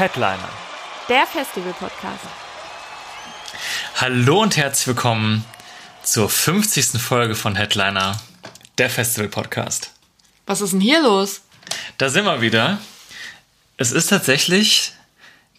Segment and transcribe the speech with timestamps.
[0.00, 0.48] Headliner.
[1.10, 2.24] Der Festival-Podcast.
[3.96, 5.44] Hallo und herzlich willkommen
[6.02, 6.98] zur 50.
[6.98, 8.18] Folge von Headliner,
[8.78, 9.90] der Festival-Podcast.
[10.46, 11.42] Was ist denn hier los?
[11.98, 12.78] Da sind wir wieder.
[13.76, 14.94] Es ist tatsächlich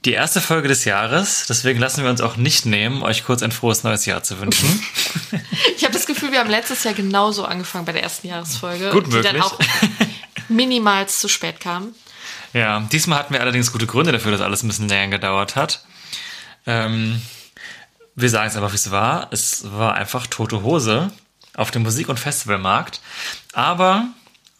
[0.05, 3.51] die erste Folge des Jahres, deswegen lassen wir uns auch nicht nehmen, euch kurz ein
[3.51, 4.83] frohes neues Jahr zu wünschen.
[5.77, 9.05] Ich habe das Gefühl, wir haben letztes Jahr genauso angefangen bei der ersten Jahresfolge, Gut
[9.07, 9.43] die dann möglich.
[9.43, 9.59] auch
[10.49, 11.93] minimals zu spät kam.
[12.53, 15.85] Ja, diesmal hatten wir allerdings gute Gründe dafür, dass alles ein bisschen länger gedauert hat.
[16.65, 17.21] Ähm,
[18.15, 19.29] wir sagen es einfach, wie es war.
[19.31, 21.11] Es war einfach tote Hose
[21.55, 23.01] auf dem Musik- und Festivalmarkt.
[23.53, 24.07] Aber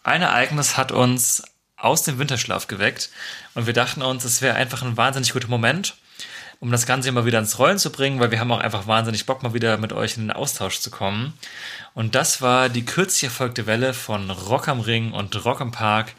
[0.04, 1.44] ein Ereignis hat uns
[1.76, 3.10] aus dem Winterschlaf geweckt
[3.56, 5.96] und wir dachten uns, es wäre einfach ein wahnsinnig guter Moment,
[6.62, 9.26] um das Ganze immer wieder ins Rollen zu bringen, weil wir haben auch einfach wahnsinnig
[9.26, 11.34] Bock, mal wieder mit euch in den Austausch zu kommen.
[11.96, 16.14] Und das war die kürzlich erfolgte Welle von Rock am Ring und Rock im Park,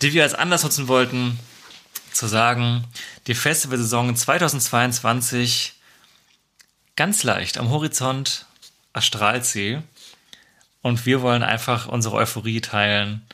[0.00, 1.38] die wir als Anlass nutzen wollten,
[2.12, 2.84] zu sagen,
[3.26, 5.74] die Festivalsaison 2022
[6.96, 8.46] ganz leicht am Horizont
[8.94, 9.80] erstrahlt sie.
[10.80, 13.26] Und wir wollen einfach unsere Euphorie teilen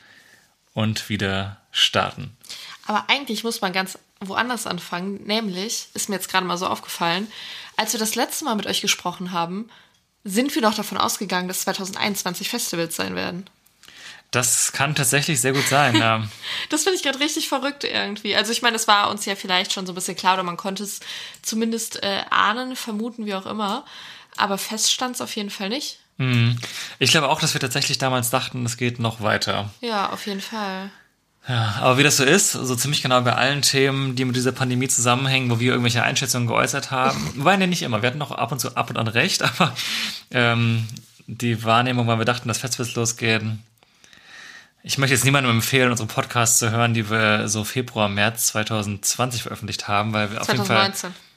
[0.73, 2.35] und wieder starten.
[2.87, 7.31] Aber eigentlich muss man ganz woanders anfangen, nämlich, ist mir jetzt gerade mal so aufgefallen,
[7.77, 9.69] als wir das letzte Mal mit euch gesprochen haben,
[10.23, 13.49] sind wir doch davon ausgegangen, dass 2021 Festivals sein werden.
[14.29, 15.95] Das kann tatsächlich sehr gut sein.
[15.95, 16.25] ja.
[16.69, 18.35] Das finde ich gerade richtig verrückt irgendwie.
[18.35, 20.55] Also ich meine, es war uns ja vielleicht schon so ein bisschen klar oder man
[20.55, 21.01] konnte es
[21.41, 23.83] zumindest äh, ahnen, vermuten, wie auch immer.
[24.37, 25.99] Aber fest stand es auf jeden Fall nicht.
[26.99, 29.71] Ich glaube auch, dass wir tatsächlich damals dachten, es geht noch weiter.
[29.81, 30.91] Ja, auf jeden Fall.
[31.47, 34.51] Ja, aber wie das so ist, so ziemlich genau bei allen Themen, die mit dieser
[34.51, 38.31] Pandemie zusammenhängen, wo wir irgendwelche Einschätzungen geäußert haben, wobei nee, nicht immer, wir hatten noch
[38.31, 39.73] ab und zu ab und an recht, aber
[40.29, 40.87] ähm,
[41.27, 43.63] die Wahrnehmung, weil wir dachten, dass Festivals losgehen.
[44.83, 49.43] Ich möchte jetzt niemandem empfehlen, unseren Podcast zu hören, die wir so Februar, März 2020
[49.43, 51.30] veröffentlicht haben, weil wir auf jeden Fall 2019.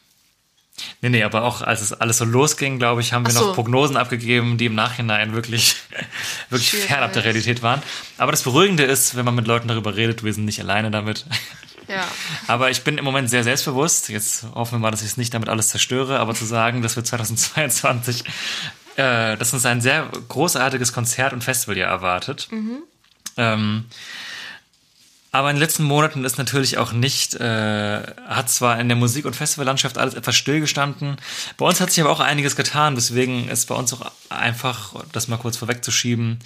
[1.01, 3.49] Nee, nee, aber auch als es alles so losging, glaube ich, haben wir so.
[3.49, 5.77] noch Prognosen abgegeben, die im Nachhinein wirklich,
[6.51, 6.87] wirklich Schwierig.
[6.87, 7.83] fernab der Realität waren.
[8.19, 11.27] Aber das Beruhigende ist, wenn man mit Leuten darüber redet, wir sind nicht alleine damit.
[11.87, 12.09] Ja.
[12.47, 14.09] Aber ich bin im Moment sehr selbstbewusst.
[14.09, 16.97] Jetzt hoffen wir mal, dass ich es nicht damit alles zerstöre, aber zu sagen, dass
[16.97, 18.25] wir 2022,
[18.97, 22.49] äh, dass uns ein sehr großartiges Konzert- und Festivaljahr erwartet.
[23.37, 23.85] Ähm,
[25.35, 29.25] aber in den letzten Monaten ist natürlich auch nicht, äh, hat zwar in der Musik-
[29.25, 31.17] und Festivallandschaft alles etwas stillgestanden.
[31.57, 35.27] Bei uns hat sich aber auch einiges getan, deswegen ist bei uns auch einfach, das
[35.27, 36.39] mal kurz vorwegzuschieben,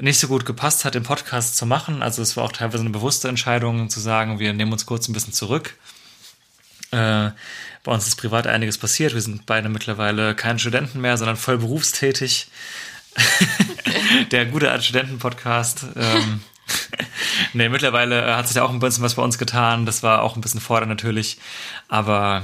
[0.00, 2.02] nicht so gut gepasst hat, den Podcast zu machen.
[2.02, 5.12] Also es war auch teilweise eine bewusste Entscheidung zu sagen, wir nehmen uns kurz ein
[5.12, 5.76] bisschen zurück.
[6.90, 7.30] Äh,
[7.84, 9.14] bei uns ist privat einiges passiert.
[9.14, 12.48] Wir sind beide mittlerweile keine Studenten mehr, sondern voll berufstätig.
[14.32, 15.86] Der gute Studenten-Podcast.
[15.94, 16.40] Ähm,
[17.52, 19.86] nee, mittlerweile äh, hat sich da auch ein bisschen was bei uns getan.
[19.86, 21.38] Das war auch ein bisschen fordernd natürlich.
[21.88, 22.42] Aber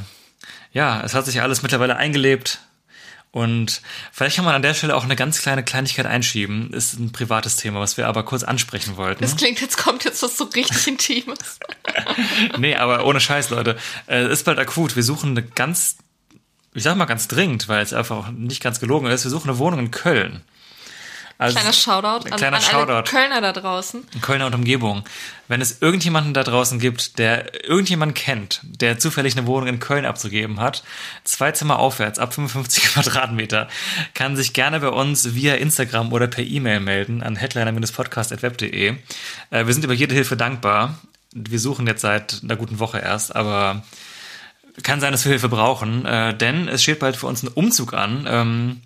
[0.72, 2.60] ja, es hat sich alles mittlerweile eingelebt.
[3.30, 6.72] Und vielleicht kann man an der Stelle auch eine ganz kleine Kleinigkeit einschieben.
[6.72, 9.22] Ist ein privates Thema, was wir aber kurz ansprechen wollten.
[9.22, 11.58] Das klingt, jetzt kommt jetzt was so richtig Intimes.
[12.58, 13.76] Nee, aber ohne Scheiß, Leute.
[14.06, 14.94] Äh, Es ist bald akut.
[14.94, 15.96] Wir suchen eine ganz,
[16.74, 19.24] ich sag mal ganz dringend, weil es einfach auch nicht ganz gelogen ist.
[19.24, 20.42] Wir suchen eine Wohnung in Köln.
[21.36, 23.10] Also Kleiner Shoutout an, Kleiner an alle Shoutout.
[23.10, 24.06] Kölner da draußen.
[24.14, 25.04] in Kölner und Umgebung.
[25.48, 30.06] Wenn es irgendjemanden da draußen gibt, der irgendjemanden kennt, der zufällig eine Wohnung in Köln
[30.06, 30.84] abzugeben hat,
[31.24, 33.68] zwei Zimmer aufwärts, ab 55 Quadratmeter,
[34.14, 38.94] kann sich gerne bei uns via Instagram oder per E-Mail melden an headliner-podcast.web.de.
[39.50, 40.98] Äh, wir sind über jede Hilfe dankbar.
[41.32, 43.82] Wir suchen jetzt seit einer guten Woche erst, aber
[44.82, 47.92] kann sein, dass wir Hilfe brauchen, äh, denn es steht bald für uns ein Umzug
[47.92, 48.80] an.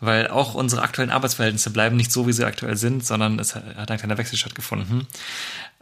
[0.00, 3.90] Weil auch unsere aktuellen Arbeitsverhältnisse bleiben nicht so, wie sie aktuell sind, sondern es hat
[3.90, 5.06] ein kleiner Wechsel stattgefunden.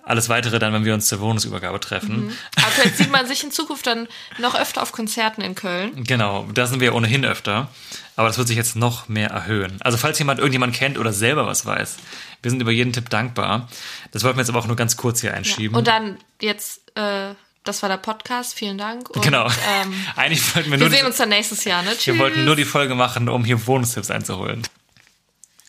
[0.02, 2.32] Alles weitere dann, wenn wir uns zur Wohnungsübergabe treffen.
[2.56, 4.06] Aber vielleicht sieht man sich in Zukunft dann
[4.38, 6.04] noch öfter auf Konzerten in Köln.
[6.04, 7.68] Genau, da sind wir ohnehin öfter.
[8.14, 9.78] Aber das wird sich jetzt noch mehr erhöhen.
[9.80, 11.96] Also falls jemand irgendjemand kennt oder selber was weiß,
[12.40, 13.68] wir sind über jeden Tipp dankbar.
[14.12, 15.76] Das wollten wir jetzt aber auch nur ganz kurz hier einschieben.
[15.76, 17.34] Und dann jetzt, äh,
[17.68, 18.54] das war der Podcast.
[18.54, 19.10] Vielen Dank.
[19.10, 19.46] Und, genau.
[19.46, 21.90] Ähm, Eigentlich wollten wir wir nur, sehen die, uns dann nächstes Jahr, ne?
[21.90, 22.06] Tschüss.
[22.06, 24.62] wir wollten nur die Folge machen, um hier Wohnungstipps einzuholen.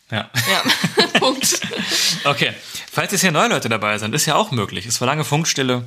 [0.10, 0.30] Ja.
[0.34, 1.60] Ja, Punkt.
[2.24, 2.54] Okay.
[2.92, 4.86] Falls jetzt hier neue Leute dabei sind, ist ja auch möglich.
[4.86, 5.86] Es war lange Funkstille.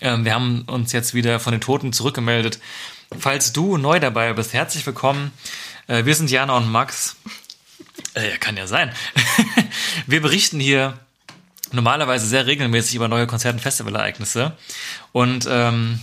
[0.00, 2.58] Ähm, wir haben uns jetzt wieder von den Toten zurückgemeldet.
[3.18, 5.32] Falls du neu dabei bist, herzlich willkommen.
[5.86, 7.16] Äh, wir sind Jana und Max.
[8.14, 8.92] Äh, kann ja sein.
[10.06, 10.98] wir berichten hier
[11.72, 14.52] normalerweise sehr regelmäßig über neue Konzert- und Festivalereignisse.
[15.12, 16.00] Und ähm,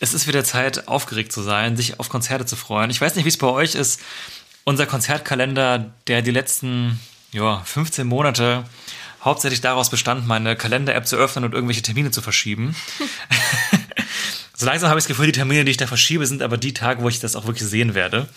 [0.00, 2.90] es ist wieder Zeit, aufgeregt zu sein, sich auf Konzerte zu freuen.
[2.90, 4.00] Ich weiß nicht, wie es bei euch ist.
[4.64, 7.00] Unser Konzertkalender, der die letzten
[7.32, 8.64] ja, 15 Monate
[9.22, 12.76] hauptsächlich daraus bestand, meine Kalender-App zu öffnen und irgendwelche Termine zu verschieben.
[14.54, 16.74] so langsam habe ich das Gefühl, die Termine, die ich da verschiebe, sind aber die
[16.74, 18.28] Tage, wo ich das auch wirklich sehen werde.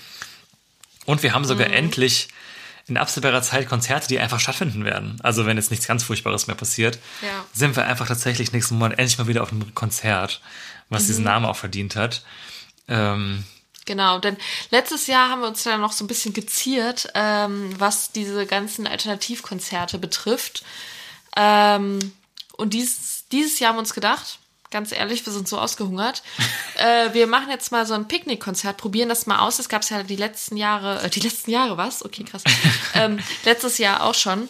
[1.06, 2.30] Und wir haben sogar endlich
[2.88, 5.20] in absehbarer Zeit Konzerte, die einfach stattfinden werden.
[5.22, 7.46] Also wenn jetzt nichts ganz Furchtbares mehr passiert, Ja.
[7.54, 10.42] sind wir einfach tatsächlich nächsten Monat endlich mal wieder auf einem Konzert,
[10.90, 12.24] was diesen Namen auch verdient hat.
[12.88, 13.44] Ähm,
[13.86, 14.36] Genau, denn
[14.70, 18.86] letztes Jahr haben wir uns dann noch so ein bisschen geziert, ähm, was diese ganzen
[18.86, 20.64] Alternativkonzerte betrifft.
[21.38, 22.00] Ähm,
[22.58, 24.40] und dieses, dieses Jahr haben wir uns gedacht,
[24.72, 26.24] ganz ehrlich, wir sind so ausgehungert.
[26.78, 29.58] äh, wir machen jetzt mal so ein Picknickkonzert, probieren das mal aus.
[29.58, 32.04] Das gab es ja die letzten Jahre, äh, die letzten Jahre was?
[32.04, 32.44] Okay, krass.
[32.94, 34.50] ähm, letztes Jahr auch schon.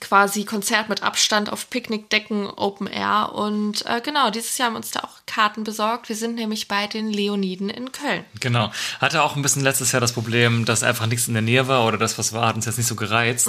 [0.00, 3.32] Quasi Konzert mit Abstand auf Picknickdecken, Open Air.
[3.34, 6.08] Und äh, genau, dieses Jahr haben uns da auch Karten besorgt.
[6.08, 8.24] Wir sind nämlich bei den Leoniden in Köln.
[8.38, 8.70] Genau.
[9.00, 11.84] Hatte auch ein bisschen letztes Jahr das Problem, dass einfach nichts in der Nähe war
[11.84, 13.48] oder das, was war, hat uns jetzt nicht so gereizt.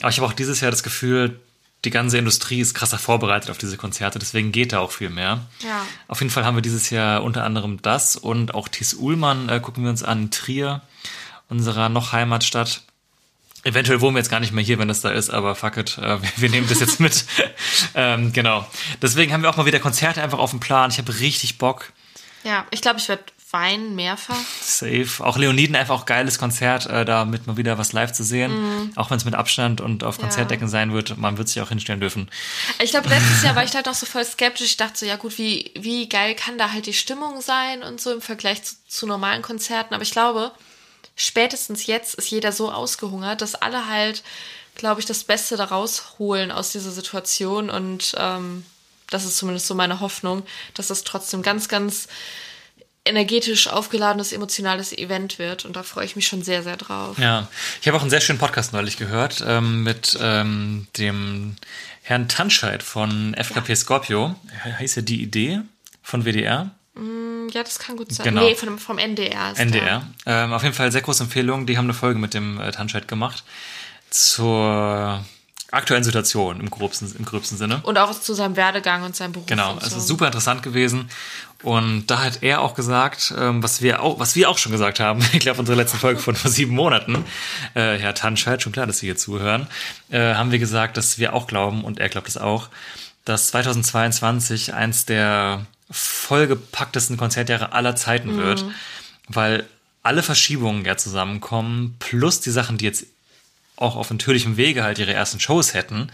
[0.00, 1.40] Aber ich habe auch dieses Jahr das Gefühl,
[1.84, 5.46] die ganze Industrie ist krasser vorbereitet auf diese Konzerte, deswegen geht da auch viel mehr.
[5.64, 5.86] Ja.
[6.08, 9.60] Auf jeden Fall haben wir dieses Jahr unter anderem das und auch Thies Uhlmann äh,
[9.60, 10.82] gucken wir uns an Trier,
[11.48, 12.82] unserer noch Heimatstadt.
[13.62, 15.98] Eventuell wohnen wir jetzt gar nicht mehr hier, wenn das da ist, aber fuck it,
[15.98, 17.24] äh, wir, wir nehmen das jetzt mit.
[17.94, 18.66] ähm, genau.
[19.02, 20.90] Deswegen haben wir auch mal wieder Konzerte einfach auf dem Plan.
[20.90, 21.92] Ich habe richtig Bock.
[22.42, 24.40] Ja, ich glaube, ich werde weinen mehrfach.
[24.60, 25.08] Safe.
[25.20, 28.92] Auch Leoniden einfach auch geiles Konzert, äh, damit mal wieder was live zu sehen.
[28.96, 32.00] Auch wenn es mit Abstand und auf Konzertdecken sein wird, man wird sich auch hinstellen
[32.00, 32.30] dürfen.
[32.80, 34.66] Ich glaube, letztes Jahr war ich halt noch so voll skeptisch.
[34.66, 38.00] Ich dachte so, ja gut, wie, wie geil kann da halt die Stimmung sein und
[38.00, 39.94] so im Vergleich zu, zu normalen Konzerten.
[39.94, 40.52] Aber ich glaube,
[41.16, 44.22] spätestens jetzt ist jeder so ausgehungert, dass alle halt,
[44.76, 47.68] glaube ich, das Beste daraus holen aus dieser Situation.
[47.68, 48.64] Und ähm,
[49.10, 50.44] das ist zumindest so meine Hoffnung,
[50.74, 52.08] dass das trotzdem ganz, ganz
[53.04, 55.64] energetisch aufgeladenes, emotionales Event wird.
[55.64, 57.18] Und da freue ich mich schon sehr, sehr drauf.
[57.18, 57.48] Ja,
[57.80, 61.56] ich habe auch einen sehr schönen Podcast neulich gehört ähm, mit ähm, dem
[62.02, 64.34] Herrn Tanscheid von FKP Scorpio.
[64.62, 65.60] Heißt ja die Idee
[66.02, 66.70] von WDR.
[67.52, 68.24] Ja, das kann gut sein.
[68.24, 68.42] Genau.
[68.42, 69.52] Nee, vom, vom NDR.
[69.52, 70.06] Ist NDR.
[70.26, 71.66] Ähm, auf jeden Fall sehr große Empfehlung.
[71.66, 73.44] Die haben eine Folge mit dem äh, Tanscheid gemacht
[74.10, 75.24] zur
[75.72, 77.80] aktuellen Situation im gröbsten, im gröbsten Sinne.
[77.82, 79.46] Und auch zu seinem Werdegang und seinem Beruf.
[79.46, 79.98] Genau, es so.
[79.98, 81.08] ist super interessant gewesen.
[81.62, 84.98] Und da hat er auch gesagt, ähm, was wir auch, was wir auch schon gesagt
[84.98, 87.24] haben, ich glaube, unsere letzte Folge von vor sieben Monaten,
[87.74, 89.66] äh, Herr Tanscheid, schon klar, dass Sie hier zuhören,
[90.10, 92.68] äh, haben wir gesagt, dass wir auch glauben, und er glaubt es auch,
[93.24, 98.64] dass 2022 eins der vollgepacktesten Konzertjahre aller Zeiten wird,
[99.28, 99.66] weil
[100.02, 103.06] alle Verschiebungen ja zusammenkommen, plus die Sachen, die jetzt
[103.80, 106.10] auch auf natürlichem Wege halt ihre ersten Shows hätten,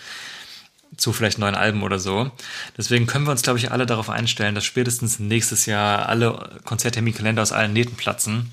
[0.97, 2.31] zu vielleicht neuen Alben oder so.
[2.77, 7.43] Deswegen können wir uns, glaube ich, alle darauf einstellen, dass spätestens nächstes Jahr alle Konzertterminkalender
[7.43, 8.53] aus allen Nähten platzen.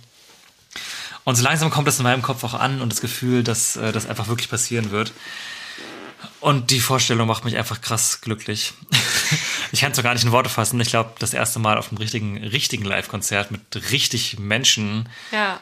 [1.24, 3.92] Und so langsam kommt das in meinem Kopf auch an und das Gefühl, dass äh,
[3.92, 5.14] das einfach wirklich passieren wird.
[6.40, 8.74] Und die Vorstellung macht mich einfach krass glücklich.
[9.72, 10.80] ich kann es doch gar nicht in Worte fassen.
[10.82, 15.62] Ich glaube, das erste Mal auf einem richtigen, richtigen Live-Konzert mit richtig Menschen, Ja.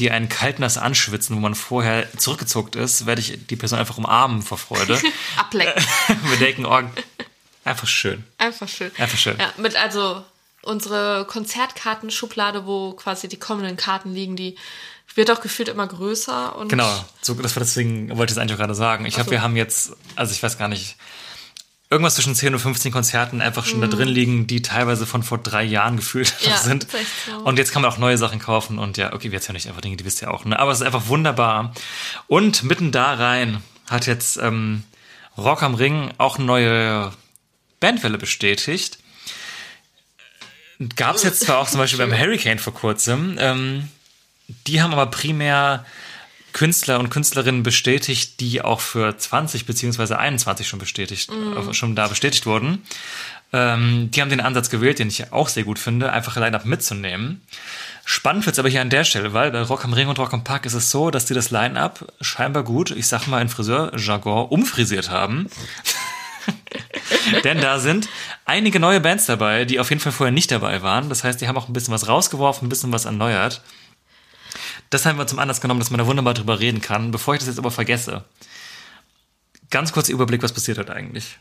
[0.00, 4.42] Die einen kaltnass anschwitzen, wo man vorher zurückgezuckt ist, werde ich die Person einfach umarmen
[4.42, 5.00] vor Freude.
[5.36, 5.84] Ablecken.
[6.24, 6.80] Wir denken, oh,
[7.64, 8.24] einfach schön.
[8.38, 8.90] Einfach schön.
[8.98, 9.38] Einfach schön.
[9.38, 10.24] Ja, mit also
[10.62, 14.56] unsere Konzertkartenschublade, wo quasi die kommenden Karten liegen, die
[15.14, 18.54] wird auch gefühlt immer größer und Genau, so, das war deswegen, wollte ich es eigentlich
[18.54, 19.04] auch gerade sagen.
[19.06, 19.32] Ich glaube, so.
[19.32, 20.96] wir haben jetzt, also ich weiß gar nicht,
[21.90, 25.38] irgendwas zwischen 10 und 15 Konzerten einfach schon da drin liegen, die teilweise von vor
[25.38, 26.46] drei Jahren gefühlt Mhm.
[26.50, 26.86] Ja, sind.
[27.26, 27.36] so.
[27.38, 29.80] Und jetzt kann man auch neue Sachen kaufen und ja, okay, jetzt ja nicht einfach
[29.80, 30.58] Dinge, die wisst ihr auch, ne?
[30.58, 31.72] Aber es ist einfach wunderbar.
[32.28, 34.84] Und mitten da rein hat jetzt ähm,
[35.36, 37.12] Rock am Ring auch eine neue
[37.80, 38.98] Bandwelle bestätigt.
[40.96, 43.88] Gab es jetzt zwar auch zum Beispiel beim Hurricane vor kurzem, ähm,
[44.66, 45.84] die haben aber primär
[46.52, 52.08] Künstler und Künstlerinnen bestätigt, die auch für 20 beziehungsweise 21 schon bestätigt, äh, schon da
[52.08, 52.82] bestätigt wurden.
[53.52, 57.40] Ähm, die haben den Ansatz gewählt, den ich auch sehr gut finde, einfach Line-Up mitzunehmen.
[58.04, 60.44] Spannend wird's aber hier an der Stelle, weil bei Rock am Ring und Rock am
[60.44, 64.48] Park ist es so, dass die das Line-Up scheinbar gut, ich sag mal in Friseurjargon,
[64.48, 65.48] umfrisiert haben.
[67.44, 68.08] Denn da sind
[68.44, 71.08] einige neue Bands dabei, die auf jeden Fall vorher nicht dabei waren.
[71.08, 73.62] Das heißt, die haben auch ein bisschen was rausgeworfen, ein bisschen was erneuert.
[74.90, 77.10] Das haben wir zum Anlass genommen, dass man da wunderbar drüber reden kann.
[77.12, 78.24] Bevor ich das jetzt aber vergesse,
[79.70, 81.38] ganz kurz Überblick, was passiert hat eigentlich.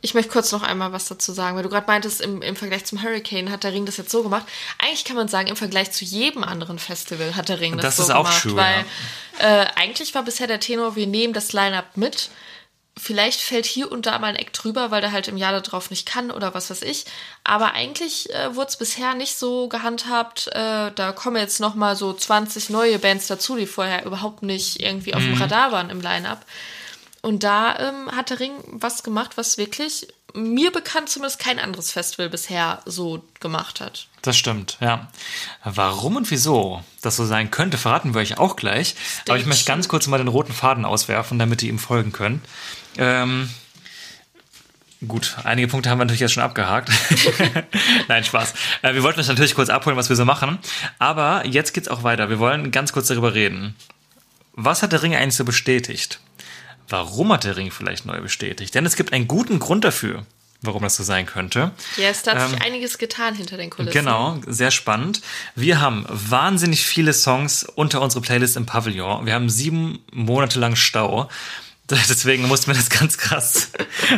[0.00, 2.84] Ich möchte kurz noch einmal was dazu sagen, weil du gerade meintest, im, im Vergleich
[2.84, 4.46] zum Hurricane hat der Ring das jetzt so gemacht.
[4.78, 7.96] Eigentlich kann man sagen, im Vergleich zu jedem anderen Festival hat der Ring das, Das
[7.96, 8.42] so ist auch gemacht.
[8.42, 8.84] true, weil
[9.38, 12.30] äh, eigentlich war bisher der Tenor, wir nehmen das Line-Up mit.
[12.98, 15.90] Vielleicht fällt hier und da mal ein Eck drüber, weil der halt im Jahr darauf
[15.90, 17.06] nicht kann oder was weiß ich.
[17.44, 20.48] Aber eigentlich äh, wurde es bisher nicht so gehandhabt.
[20.48, 24.80] Äh, da kommen jetzt noch mal so 20 neue Bands dazu, die vorher überhaupt nicht
[24.80, 26.44] irgendwie auf dem Radar waren im Line-Up.
[27.22, 31.90] Und da ähm, hat der Ring was gemacht, was wirklich mir bekannt zumindest kein anderes
[31.90, 34.08] Festival bisher so gemacht hat.
[34.22, 35.08] Das stimmt, ja.
[35.64, 38.94] Warum und wieso das so sein könnte, verraten wir euch auch gleich.
[39.26, 42.44] Aber ich möchte ganz kurz mal den roten Faden auswerfen, damit ihr ihm folgen könnt.
[42.98, 43.48] Ähm,
[45.06, 46.90] gut, einige Punkte haben wir natürlich jetzt schon abgehakt.
[48.08, 48.54] Nein, Spaß.
[48.82, 50.58] Äh, wir wollten euch natürlich kurz abholen, was wir so machen.
[50.98, 52.28] Aber jetzt geht's auch weiter.
[52.28, 53.74] Wir wollen ganz kurz darüber reden.
[54.52, 56.20] Was hat der Ring eigentlich so bestätigt?
[56.88, 58.74] Warum hat der Ring vielleicht neu bestätigt?
[58.74, 60.24] Denn es gibt einen guten Grund dafür,
[60.62, 61.70] warum das so sein könnte.
[61.96, 63.92] Ja, es hat sich einiges getan hinter den Kulissen.
[63.92, 65.20] Genau, sehr spannend.
[65.54, 69.26] Wir haben wahnsinnig viele Songs unter unsere Playlist im Pavillon.
[69.26, 71.28] Wir haben sieben Monate lang Stau.
[72.08, 73.70] Deswegen mussten wir das ganz krass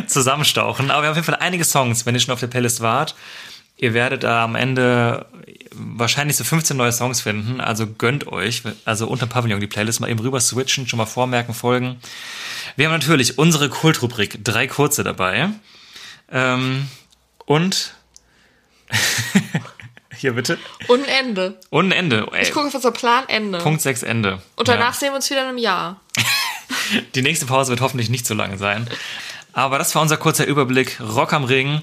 [0.07, 0.91] zusammenstauchen.
[0.91, 3.15] Aber wir haben auf jeden Fall einige Songs, wenn ihr schon auf der Playlist wart.
[3.77, 5.25] Ihr werdet da am Ende
[5.71, 7.59] wahrscheinlich so 15 neue Songs finden.
[7.61, 8.61] Also gönnt euch.
[8.85, 11.99] Also unter Pavillon die Playlist mal eben rüber switchen, schon mal vormerken, folgen.
[12.75, 15.49] Wir haben natürlich unsere Kultrubrik, drei kurze dabei.
[16.31, 16.87] Ähm,
[17.45, 17.93] und
[20.17, 20.57] hier bitte.
[20.87, 21.59] Und ein Ende.
[21.69, 22.27] Und ein Ende.
[22.33, 23.59] Ey, Ich gucke auf unser Plan, Ende.
[23.59, 24.41] Punkt 6 Ende.
[24.57, 24.99] Und danach Ja.
[24.99, 25.99] sehen wir uns wieder in einem Jahr.
[27.15, 28.87] Die nächste Pause wird hoffentlich nicht so lange sein.
[29.53, 30.99] Aber das war unser kurzer Überblick.
[31.01, 31.81] Rock am Ring.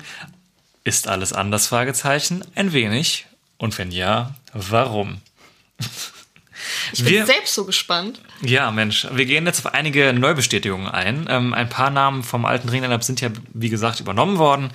[0.84, 1.66] Ist alles anders?
[1.66, 2.44] Fragezeichen.
[2.54, 3.26] Ein wenig.
[3.58, 5.20] Und wenn ja, warum?
[6.92, 8.20] Ich bin Wir- selbst so gespannt.
[8.42, 11.26] Ja, Mensch, wir gehen jetzt auf einige Neubestätigungen ein.
[11.28, 14.70] Ähm, ein paar Namen vom alten Ring-Line-Up sind ja, wie gesagt, übernommen worden.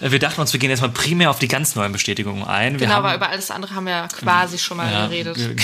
[0.00, 2.76] Äh, wir dachten uns, wir gehen jetzt mal primär auf die ganz neuen Bestätigungen ein.
[2.78, 5.36] Genau, haben, aber über alles andere haben wir ja quasi schon mal ja, geredet.
[5.36, 5.56] ge-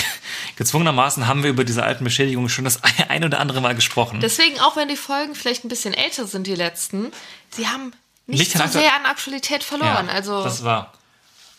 [0.55, 2.79] gezwungenermaßen haben wir über diese alten Bestätigungen schon das
[3.09, 4.19] ein oder andere Mal gesprochen.
[4.21, 7.11] Deswegen, auch wenn die Folgen vielleicht ein bisschen älter sind, die letzten,
[7.49, 7.91] sie haben
[8.27, 10.09] nicht, Nicht so sehr an Aktualität verloren.
[10.09, 10.93] also, das war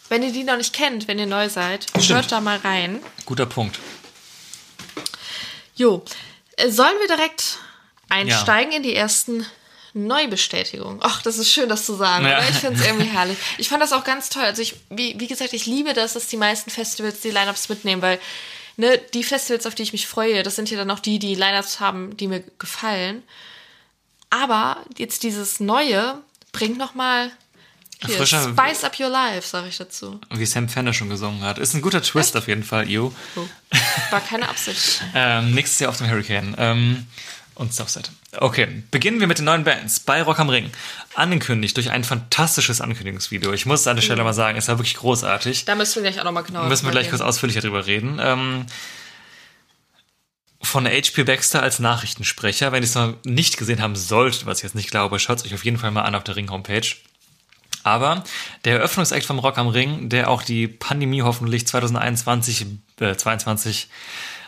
[0.09, 3.01] wenn ihr die noch nicht kennt, wenn ihr neu seid, hört da mal rein.
[3.25, 3.79] guter Punkt.
[5.75, 6.05] Jo,
[6.57, 7.59] äh, sollen wir direkt
[8.09, 9.47] einsteigen in die ersten
[9.95, 11.01] Neubestätigungen?
[11.03, 12.25] Ach, das ist schön, das zu sagen.
[12.25, 12.41] Ja.
[12.41, 13.39] Ich finde es irgendwie herrlich.
[13.59, 14.45] Ich fand das auch ganz toll.
[14.45, 18.03] Also ich, wie, wie gesagt, ich liebe das, dass die meisten Festivals die Lineups mitnehmen,
[18.03, 18.19] weil
[18.77, 21.35] ne, die Festivals, auf die ich mich freue, das sind ja dann auch die, die
[21.35, 23.23] Lineups haben, die mir gefallen.
[24.31, 26.19] Aber jetzt dieses Neue
[26.53, 27.31] bringt noch mal
[28.07, 30.21] hier, Frischer- Spice Up Your Life, sage ich dazu.
[30.31, 31.59] Wie Sam Fender schon gesungen hat.
[31.59, 33.13] Ist ein guter Twist auf jeden Fall, you.
[33.37, 33.47] Oh,
[34.11, 35.03] war keine Absicht.
[35.15, 36.55] Ähm, nächstes Jahr auf dem Hurricane.
[36.59, 37.07] Ähm,
[37.55, 38.09] und Southside.
[38.39, 40.71] Okay, beginnen wir mit den neuen Bands bei Rock am Ring.
[41.15, 43.53] Angekündigt durch ein fantastisches Ankündigungsvideo.
[43.53, 45.67] Ich muss an der Stelle mal sagen, es war wirklich großartig.
[45.67, 48.19] Da müssen wir gleich auch noch mal genauer Müssen wir gleich kurz ausführlicher drüber reden.
[48.23, 48.65] Ähm,
[50.63, 51.25] von H.P.
[51.25, 52.73] Baxter als Nachrichtensprecher.
[52.73, 55.45] Wenn ihr es noch nicht gesehen haben solltet, was ich jetzt nicht glaube, schaut es
[55.45, 56.87] euch auf jeden Fall mal an auf der Ring-Homepage.
[57.83, 58.25] Aber
[58.65, 62.67] der Eröffnungsakt vom Rock am Ring, der auch die Pandemie hoffentlich 2021,
[63.01, 63.89] äh, 22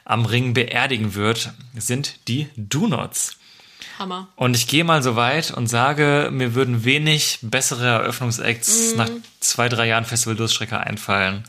[0.04, 3.36] am Ring beerdigen wird, sind die Do-Nots.
[3.98, 4.28] Hammer.
[4.36, 9.10] Und ich gehe mal so weit und sage, mir würden wenig bessere Eröffnungsacts nach
[9.40, 11.44] zwei, drei Jahren Festival-Durststrecke einfallen.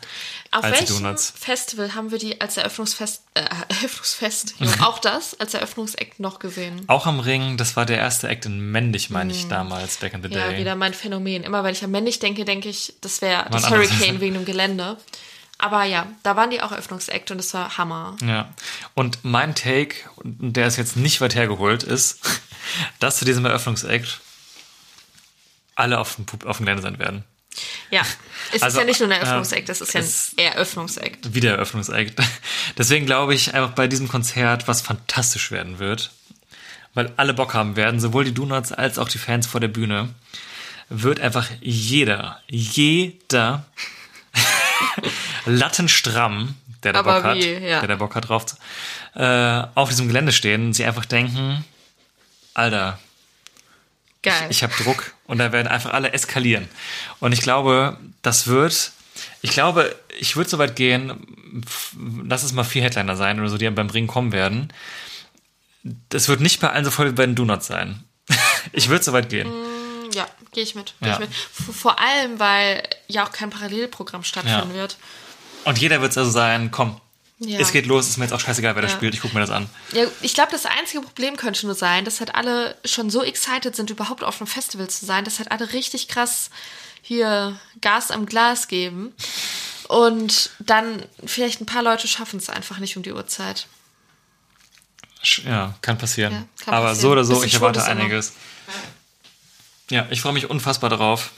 [0.56, 1.34] Auf welchem Donuts.
[1.38, 6.84] Festival haben wir die als Eröffnungsfest, äh, Eröffnungsfest, jo, auch das als Eröffnungsakt noch gesehen?
[6.88, 10.24] Auch am Ring, das war der erste Act in männlich, meine ich damals, back in
[10.24, 10.30] the.
[10.30, 10.60] Ja, day.
[10.60, 11.44] wieder mein Phänomen.
[11.44, 13.92] Immer wenn ich an männlich denke, denke ich, das wäre das anderes.
[13.92, 14.98] Hurricane wegen dem Gelände.
[15.58, 18.18] Aber ja, da waren die auch Eröffnungsakt und das war Hammer.
[18.22, 18.54] Ja.
[18.94, 22.20] Und mein Take, der ist jetzt nicht weit hergeholt, ist,
[23.00, 24.20] dass zu diesem Eröffnungsakt
[25.76, 27.24] alle auf dem, auf dem Gelände sein werden.
[27.92, 28.02] Ja,
[28.54, 31.34] es Also, ist ja nicht nur ein äh, Eröffnungsakt, das ist ja ein Eröffnungsakt.
[31.34, 32.14] Wieder Eröffnungsakt.
[32.78, 36.12] Deswegen glaube ich einfach bei diesem Konzert, was fantastisch werden wird,
[36.94, 40.10] weil alle Bock haben werden, sowohl die Donuts als auch die Fans vor der Bühne,
[40.90, 43.66] wird einfach jeder, jeder
[45.46, 47.80] lattenstramm, der da Bock hat, wie, ja.
[47.80, 48.46] der da Bock hat drauf,
[49.16, 51.66] äh, auf diesem Gelände stehen und sie einfach denken,
[52.54, 53.00] Alter,
[54.26, 54.48] Geil.
[54.50, 56.68] ich habe Druck und da werden einfach alle eskalieren.
[57.20, 58.92] Und ich glaube, das wird,
[59.42, 61.64] ich glaube, ich würde so weit gehen,
[62.28, 64.72] lass es mal vier Headliner sein oder so, die beim Ring kommen werden.
[66.10, 68.04] Das wird nicht bei allen so voll wie bei den Donuts sein.
[68.74, 69.52] ich würde so weit gehen.
[70.14, 70.96] ja, gehe ich mit.
[71.02, 71.14] Geh Ja.
[71.14, 71.30] ich mit.
[71.34, 74.76] Vor allem, weil ja auch kein Parallelprogramm stattfinden Ja.
[74.76, 74.98] wird.
[75.66, 77.00] Und jeder wird es also sein, komm,
[77.40, 77.60] Ja.
[77.60, 78.94] Es geht los, ist mir jetzt auch scheißegal, wer da Ja.
[78.94, 79.14] spielt.
[79.14, 79.70] Ich gucke mir das an.
[79.92, 83.76] Ja, ich glaube, das einzige Problem könnte nur sein, dass halt alle schon so excited
[83.76, 86.50] sind, überhaupt auf einem Festival zu sein, dass halt alle richtig krass
[87.02, 89.14] hier Gas am Glas geben.
[89.90, 93.68] Und dann vielleicht ein paar Leute schaffen es einfach nicht um die Uhrzeit.
[95.46, 96.34] Ja, kann passieren.
[96.34, 97.02] Ja, kann Aber passieren.
[97.02, 97.90] so oder so, ich erwarte immer.
[97.90, 98.34] einiges.
[99.90, 101.32] Ja, ich freue mich unfassbar darauf.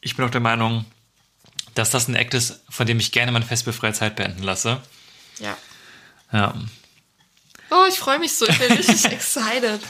[0.00, 0.84] Ich bin auch der Meinung,
[1.74, 4.80] dass das ein Act ist, von dem ich gerne meine festivalfreie Zeit beenden lasse.
[5.38, 5.56] Ja.
[6.32, 6.54] Ja.
[7.70, 8.46] Oh, ich freue mich so.
[8.46, 9.80] Ich bin richtig excited.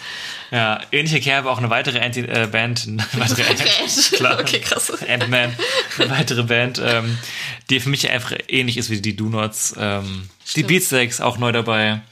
[0.53, 3.63] Ja, ähnliche Kerbe, auch eine weitere Anti äh, Band, eine weitere Ant.
[4.13, 4.91] klar, Okay, krass.
[5.03, 5.57] Ant-Man,
[5.99, 7.19] eine weitere Band, ähm,
[7.71, 9.75] die für mich einfach ähnlich ist wie die Do-Nots.
[9.79, 10.63] Ähm, die.
[10.63, 12.03] Beatsteaks auch neu dabei.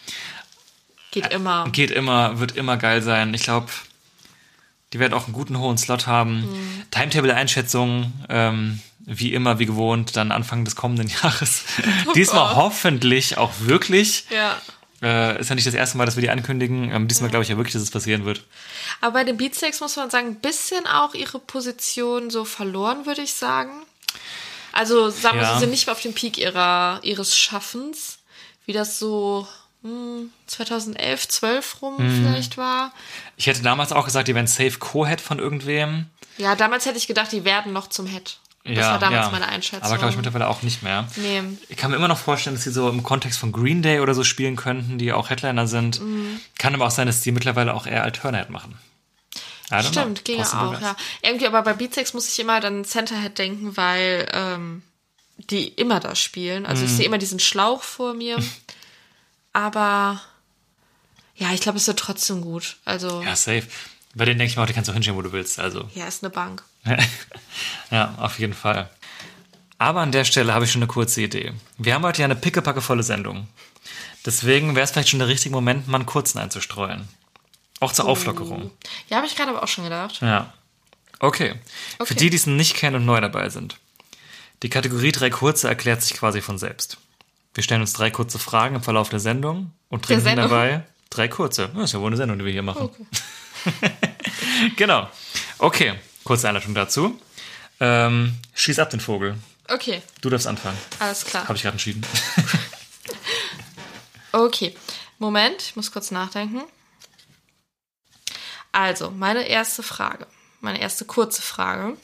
[1.11, 1.69] Geht immer.
[1.71, 3.35] Geht immer, wird immer geil sein.
[3.35, 3.69] Ich glaube,
[4.93, 6.41] die werden auch einen guten hohen Slot haben.
[6.41, 6.83] Mhm.
[6.91, 8.81] Timetable-Einschätzung, ähm,
[9.13, 11.65] wie immer, wie gewohnt, dann Anfang des kommenden Jahres.
[12.07, 14.25] Oh Diesmal hoffentlich auch wirklich.
[14.31, 14.57] Ja.
[15.03, 16.91] Äh, ist ja nicht das erste Mal, dass wir die ankündigen.
[16.93, 18.45] Ähm, diesmal glaube ich ja wirklich, dass es passieren wird.
[19.01, 23.23] Aber bei den Beatsteaks muss man sagen, ein bisschen auch ihre Position so verloren, würde
[23.23, 23.71] ich sagen.
[24.73, 25.55] Also sagen wir, Ja.
[25.55, 28.19] sie sind nicht mehr auf dem Peak ihrer, ihres Schaffens,
[28.67, 29.49] wie das so
[29.83, 32.23] hm, 2011, 12 rum Mhm.
[32.23, 32.93] vielleicht war.
[33.37, 36.07] Ich hätte damals auch gesagt, die wären safe Co-Head von irgendwem.
[36.37, 38.39] Ja, damals hätte ich gedacht, die werden noch zum Head.
[38.75, 39.33] Das ja, war damals ja.
[39.33, 39.83] meine Einschätzung.
[39.83, 41.07] Aber glaube ich mittlerweile auch nicht mehr.
[41.17, 41.43] Nee.
[41.69, 44.15] Ich kann mir immer noch vorstellen, dass sie so im Kontext von Green Day oder
[44.15, 46.01] so spielen könnten, die auch Headliner sind.
[46.01, 46.41] Mhm.
[46.59, 48.79] Kann aber auch sein, dass die mittlerweile auch eher Alternate machen.
[49.83, 50.97] Stimmt, Possible auch, ja.
[51.23, 54.83] Irgendwie, aber bei Beatsex muss ich immer dann Centerhead denken, weil ähm,
[55.37, 56.67] die immer da spielen.
[56.67, 56.89] Also Mhm.
[56.89, 58.37] ich sehe immer diesen Schlauch vor mir.
[59.53, 60.21] aber
[61.37, 62.77] ja, ich glaube, es wird trotzdem gut.
[62.85, 63.63] Also, Ja, safe.
[64.15, 65.59] Bei denen denke ich mir auch, die kannst du hinschauen, wo du willst.
[65.61, 66.63] Also, ja, ist eine Bank.
[67.91, 68.91] ja, auf jeden Fall.
[69.79, 71.53] Aber an der Stelle habe ich schon eine kurze Idee.
[71.79, 73.47] Wir haben heute ja eine pickepackevolle Sendung.
[74.27, 77.09] Deswegen wäre es vielleicht schon der richtige Moment, mal einen kurzen einzustreuen.
[77.79, 78.71] Auch zur Auflockerung.
[79.09, 80.21] Ja, habe ich gerade aber auch schon gedacht.
[80.21, 80.53] Ja.
[81.19, 81.55] Okay.
[81.97, 82.15] Für Okay.
[82.15, 83.79] die, die es nicht kennen und neu dabei sind.
[84.63, 86.99] Die Kategorie drei kurze erklärt sich quasi von selbst.
[87.55, 90.51] Wir stellen uns drei kurze Fragen im Verlauf der Sendung und trinken Sendung?
[90.51, 91.71] dabei drei kurze.
[91.75, 92.91] Das ist ja wohl eine Sendung, die wir hier machen.
[94.77, 95.09] genau.
[95.59, 95.95] Okay.
[96.25, 97.21] Kurze Einleitung dazu.
[97.81, 99.37] Ähm, schieß ab den Vogel.
[99.69, 100.77] Okay, Du darfst anfangen.
[100.99, 101.45] alles klar.
[101.45, 102.03] Habe ich gerade entschieden.
[104.33, 104.77] Okay,
[105.19, 106.63] Moment, ich muss kurz nachdenken.
[108.73, 110.27] Also, meine erste Frage,
[110.61, 111.97] meine erste kurze Frage.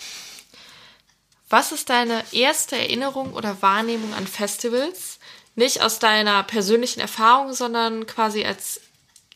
[1.48, 5.20] Was ist deine erste Erinnerung oder Wahrnehmung an Festivals?
[5.54, 8.80] Nicht aus deiner persönlichen Erfahrung, sondern quasi als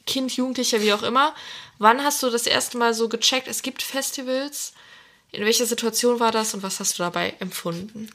[0.06, 1.32] Kind, Jugendlicher, wie auch immer.
[1.80, 4.74] Wann hast du das erste Mal so gecheckt, es gibt Festivals?
[5.32, 8.10] In welcher Situation war das und was hast du dabei empfunden?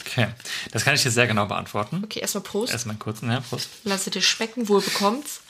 [0.00, 0.28] Okay.
[0.72, 2.00] Das kann ich dir sehr genau beantworten.
[2.02, 2.72] Okay, erstmal Prost.
[2.72, 3.68] Erstmal einen kurzen, ja, Prost.
[3.84, 5.42] Lass es dir schmecken, wohl bekommt's.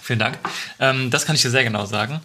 [0.00, 0.38] Vielen Dank.
[0.78, 2.22] Ähm, das kann ich dir sehr genau sagen.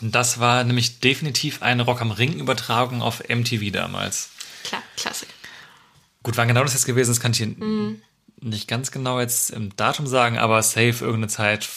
[0.00, 4.30] Das war nämlich definitiv eine Rock am Ring Übertragung auf MTV damals.
[4.64, 5.28] Klar, Klassik.
[6.24, 7.54] Gut, wann genau das jetzt gewesen ist, kann ich dir
[8.40, 11.68] nicht ganz genau jetzt im Datum sagen, aber safe irgendeine Zeit,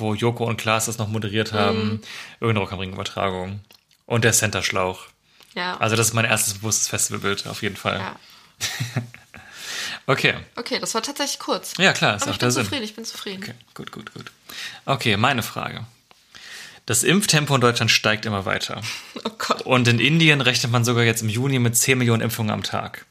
[0.00, 2.00] wo Joko und Klaas das noch moderiert haben.
[2.40, 3.60] Irgendeine Rock am Ring Übertragung.
[4.06, 5.06] Und der Center Schlauch.
[5.54, 5.76] Ja.
[5.78, 7.98] Also das ist mein erstes bewusstes Festivalbild, auf jeden Fall.
[7.98, 8.16] ja.
[10.06, 10.34] Okay.
[10.56, 11.74] Okay, das war tatsächlich kurz.
[11.76, 12.64] Ja, klar, ist Aber auch ich bin Sinn.
[12.64, 13.42] zufrieden, ich bin zufrieden.
[13.42, 14.32] Okay, gut, gut, gut.
[14.86, 15.84] Okay, meine Frage.
[16.86, 18.80] Das Impftempo in Deutschland steigt immer weiter.
[19.24, 19.62] Oh Gott.
[19.62, 23.04] Und in Indien rechnet man sogar jetzt im Juni mit 10 Millionen Impfungen am Tag.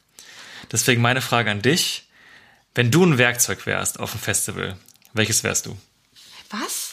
[0.72, 2.08] Deswegen meine Frage an dich.
[2.74, 4.78] Wenn du ein Werkzeug wärst auf dem Festival,
[5.14, 5.78] welches wärst du?
[6.50, 6.92] Was?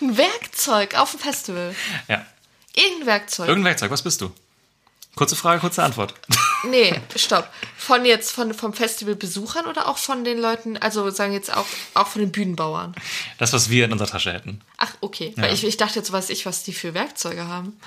[0.00, 1.74] Ein Werkzeug auf dem Festival.
[2.08, 2.26] Ja.
[2.74, 3.48] Irgendein Werkzeug.
[3.48, 4.32] Irgendein Werkzeug, was bist du?
[5.14, 6.14] Kurze Frage, kurze Antwort.
[6.70, 7.50] nee, stopp.
[7.76, 12.06] Von jetzt von, vom Festivalbesuchern oder auch von den Leuten, also sagen jetzt auch, auch
[12.06, 12.94] von den Bühnenbauern?
[13.36, 14.62] Das, was wir in unserer Tasche hätten.
[14.78, 15.34] Ach, okay.
[15.36, 15.42] Ja.
[15.42, 17.78] Weil ich, ich dachte jetzt, weiß ich, was die für Werkzeuge haben.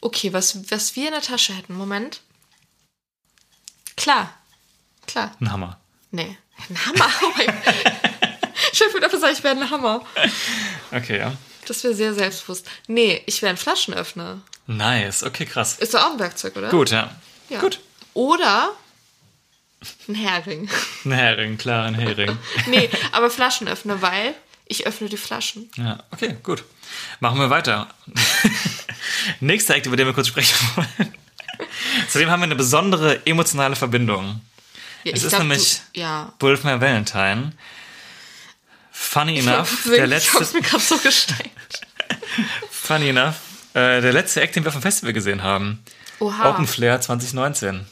[0.00, 1.74] Okay, was, was wir in der Tasche hätten.
[1.76, 2.22] Moment.
[3.96, 4.32] Klar.
[5.06, 5.36] Klar.
[5.40, 5.78] Ein Hammer.
[6.10, 6.36] Nee.
[6.68, 7.10] Ein Hammer.
[7.22, 7.40] Oh.
[8.72, 10.04] Ich würde einfach sagen, ich wäre ein Hammer.
[10.90, 11.32] Okay, ja.
[11.66, 12.66] Das wäre sehr selbstbewusst.
[12.86, 14.40] Nee, ich wäre ein Flaschenöffner.
[14.66, 15.76] Nice, okay, krass.
[15.78, 16.70] Ist doch auch ein Werkzeug, oder?
[16.70, 17.10] Gut, ja.
[17.48, 17.60] Ja.
[17.60, 17.80] Gut.
[18.14, 18.70] Oder
[20.08, 20.68] ein Hering.
[21.04, 22.36] Ein Hering, klar, ein Hering.
[22.66, 24.34] Nee, aber Flaschenöffner, weil
[24.66, 25.70] ich öffne die Flaschen.
[25.76, 26.64] Ja, okay, gut.
[27.20, 27.88] Machen wir weiter.
[29.40, 31.14] Nächster Act, über den wir kurz sprechen wollen.
[32.08, 34.40] Zudem haben wir eine besondere emotionale Verbindung.
[35.04, 36.32] Ja, Es ich ist glaub, nämlich Du, ja.
[36.40, 37.52] Wolfman Valentine.
[38.92, 41.50] Funny enough, Wirklich, der Ich letzte, hab's mir gerade so gestellt.
[42.70, 43.36] funny enough,
[43.74, 45.82] äh, der letzte Act, den wir auf dem Festival gesehen haben.
[46.18, 46.50] Oha.
[46.50, 47.86] Open Flair 2019.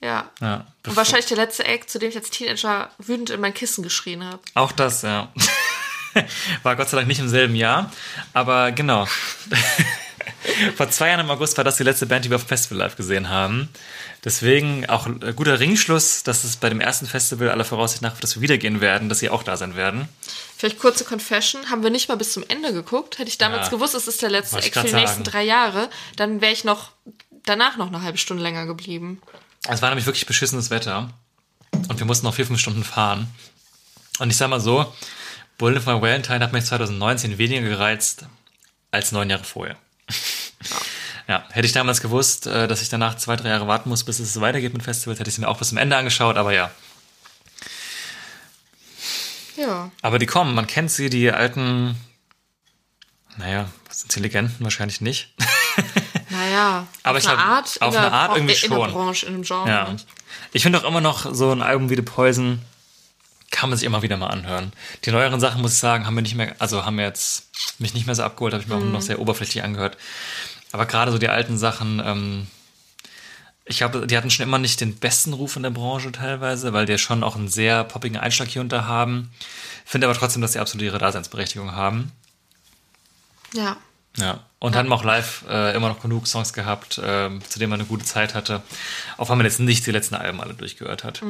[0.00, 0.30] Ja.
[0.40, 3.82] Ja, Und wahrscheinlich der letzte Act, zu dem ich als Teenager wütend in mein Kissen
[3.82, 4.40] geschrien habe.
[4.54, 5.32] Auch das, ja.
[6.62, 7.90] War Gott sei Dank nicht im selben Jahr.
[8.34, 9.08] Aber genau.
[10.76, 12.96] Vor zwei Jahren im August war das die letzte Band, die wir auf Festival live
[12.96, 13.68] gesehen haben.
[14.24, 18.36] Deswegen auch ein guter Ringschluss, dass es bei dem ersten Festival aller Voraussicht nach, dass
[18.36, 20.08] wir wiedergehen werden, dass sie auch da sein werden.
[20.56, 23.18] Vielleicht kurze Confession, haben wir nicht mal bis zum Ende geguckt.
[23.18, 23.70] Hätte ich damals Ja.
[23.70, 26.90] gewusst, es ist der letzte Act für die nächsten drei Jahre, dann wäre ich noch
[27.44, 29.20] danach noch eine halbe Stunde länger geblieben.
[29.68, 31.10] Es war nämlich wirklich beschissenes Wetter.
[31.88, 33.26] Und wir mussten noch vier, fünf Stunden fahren.
[34.18, 34.92] Und ich sag mal so,
[35.58, 38.26] Bullet for My Valentine hat mich 2019 weniger gereizt
[38.90, 39.76] als neun Jahre vorher.
[41.26, 44.18] Ja, hätte ich damals gewusst, äh, dass ich danach zwei, drei Jahre warten muss, bis
[44.18, 46.70] es weitergeht mit Festivals, hätte ich es mir auch bis zum Ende angeschaut, aber ja.
[49.56, 49.90] Ja.
[50.02, 51.96] Aber die kommen, man kennt sie, die alten,
[53.38, 54.54] naja, sind sie Legenden?
[54.60, 55.34] Wahrscheinlich nicht.
[56.30, 58.92] Naja, Aber auf ich eine glaub, Art, auf in eine Art irgendwie in schon.
[58.92, 59.68] Branche, in dem Genre.
[59.68, 59.94] Ja.
[60.52, 62.60] Ich finde auch immer noch so ein Album wie The Poison
[63.54, 64.72] kann man sich immer wieder mal anhören.
[65.04, 67.94] Die neueren Sachen, muss ich sagen, haben mir nicht mehr, also haben mir jetzt mich
[67.94, 69.96] nicht mehr so abgeholt, habe ich mir auch nur noch sehr oberflächlich angehört.
[70.72, 72.48] Aber gerade so die alten Sachen, ähm,
[73.64, 76.84] ich glaube, die hatten schon immer nicht den besten Ruf in der Branche teilweise, weil
[76.84, 79.30] die schon auch einen sehr poppigen Einschlag hier unter haben.
[79.84, 82.10] Finde aber trotzdem, dass sie absolut ihre Daseinsberechtigung haben.
[83.52, 83.76] Ja.
[84.16, 84.40] Ja.
[84.60, 87.88] Und haben auch live äh, immer noch genug Songs gehabt, ähm, zu denen man eine
[87.88, 88.62] gute Zeit hatte.
[89.18, 91.20] Auch wenn man jetzt nicht die letzten Alben alle durchgehört hat.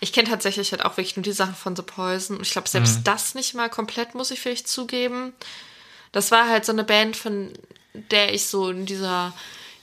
[0.00, 2.36] Ich kenne tatsächlich halt auch wirklich nur die Sachen von The Poison.
[2.36, 5.32] Und ich glaube, selbst das nicht mal komplett, muss ich vielleicht zugeben.
[6.12, 7.50] Das war halt so eine Band, von
[7.94, 9.32] der ich so in dieser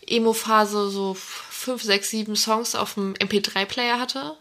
[0.07, 4.37] Emo-Phase so fünf, sechs, sieben Songs auf dem MP3-Player hatte.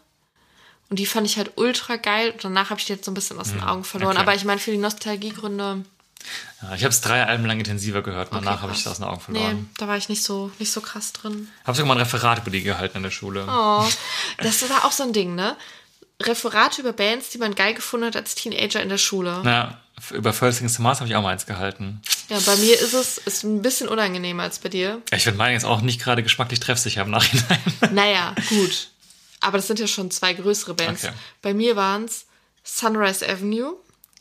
[0.89, 2.31] Und die fand ich halt ultra geil.
[2.31, 4.15] Und danach habe ich die jetzt so ein bisschen aus den Augen verloren.
[4.15, 4.21] okay.
[4.21, 5.83] Aber ich meine, für die Nostalgiegründe,
[6.61, 8.29] Ja, ich habe es drei Alben lang intensiver gehört.
[8.31, 9.69] Danach habe ich es aus den Augen nee, verloren.
[9.77, 11.47] da war ich nicht so, nicht so krass drin.
[11.63, 13.45] Habe sogar mal ein Referat über die gehalten in der Schule.
[13.47, 13.85] Oh,
[14.37, 15.55] das war auch so ein Ding, ne?
[16.21, 19.41] Referate über Bands, die man geil gefunden hat als Teenager in der Schule.
[19.43, 19.79] Ja,
[20.13, 22.01] über First Things to Mars habe ich auch mal eins gehalten.
[22.29, 25.01] Ja, bei mir ist es ist ein bisschen unangenehmer als bei dir.
[25.11, 27.59] Ich finde meine jetzt auch nicht gerade geschmacklich treffsicher im Nachhinein.
[27.91, 28.89] Naja, gut.
[29.41, 31.03] Aber das sind ja schon zwei größere Bands.
[31.03, 31.13] Okay.
[31.41, 32.25] Bei mir waren es
[32.63, 33.75] Sunrise Avenue.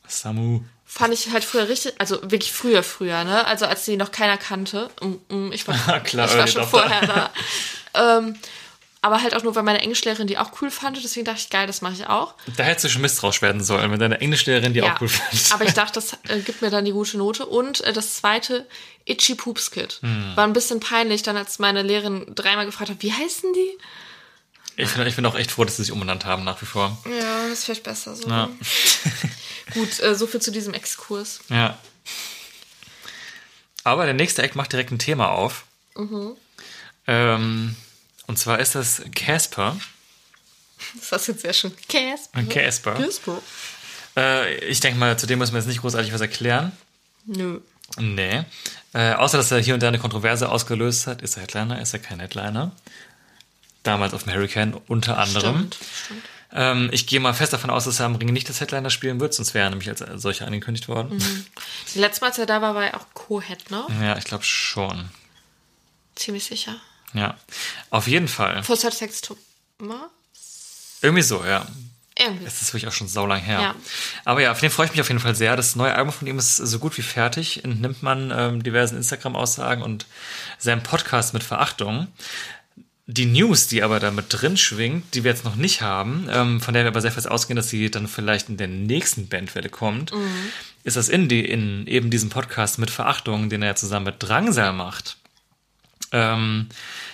[0.07, 0.61] Samu.
[0.97, 3.45] Fand ich halt früher richtig, also wirklich früher, früher, ne?
[3.49, 4.89] Also als die noch keiner kannte.
[5.01, 8.19] Mm, mm, Ich war, Klar, ich war schon vorher da.
[8.19, 8.37] ähm,
[9.01, 11.03] aber halt auch nur, weil meine Englischlehrerin die auch cool fand.
[11.03, 12.35] Deswegen dachte ich, geil, das mache ich auch.
[12.57, 15.53] Da hättest du schon misstrauisch werden sollen, wenn deine Englischlehrerin die auch cool fand.
[15.53, 17.45] Aber ich dachte, das äh, gibt mir dann die gute Note.
[17.45, 18.65] Und äh, das zweite,
[19.05, 19.99] Itchy Poops Kid.
[20.01, 20.37] Hm.
[20.37, 23.79] War ein bisschen peinlich, dann als meine Lehrerin dreimal gefragt hat, wie heißen die?
[24.77, 26.99] Ich bin, ich bin auch echt froh, dass sie sich umbenannt haben nach wie vor.
[27.05, 28.29] Ja, das ist vielleicht besser so.
[28.29, 28.49] Ja.
[29.75, 31.41] Gut, äh, so viel zu diesem Exkurs.
[31.49, 31.79] ja.
[33.87, 35.65] Aber der nächste Act macht direkt ein Thema auf.
[35.95, 36.37] Mhm.
[37.07, 37.77] Ähm,
[38.27, 39.77] und zwar ist das Casper.
[40.99, 41.73] Das hast du jetzt sehr schön.
[41.89, 42.43] Casper.
[42.45, 42.95] Casper.
[42.95, 43.43] Casper.
[44.17, 46.73] Äh, ich denke mal, zu dem müssen wir jetzt nicht großartig was erklären.
[47.27, 47.61] Nö.
[47.99, 48.45] Nee.
[48.95, 51.21] Äh, außer, dass er hier und da eine Kontroverse ausgelöst hat.
[51.21, 51.81] Ist er Headliner?
[51.81, 52.73] Ist er kein Headliner?
[53.85, 55.57] Damals auf dem Hurricane unter anderem.
[55.57, 56.23] Stimmt, stimmt.
[56.53, 59.21] Ähm, ich gehe mal fest davon aus, dass er am Ring nicht das Headliner spielen
[59.21, 61.19] wird, sonst wäre er nämlich als solcher angekündigt worden.
[61.19, 61.47] Mhm.
[61.95, 63.85] Letztes Mal, als er da war, war er auch Co-Head, ne?
[64.01, 65.11] Ja, ich glaube schon.
[66.15, 66.77] Ziemlich sicher.
[67.13, 67.37] Ja.
[67.91, 68.63] Auf jeden Fall.
[68.63, 70.11] Search Sex Thomas?
[71.03, 71.67] Irgendwie so, ja.
[72.17, 72.45] Irgendwie.
[72.45, 73.61] Das ist wirklich auch schon saulang her.
[73.61, 73.75] Ja.
[74.25, 75.57] Aber ja, auf den freue ich mich auf jeden Fall sehr.
[75.57, 77.65] Das neue Album von ihm ist so gut wie fertig.
[77.65, 80.07] Entnimmt man ähm, diversen Instagram-Aussagen und
[80.59, 82.07] seinem Podcast mit Verachtung.
[83.07, 86.61] Die News, die aber da mit drin schwingt, die wir jetzt noch nicht haben, ähm,
[86.61, 89.69] von der wir aber sehr fest ausgehen, dass sie dann vielleicht in der nächsten Bandwelle
[89.69, 90.13] kommt,
[90.85, 94.17] ist das in, die, in eben diesem Podcast mit Verachtung, den er ja zusammen mit
[94.23, 95.19] Drangsal macht,
[96.13, 96.69] ähm,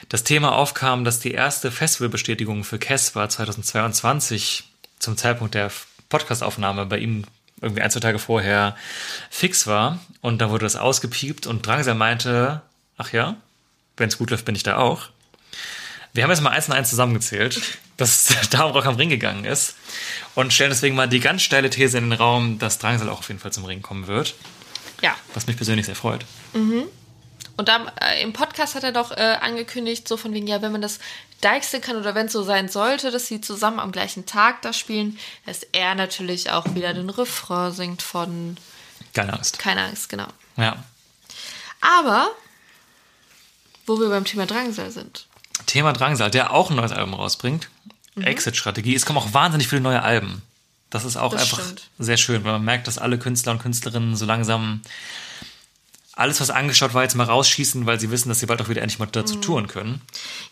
[0.09, 4.65] das Thema aufkam, dass die erste Festivalbestätigung für Casper 2022
[4.99, 5.73] zum Zeitpunkt der
[6.09, 7.25] Podcastaufnahme bei ihm
[7.63, 8.77] irgendwie ein, zwei Tage vorher
[9.31, 10.01] fix war.
[10.21, 12.61] Und da wurde das ausgepiept und Drangsal meinte,
[12.97, 13.37] ach ja,
[13.97, 15.09] wenn es gut läuft, bin ich da auch.
[16.13, 17.61] Wir haben jetzt mal eins und eins zusammengezählt,
[17.97, 19.77] dass es da um Rock am Ring gegangen ist
[20.35, 23.29] und stellen deswegen mal die ganz steile These in den Raum, dass Drangsal auch auf
[23.29, 24.35] jeden Fall zum Ring kommen wird,
[25.03, 25.15] Ja.
[25.35, 26.25] was mich persönlich sehr freut.
[26.53, 30.73] Und da, äh, im Podcast hat er doch äh, angekündigt, so von wegen, ja, wenn
[30.73, 30.99] man das
[31.43, 34.73] deichseln kann oder wenn es so sein sollte, dass sie zusammen am gleichen Tag da
[34.73, 38.57] spielen, dass er natürlich auch wieder den Refrain singt von
[39.15, 39.59] Keine Angst.
[39.59, 40.27] Keine Angst, genau.
[40.57, 40.83] Ja.
[41.81, 42.31] Aber,
[43.87, 45.27] wo wir beim Thema Drangsal sind.
[45.67, 47.69] Thema Drangsal, der auch ein neues Album rausbringt.
[48.15, 48.23] Mhm.
[48.25, 48.95] Exit-Strategie.
[48.95, 50.43] Es kommen auch wahnsinnig viele neue Alben.
[50.91, 51.83] Das ist auch Das einfach stimmt.
[51.99, 54.81] sehr schön, weil man merkt, dass alle Künstler und Künstlerinnen so langsam
[56.17, 58.83] alles, was angeschaut war, jetzt mal rausschießen, weil sie wissen, dass sie bald auch wieder
[58.83, 59.43] endlich mal dazu Mhm.
[59.43, 60.03] touren können.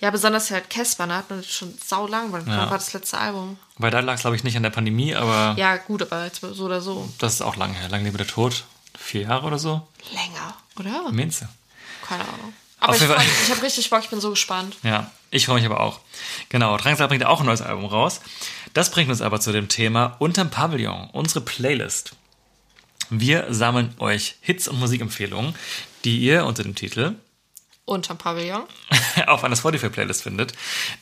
[0.00, 1.16] Ja, besonders halt Casper, ne?
[1.16, 2.70] Hat man schon sau lang, weil Ja.
[2.70, 3.58] war das letzte Album.
[3.76, 6.40] Weil da lag es, glaube ich, nicht an der Pandemie, aber Ja, gut, aber jetzt
[6.40, 7.12] so oder so.
[7.18, 7.88] das ist auch lange her.
[7.88, 8.64] Lang lebe der Tod.
[8.96, 9.86] Vier Jahre oder so?
[10.12, 11.12] Länger, oder?
[11.12, 11.48] Minze.
[12.06, 12.54] Keine Ahnung.
[12.80, 14.76] Aber ich, freu ich habe richtig Bock, ich bin so gespannt.
[14.82, 16.00] Ja, ich freue mich aber auch.
[16.48, 18.20] Genau, Drangsal bringt auch ein neues Album raus.
[18.74, 22.12] Das bringt uns aber zu dem Thema Unterm Pavillon, unsere Playlist.
[23.10, 25.54] Wir sammeln euch Hits und Musikempfehlungen,
[26.04, 27.16] die ihr unter dem Titel
[27.84, 28.64] Unterm Pavillon.
[29.26, 30.52] auf einer Spotify-Playlist findet,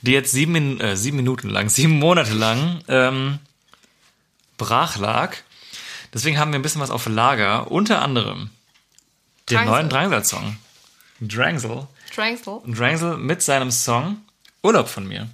[0.02, 3.38] die jetzt sieben, äh, sieben Minuten lang, sieben Monate lang ähm,
[4.56, 5.36] brach lag.
[6.14, 8.50] Deswegen haben wir ein bisschen was auf Lager, unter anderem
[9.50, 9.66] den Drangsal.
[9.66, 10.56] neuen Drangsal-Song.
[11.20, 11.86] Drangsal.
[12.14, 12.60] Drangsal.
[12.66, 14.18] Drangsal mit seinem Song
[14.62, 15.28] Urlaub von mir.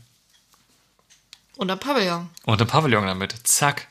[1.57, 2.29] Unterm Pavillon.
[2.45, 3.35] Und ein Pavillon damit.
[3.45, 3.89] Zack.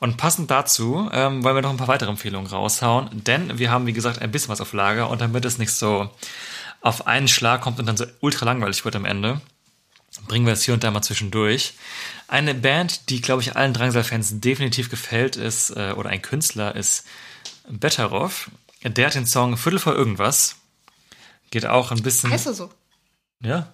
[0.00, 3.86] Und passend dazu ähm, wollen wir noch ein paar weitere Empfehlungen raushauen, denn wir haben,
[3.86, 6.10] wie gesagt, ein bisschen was auf Lager und damit es nicht so
[6.80, 9.42] auf einen Schlag kommt und dann so ultra langweilig wird am Ende,
[10.26, 11.74] bringen wir es hier und da mal zwischendurch.
[12.28, 17.06] Eine Band, die, glaube ich, allen Drangsal-Fans definitiv gefällt, ist, äh, oder ein Künstler ist
[17.68, 18.50] Betteroff.
[18.82, 20.56] Der hat den Song Viertel vor irgendwas.
[21.50, 22.30] Geht auch ein bisschen.
[22.30, 22.70] Heißt er so?
[23.40, 23.72] Ja.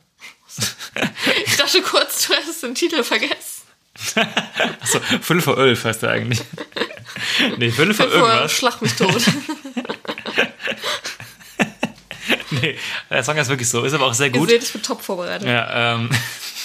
[1.47, 3.63] Ich dachte kurz, du hast den Titel vergessen.
[4.81, 6.41] Achso, Viertel vor Ölf heißt er eigentlich.
[7.59, 8.53] nee, Viertel vor Bevor irgendwas.
[8.53, 9.23] schlag mich tot.
[12.51, 12.79] Nee,
[13.11, 14.49] der Song ist wirklich so, ist aber auch sehr Ihr gut.
[14.49, 15.47] seht, ich bin top vorbereitet.
[15.47, 16.11] Ja, ähm,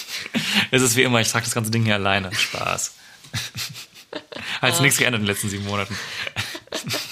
[0.70, 2.34] es ist wie immer, ich trage das ganze Ding hier alleine.
[2.34, 2.94] Spaß.
[4.60, 5.98] Hat jetzt nichts geändert in den letzten sieben Monaten.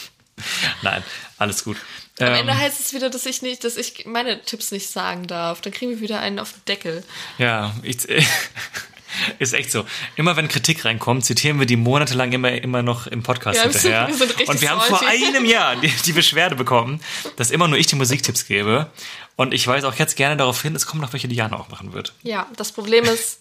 [0.82, 1.02] Nein,
[1.38, 1.76] alles gut.
[2.20, 5.26] Am Ähm, Ende heißt es wieder, dass ich nicht, dass ich meine Tipps nicht sagen
[5.26, 5.60] darf.
[5.60, 7.04] Dann kriegen wir wieder einen auf den Deckel.
[7.38, 7.98] ja, ich,
[9.38, 9.84] ist echt so.
[10.16, 14.08] Immer wenn Kritik reinkommt, zitieren wir die monatelang immer, immer noch im Podcast Ja, hinterher.
[14.08, 17.00] wir sind Und wir haben vor einem Jahr die, die Beschwerde bekommen,
[17.36, 18.90] dass immer nur ich die Musiktipps gebe.
[19.36, 21.68] Und ich weise auch jetzt gerne darauf hin, es kommen noch welche, die Jana auch
[21.70, 22.12] machen wird.
[22.22, 23.40] Ja, das Problem ist,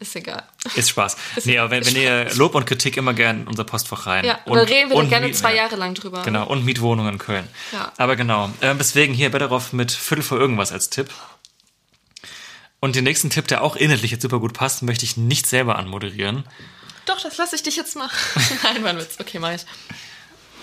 [0.00, 0.44] ist egal.
[0.76, 1.16] Ist Spaß.
[1.44, 4.24] Nee, aber wenn, wenn ihr Lob und Kritik immer gerne in unser Postfach rein.
[4.24, 6.22] Ja, und, reden wir dann gerne Miet- zwei ja, Jahre lang drüber.
[6.22, 7.48] Genau, und Mietwohnungen in Köln.
[7.72, 7.92] Ja.
[7.96, 8.50] Aber genau.
[8.60, 11.10] Ähm, deswegen hier Betteroff mit Viertel vor irgendwas als Tipp.
[12.80, 15.76] Und den nächsten Tipp, der auch inhaltlich jetzt super gut passt, möchte ich nicht selber
[15.76, 16.44] anmoderieren.
[17.06, 18.16] Doch, das lasse ich dich jetzt machen.
[18.62, 19.16] Nein, war ein Witz.
[19.18, 19.62] Okay, mach ich.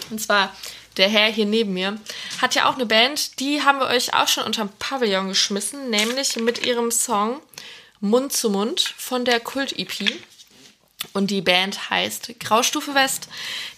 [0.10, 0.56] Und zwar,
[0.96, 2.00] der Herr hier neben mir
[2.42, 6.38] hat ja auch eine Band, die haben wir euch auch schon unterm Pavillon geschmissen, nämlich
[6.38, 7.42] mit ihrem Song
[8.10, 10.12] Mund zu Mund von der Kult-EP.
[11.14, 13.28] Und die Band heißt Graustufe West.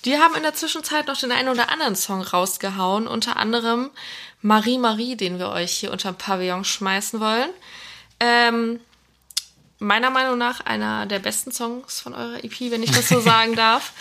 [0.06, 3.90] Die haben in der Zwischenzeit noch den einen oder anderen Song rausgehauen, unter anderem
[4.42, 7.50] Marie Marie, den wir euch hier unterm Pavillon schmeißen wollen.
[8.20, 8.80] Ähm,
[9.80, 13.56] meiner Meinung nach einer der besten Songs von eurer EP, wenn ich das so sagen
[13.56, 13.94] darf.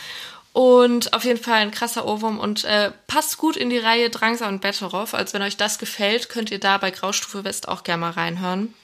[0.52, 4.48] Und auf jeden Fall ein krasser Ohrwurm und äh, passt gut in die Reihe Drangsal
[4.48, 5.12] und Betteroff.
[5.12, 8.74] Also wenn euch das gefällt, könnt ihr da bei Graustufe West auch gerne mal reinhören.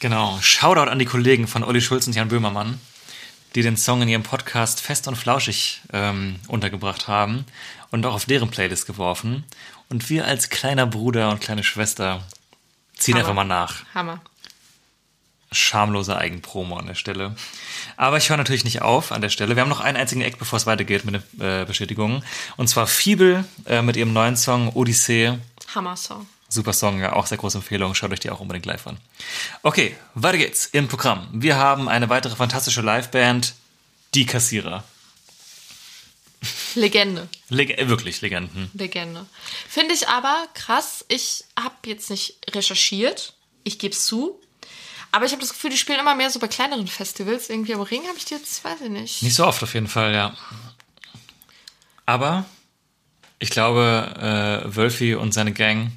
[0.00, 0.38] Genau.
[0.40, 2.80] Shoutout an die Kollegen von Olli Schulz und Jan Böhmermann,
[3.54, 7.44] die den Song in ihrem Podcast fest und flauschig ähm, untergebracht haben
[7.90, 9.44] und auch auf deren Playlist geworfen.
[9.90, 12.24] Und wir als kleiner Bruder und kleine Schwester
[12.96, 13.24] ziehen Hammer.
[13.24, 13.84] einfach mal nach.
[13.94, 14.20] Hammer.
[15.52, 17.34] schamlose Eigenpromo an der Stelle.
[17.98, 19.54] Aber ich höre natürlich nicht auf an der Stelle.
[19.54, 22.24] Wir haben noch einen einzigen Eck, bevor es weitergeht mit den äh, Bestätigungen.
[22.56, 25.38] Und zwar Fiebel äh, mit ihrem neuen Song Odyssee.
[25.74, 26.26] Hammer-Song.
[26.52, 27.94] Super Song, ja, auch sehr große Empfehlung.
[27.94, 28.98] Schaut euch die auch unbedingt live an.
[29.62, 31.28] Okay, weiter geht's im Programm.
[31.32, 33.54] Wir haben eine weitere fantastische Liveband,
[34.14, 34.84] die Kassierer.
[36.74, 37.28] Legende.
[37.48, 38.70] Leg äh, wirklich Legenden.
[38.74, 39.26] Legende.
[39.68, 41.04] Finde ich aber krass.
[41.08, 43.34] Ich habe jetzt nicht recherchiert.
[43.62, 44.40] Ich gebe es zu.
[45.12, 47.50] Aber ich habe das Gefühl, die spielen immer mehr so bei kleineren Festivals.
[47.50, 49.22] Irgendwie am Ring habe ich die jetzt, weiß ich nicht.
[49.22, 50.34] Nicht so oft auf jeden Fall, ja.
[52.06, 52.44] Aber
[53.38, 55.92] ich glaube, äh, Wölfi und seine Gang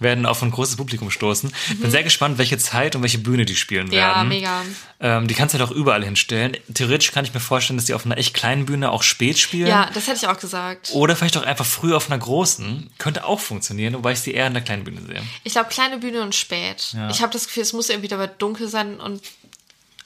[0.00, 1.52] werden auf ein großes Publikum stoßen.
[1.78, 3.92] Bin sehr gespannt, welche Zeit und welche Bühne die spielen Mhm.
[3.92, 4.28] Ja, werden.
[4.28, 4.62] mega.
[4.98, 6.56] Ähm, die kannst du halt auch überall hinstellen.
[6.74, 9.68] Theoretisch kann ich mir vorstellen, dass die auf einer echt kleinen Bühne auch spät spielen.
[9.68, 10.90] Ja, das hätte ich auch gesagt.
[10.92, 12.90] Oder vielleicht auch einfach früh auf einer großen.
[12.98, 15.22] Könnte auch funktionieren, wobei ich sie eher in der kleinen Bühne sehe.
[15.44, 16.88] Ich glaube, kleine Bühne und spät.
[16.94, 17.08] Ja.
[17.10, 19.22] Ich habe das Gefühl, es muss irgendwie dabei dunkel sein und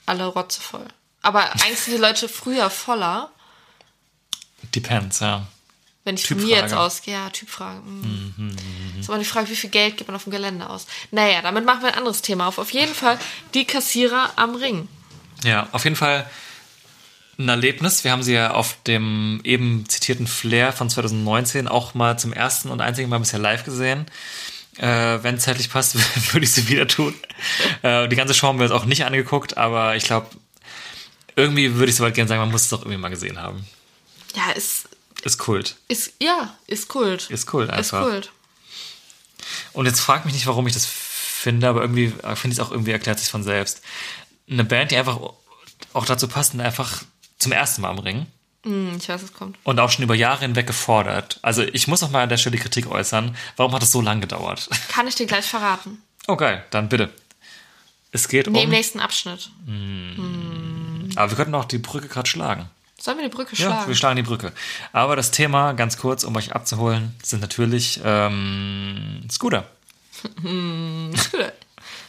[0.05, 0.85] alle rotzevoll.
[1.21, 3.31] Aber eigentlich sind die Leute früher voller,
[4.73, 5.47] Depends, ja.
[6.05, 6.61] Wenn ich von mir Typfrage.
[6.61, 7.13] jetzt ausgehe.
[7.15, 7.81] Ja, Typfrage.
[7.81, 8.55] Mm.
[8.99, 10.85] Ist aber die Frage, wie viel Geld gibt man auf dem Gelände aus?
[11.11, 12.59] Naja, damit machen wir ein anderes Thema auf.
[12.59, 13.19] Auf jeden Fall
[13.53, 14.87] die Kassierer am Ring.
[15.43, 16.29] Ja, auf jeden Fall
[17.37, 18.03] ein Erlebnis.
[18.03, 22.69] Wir haben sie ja auf dem eben zitierten Flair von 2019 auch mal zum ersten
[22.69, 24.05] und einzigen Mal bisher live gesehen.
[24.77, 25.95] Äh, wenn es zeitlich passt,
[26.33, 27.13] würde ich sie wieder tun.
[27.81, 30.27] Äh, die ganze Show haben wir uns auch nicht angeguckt, aber ich glaube,
[31.35, 33.65] irgendwie würde ich so weit gerne sagen, man muss es doch irgendwie mal gesehen haben.
[34.35, 34.89] Ja, ist,
[35.25, 35.75] Ist Kult.
[35.89, 37.29] ist, ja, ist Kult.
[37.29, 38.03] Ist Kult Ist einfach.
[38.03, 38.31] Kult.
[39.73, 42.71] Und jetzt frag mich nicht, warum ich das finde, aber irgendwie finde ich es auch
[42.71, 43.81] irgendwie erklärt sich von selbst.
[44.49, 45.19] Eine Band, die einfach
[45.93, 47.03] auch dazu passt und einfach
[47.39, 48.25] zum ersten Mal am Ring
[48.63, 49.57] Hm, ich weiß, es kommt.
[49.63, 51.39] und auch schon über Jahre hinweg gefordert.
[51.43, 53.35] Also ich muss auch mal an der Stelle Kritik äußern.
[53.57, 54.69] Warum hat das so lange gedauert?
[54.89, 56.01] Kann ich dir gleich verraten.
[56.27, 57.11] Oh geil, dann bitte.
[58.11, 58.71] Es geht Nee, im um...
[58.71, 59.51] nächsten Abschnitt.
[61.15, 62.69] Aber wir könnten auch die Brücke gerade schlagen.
[63.05, 63.87] Sollen wir die Brücke Ja, schlagen?
[63.87, 64.51] wir schlagen die Brücke.
[64.91, 69.67] Aber das Thema, ganz kurz, um euch abzuholen, sind natürlich ähm, Scooter.
[71.15, 71.51] Scooter.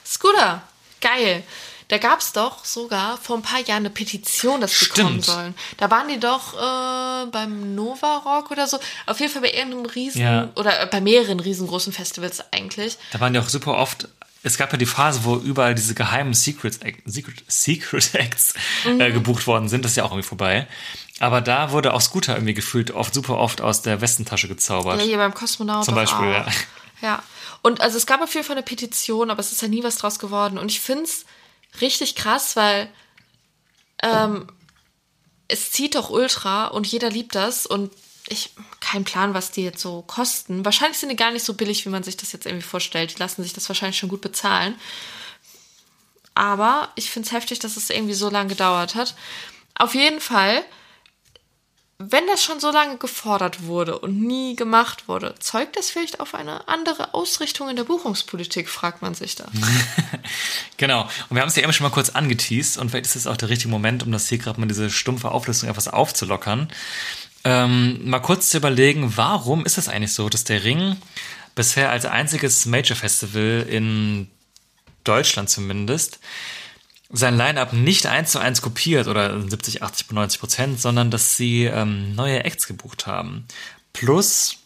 [0.06, 0.62] Scooter.
[1.02, 1.42] Geil.
[1.88, 4.94] Da gab es doch sogar vor ein paar Jahren eine Petition, dass Stimmt.
[4.94, 5.54] kommen sollen.
[5.76, 8.78] Da waren die doch äh, beim Nova Rock oder so.
[9.04, 10.48] Auf jeden Fall bei irgendeinem riesen Ja.
[10.56, 12.96] oder bei mehreren riesengroßen Festivals eigentlich.
[13.12, 14.08] Da waren die auch super oft.
[14.42, 19.00] Es gab ja die Phase, wo überall diese geheimen Secret, Secret, Secret Acts Mhm.
[19.00, 19.84] äh, gebucht worden sind.
[19.84, 20.66] Das ist ja auch irgendwie vorbei.
[21.18, 25.00] Aber da wurde auch Scooter irgendwie gefühlt oft super oft aus der Westentasche gezaubert.
[25.00, 25.84] Ja, hier beim Kosmonaut.
[25.84, 26.46] Zum Beispiel, auch.
[26.46, 26.46] ja.
[27.02, 27.22] Ja.
[27.62, 29.96] Und also es gab auf jeden Fall eine Petition, aber es ist ja nie was
[29.96, 30.56] draus geworden.
[30.58, 31.24] Und ich finde es
[31.80, 32.88] richtig krass, weil
[34.02, 34.46] ähm,
[35.48, 37.90] es zieht doch ultra und jeder liebt das und
[38.28, 40.64] ich kein Plan, was die jetzt so kosten.
[40.64, 43.14] Wahrscheinlich sind die gar nicht so billig, wie man sich das jetzt irgendwie vorstellt.
[43.14, 44.74] Die lassen sich das wahrscheinlich schon gut bezahlen.
[46.34, 49.14] Aber ich finde es heftig, dass es irgendwie so lange gedauert hat.
[49.74, 50.62] Auf jeden Fall,
[51.98, 56.34] wenn das schon so lange gefordert wurde und nie gemacht wurde, zeugt das vielleicht auf
[56.34, 59.46] eine andere Ausrichtung in der Buchungspolitik, fragt man sich da.
[60.78, 61.08] Genau.
[61.30, 63.38] Und wir haben es ja eben schon mal kurz angeteased und vielleicht ist es auch
[63.38, 66.68] der richtige Moment, um das hier gerade mal diese stumpfe Auflistung etwas aufzulockern.
[67.46, 70.96] Ähm, mal kurz zu überlegen, warum ist es eigentlich so, dass der Ring
[71.54, 74.28] bisher als einziges Major Festival in
[75.04, 76.18] Deutschland zumindest
[77.08, 81.66] sein Line-Up nicht eins zu eins kopiert oder 70, 80, 90 Prozent, sondern dass sie
[81.66, 83.46] ähm, neue Acts gebucht haben.
[83.92, 84.56] Plus,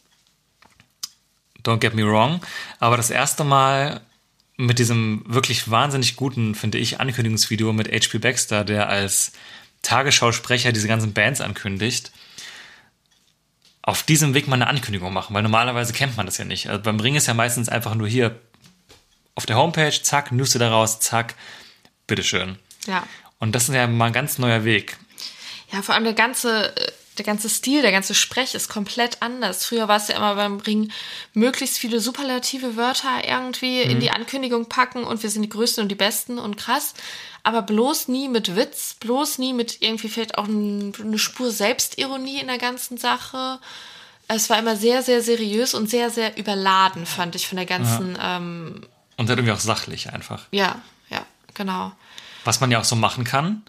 [1.62, 2.40] don't get me wrong,
[2.78, 4.00] aber das erste Mal
[4.56, 9.32] mit diesem wirklich wahnsinnig guten, finde ich, Ankündigungsvideo mit HP Baxter, der als
[9.82, 12.10] Tagesschausprecher diese ganzen Bands ankündigt,
[13.82, 16.68] auf diesem Weg mal eine Ankündigung machen, weil normalerweise kennt man das ja nicht.
[16.68, 18.38] Also beim Ring ist ja meistens einfach nur hier
[19.34, 21.34] auf der Homepage, zack, News daraus, zack,
[22.06, 22.58] bitteschön.
[22.86, 23.04] Ja.
[23.38, 24.98] Und das ist ja mal ein ganz neuer Weg.
[25.72, 29.66] Ja, vor allem der ganze, äh, der ganze Stil, der ganze Sprech ist komplett anders.
[29.66, 30.90] Früher war es ja immer beim Ring
[31.35, 35.88] möglichst viele superlative Wörter irgendwie in die Ankündigung packen und wir sind die Größten und
[35.90, 36.94] die Besten und krass.
[37.42, 42.40] Aber bloß nie mit Witz, bloß nie mit irgendwie vielleicht auch ein, eine Spur Selbstironie
[42.40, 43.59] in der ganzen Sache.
[44.26, 48.14] Es war immer sehr, sehr seriös und sehr, sehr überladen, fand ich von der ganzen,
[48.16, 48.87] ja, ähm,
[49.18, 50.46] Und dann irgendwie auch sachlich einfach.
[50.52, 50.80] ja,
[51.11, 51.92] ja genau.
[52.44, 53.62] Was man ja auch so machen kann.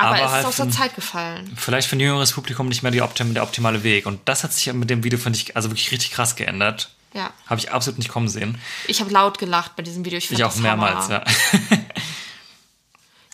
[0.00, 1.52] Aber, Aber es halt ist aus der Zeit gefallen.
[1.56, 4.06] Vielleicht für ein jüngeres Publikum nicht mehr die optim der optimale Weg.
[4.06, 6.90] Und das hat sich mit dem Video, finde ich, also wirklich richtig krass geändert.
[7.14, 7.32] Ja.
[7.46, 8.60] Habe ich absolut nicht kommen sehen.
[8.86, 10.18] Ich habe laut gelacht bei diesem Video.
[10.18, 11.24] Ich, Ich auch mehrmals, Hammer.
[11.26, 11.78] ja.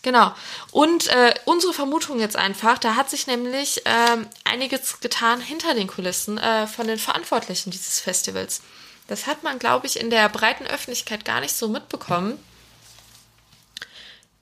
[0.04, 0.34] Genau.
[0.70, 5.86] Und äh, unsere Vermutung jetzt einfach, da hat sich nämlich ähm, einiges getan hinter den
[5.86, 8.60] Kulissen äh, von den Verantwortlichen dieses Festivals.
[9.08, 12.38] Das hat man, glaube ich, in der breiten Öffentlichkeit gar nicht so mitbekommen.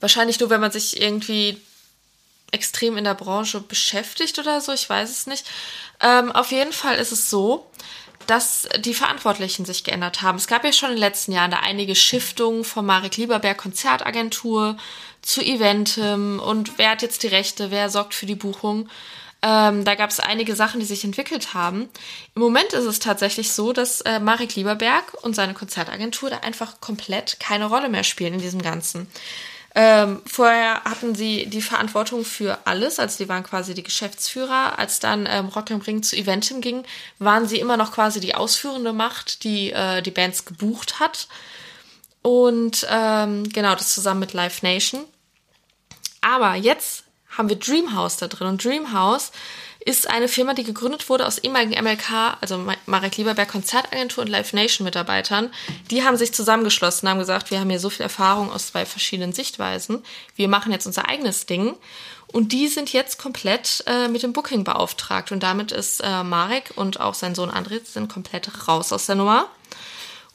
[0.01, 1.61] Wahrscheinlich nur, wenn man sich irgendwie
[2.53, 5.45] extrem in der Branche beschäftigt oder so, ich weiß es nicht.
[6.01, 7.67] Ähm, auf jeden Fall ist es so,
[8.27, 10.39] dass die Verantwortlichen sich geändert haben.
[10.39, 14.77] Es gab ja schon in den letzten Jahren da einige Shiftungen vom Marek Lieberberg Konzertagentur
[15.23, 18.89] zu Eventem und wer hat jetzt die Rechte, wer sorgt für die Buchung.
[19.45, 21.89] Ähm, da gab es einige Sachen, die sich entwickelt haben.
[22.37, 26.81] Im Moment ist es tatsächlich so, dass äh, Marek Lieberberg und seine Konzertagentur da einfach
[26.81, 29.09] komplett keine Rolle mehr spielen in diesem Ganzen.
[29.75, 34.79] Ähm, vorher hatten sie die Verantwortung für alles, also die waren quasi die Geschäftsführer.
[34.79, 36.85] Als dann ähm, Rock am Ring zu Eventim ging,
[37.19, 41.27] waren sie immer noch quasi die ausführende Macht, die äh, die Bands gebucht hat.
[42.21, 45.05] Und ähm, genau, das zusammen mit Live Nation.
[46.21, 47.05] Aber jetzt
[47.37, 48.49] haben wir Dreamhouse da drin.
[48.49, 49.33] Und Dreamhouse
[49.85, 54.29] ist eine Firma, die gegründet wurde aus ehemaligen MLK, also Ma- Marek Lieberberg Konzertagentur und
[54.31, 55.51] Live Nation Mitarbeitern.
[55.91, 59.33] Die haben sich zusammengeschlossen, haben gesagt, wir haben hier so viel Erfahrung aus zwei verschiedenen
[59.33, 60.05] Sichtweisen.
[60.37, 61.75] Wir machen jetzt unser eigenes Ding.
[62.29, 65.33] Und die sind jetzt komplett äh, mit dem Booking beauftragt.
[65.33, 69.17] Und damit ist äh, Marek und auch sein Sohn André sind komplett raus aus der
[69.17, 69.47] Nummer.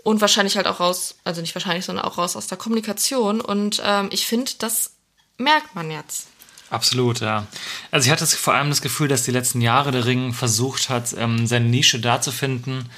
[0.03, 3.41] Und wahrscheinlich halt auch raus, also nicht wahrscheinlich, sondern auch raus aus der Kommunikation.
[3.41, 4.91] Und ähm, ich finde, das
[5.37, 6.27] merkt man jetzt.
[6.69, 7.47] Absolut, ja.
[7.91, 11.13] Also ich hatte vor allem das Gefühl, dass die letzten Jahre der Ring versucht hat,
[11.17, 12.89] ähm, seine Nische da zu finden,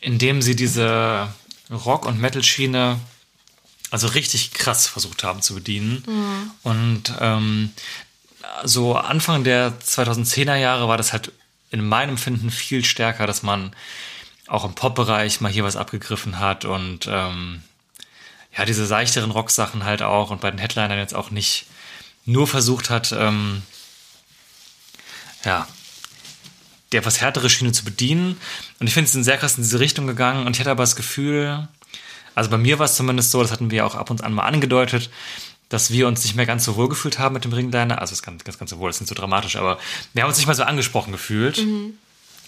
[0.00, 1.28] indem sie diese
[1.70, 2.98] Rock- und Metal-Schiene
[3.90, 6.02] also richtig krass versucht haben zu bedienen.
[6.62, 7.70] Und ähm,
[8.64, 11.32] so Anfang der 2010er Jahre war das halt
[11.70, 13.72] in meinem Finden viel stärker, dass man
[14.46, 17.62] auch im Pop-Bereich mal hier was abgegriffen hat und ähm,
[18.56, 21.66] ja, diese seichteren Rocksachen halt auch und bei den Headlinern jetzt auch nicht
[22.28, 23.62] nur versucht hat, ähm,
[25.44, 25.66] ja,
[26.92, 28.38] die etwas härtere Schiene zu bedienen.
[28.78, 30.82] Und ich finde, sie sind sehr krass in diese Richtung gegangen und ich hatte aber
[30.82, 31.68] das Gefühl,
[32.34, 34.44] also bei mir war es zumindest so, das hatten wir auch ab und an mal
[34.44, 35.10] angedeutet,
[35.70, 38.00] dass wir uns nicht mehr ganz so wohl gefühlt haben mit dem Ringliner.
[38.00, 39.78] Also es ist ganz, ganz, ganz so wohl, das ist nicht so dramatisch, aber
[40.12, 41.58] wir haben uns nicht mal so angesprochen gefühlt.
[41.58, 41.94] Mhm.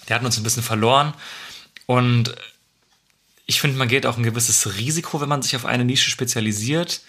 [0.09, 1.15] Die hatten uns ein bisschen verloren.
[1.87, 2.35] Und
[3.47, 7.01] ich finde, man geht auch ein gewisses Risiko, wenn man sich auf eine Nische spezialisiert.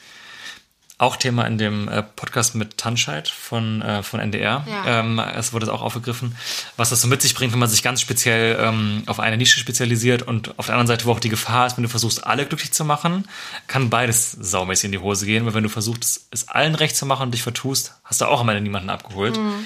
[1.02, 4.64] Auch Thema in dem äh, Podcast mit Tanscheid von, äh, von NDR.
[4.70, 5.00] Ja.
[5.00, 6.36] Ähm, es wurde es auch aufgegriffen,
[6.78, 9.60] was das so mit sich bringt, wenn man sich ganz speziell ähm, auf eine Nische
[9.60, 12.46] spezialisiert und auf der anderen Seite, wo auch die Gefahr ist, wenn du versuchst, alle
[12.46, 13.28] glücklich zu machen,
[13.66, 17.08] kann beides saumäßig in die Hose gehen, weil wenn du versuchst, es allen recht zu
[17.08, 19.40] machen und dich vertust, hast du auch am Ende niemanden abgeholt.
[19.40, 19.66] Mhm.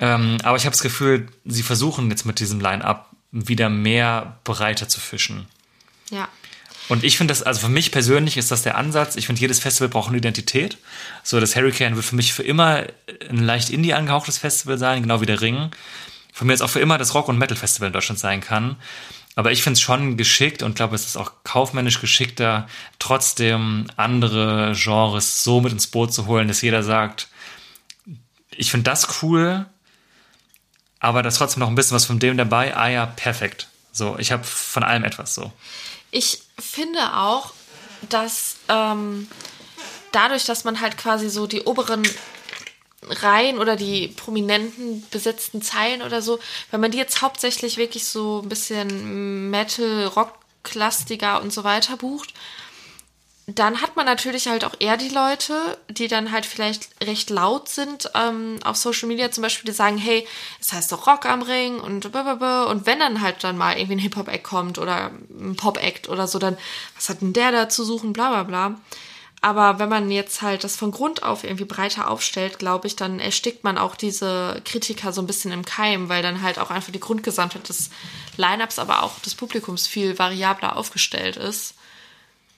[0.00, 4.86] Ähm, aber ich habe das Gefühl, sie versuchen jetzt mit diesem Line-Up wieder mehr breiter
[4.86, 5.46] zu fischen.
[6.10, 6.28] Ja.
[6.88, 9.16] Und ich finde das, also für mich persönlich ist das der Ansatz.
[9.16, 10.78] Ich finde, jedes Festival braucht eine Identität.
[11.22, 12.84] So, das Hurricane wird für mich für immer
[13.28, 15.70] ein leicht Indie angehauchtes Festival sein, genau wie der Ring.
[16.32, 18.76] Für mich jetzt auch für immer das Rock- und Metal-Festival in Deutschland sein kann.
[19.34, 22.66] Aber ich finde es schon geschickt und glaube, es ist auch kaufmännisch geschickter,
[22.98, 27.28] trotzdem andere Genres so mit ins Boot zu holen, dass jeder sagt,
[28.50, 29.66] ich finde das cool,
[30.98, 32.76] aber da ist trotzdem noch ein bisschen was von dem dabei.
[32.76, 33.68] Ah ja, perfekt.
[33.92, 35.52] So, ich habe von allem etwas so.
[36.10, 37.52] Ich finde auch,
[38.08, 39.28] dass ähm,
[40.12, 42.02] dadurch, dass man halt quasi so die oberen
[43.02, 46.38] Reihen oder die prominenten besetzten Zeilen oder so,
[46.70, 51.96] wenn man die jetzt hauptsächlich wirklich so ein bisschen Metal, Rock, Klastiker und so weiter
[51.96, 52.34] bucht,
[53.50, 57.70] dann hat man natürlich halt auch eher die Leute, die dann halt vielleicht recht laut
[57.70, 60.26] sind ähm, auf Social Media zum Beispiel, die sagen, hey,
[60.60, 62.64] es heißt doch Rock am Ring und blablabla.
[62.64, 66.38] und wenn dann halt dann mal irgendwie ein Hip-Hop-Act kommt oder ein Pop-Act oder so,
[66.38, 66.58] dann
[66.94, 68.80] was hat denn der da zu suchen, bla bla bla.
[69.40, 73.18] Aber wenn man jetzt halt das von Grund auf irgendwie breiter aufstellt, glaube ich, dann
[73.18, 76.92] erstickt man auch diese Kritiker so ein bisschen im Keim, weil dann halt auch einfach
[76.92, 77.88] die Grundgesamtheit des
[78.36, 81.77] Lineups, aber auch des Publikums viel variabler aufgestellt ist.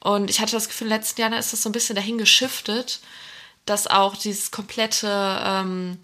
[0.00, 2.18] Und ich hatte das Gefühl, in den letzten Jahren ist das so ein bisschen dahin
[2.18, 3.00] geschiftet,
[3.66, 5.98] dass auch dieses komplette, ähm,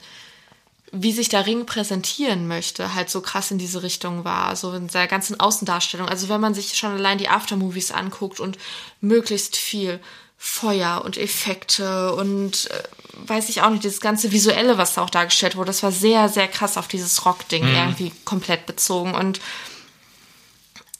[0.92, 4.88] wie sich der Ring präsentieren möchte, halt so krass in diese Richtung war, so in
[4.88, 6.08] der ganzen Außendarstellung.
[6.08, 8.58] Also wenn man sich schon allein die Aftermovies anguckt und
[9.00, 10.00] möglichst viel
[10.38, 12.82] Feuer und Effekte und äh,
[13.26, 16.28] weiß ich auch nicht, dieses ganze Visuelle, was da auch dargestellt wurde, das war sehr,
[16.28, 17.74] sehr krass auf dieses Rock-Ding mhm.
[17.74, 19.40] irgendwie komplett bezogen und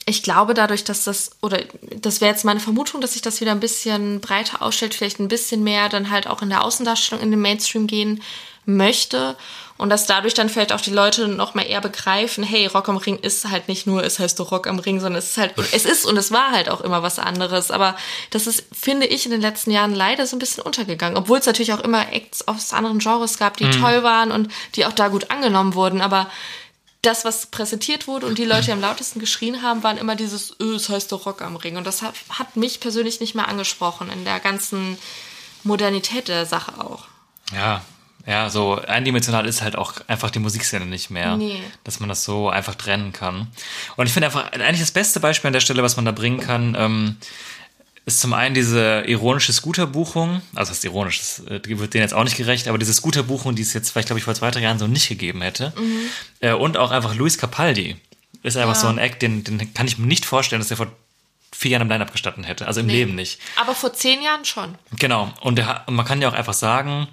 [0.09, 1.61] ich glaube dadurch, dass das, oder
[2.01, 5.27] das wäre jetzt meine Vermutung, dass sich das wieder ein bisschen breiter ausstellt, vielleicht ein
[5.27, 8.23] bisschen mehr dann halt auch in der Außendarstellung in den Mainstream gehen
[8.67, 9.37] möchte.
[9.79, 12.97] Und dass dadurch dann vielleicht auch die Leute noch mal eher begreifen, hey, Rock am
[12.97, 15.55] Ring ist halt nicht nur, es heißt doch Rock am Ring, sondern es ist halt,
[15.73, 17.95] es ist und es war halt auch immer was anderes, aber
[18.31, 21.47] das ist, finde ich, in den letzten Jahren leider so ein bisschen untergegangen, obwohl es
[21.47, 23.73] natürlich auch immer Acts aus anderen Genres gab, die mhm.
[23.73, 26.31] toll waren und die auch da gut angenommen wurden, aber
[27.03, 30.57] das, was präsentiert wurde und die Leute, die am lautesten geschrien haben, waren immer dieses,
[30.61, 31.77] öh, es heißt doch Rock am Ring.
[31.77, 34.99] Und das hat, hat mich persönlich nicht mehr angesprochen in der ganzen
[35.63, 37.05] Modernität der Sache auch.
[37.53, 37.83] Ja,
[38.27, 41.37] ja, so eindimensional ist halt auch einfach die Musikszene nicht mehr.
[41.37, 41.63] Nee.
[41.85, 43.47] Dass man das so einfach trennen kann.
[43.97, 46.41] Und ich finde einfach, eigentlich das beste Beispiel an der Stelle, was man da bringen
[46.41, 47.17] kann, ähm,
[48.07, 52.15] ist zum einen diese ironische Scooterbuchung, also das ist ironisch, das äh, wird denen jetzt
[52.15, 54.61] auch nicht gerecht, aber diese Scooterbuchung, die es jetzt vielleicht, glaube ich, vor zwei, drei
[54.61, 55.73] Jahren so nicht gegeben hätte.
[55.77, 56.01] Mhm.
[56.39, 57.97] Äh, und auch einfach Luis Capaldi
[58.45, 58.81] ist einfach ja.
[58.81, 60.87] so ein Act, den, den kann ich mir nicht vorstellen, dass der vor
[61.53, 62.69] vier Jahren im Line-Up gestanden hätte.
[62.69, 62.93] Also im nee.
[62.93, 63.41] Leben nicht.
[63.57, 64.77] Aber vor zehn Jahren schon.
[64.99, 65.33] Genau.
[65.41, 67.09] Und der, man kann ja auch einfach sagen,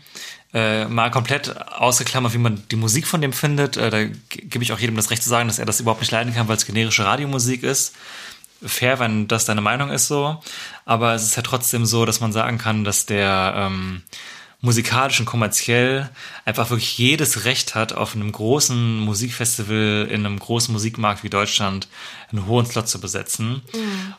[0.53, 3.77] äh, mal komplett ausgeklammert, wie man die Musik von dem findet.
[3.77, 6.11] Äh, da gebe ich auch jedem das Recht zu sagen, dass er das überhaupt nicht
[6.11, 7.95] leiden kann, weil es generische Radiomusik ist
[8.65, 10.41] fair, wenn das deine Meinung ist so.
[10.85, 14.03] Aber es ist ja trotzdem so, dass man sagen kann, dass der ähm,
[14.61, 16.09] musikalisch und kommerziell
[16.45, 21.89] einfach wirklich jedes Recht hat, auf einem großen Musikfestival in einem großen Musikmarkt wie Deutschland
[22.31, 23.61] einen hohen Slot zu besetzen.
[23.73, 24.13] Mhm.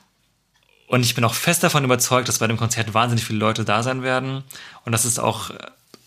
[0.86, 3.82] Und ich bin auch fest davon überzeugt, dass bei dem Konzert wahnsinnig viele Leute da
[3.82, 4.45] sein werden
[4.84, 5.51] und dass es auch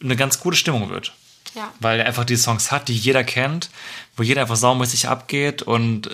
[0.04, 1.14] eine ganz gute Stimmung wird.
[1.56, 1.74] Ja.
[1.80, 3.72] Weil er einfach die Songs hat, die jeder kennt,
[4.16, 6.12] wo jeder einfach saumäßig abgeht und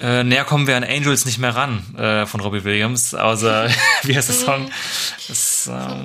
[0.00, 3.68] äh, äh, näher kommen wir an Angels nicht mehr ran äh, von Robbie Williams, außer,
[4.02, 4.70] wie heißt der Song?
[5.28, 6.04] Das, ähm,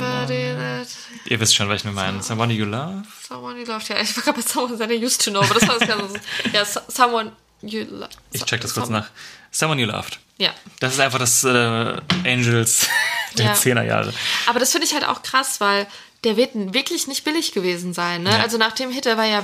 [1.26, 2.22] ihr wisst schon, was ich mir meine.
[2.22, 3.04] Someone You Love?
[3.28, 4.00] Someone You Love, ja.
[4.02, 6.20] Ich war gerade bei Someone That I Used to Know, aber das war das Ganze.
[6.54, 7.32] ja, Someone
[7.62, 8.10] You Love.
[8.32, 9.10] Ich check das kurz nach.
[9.52, 10.20] Someone You Loved.
[10.38, 10.52] Ja.
[10.80, 11.50] Das ist einfach das äh,
[12.26, 12.88] Angels
[13.38, 13.54] der ja.
[13.54, 14.14] 10er Jahre.
[14.48, 15.88] Aber das finde ich halt auch krass, weil
[16.24, 18.24] der wird wirklich nicht billig gewesen sein.
[18.24, 18.32] Ne?
[18.32, 18.40] Ja.
[18.40, 19.44] Also nach dem Hit, der war ja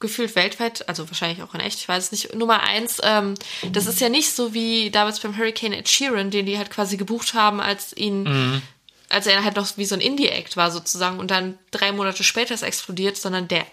[0.00, 3.34] gefühlt weltweit, also wahrscheinlich auch in echt, ich weiß es nicht, Nummer eins, ähm,
[3.72, 6.96] das ist ja nicht so wie damals beim Hurricane Ed Sheeran, den die halt quasi
[6.96, 8.62] gebucht haben, als ihn,
[9.08, 12.54] als er halt noch wie so ein Indie-Act war sozusagen und dann drei Monate später
[12.54, 13.66] ist explodiert, sondern der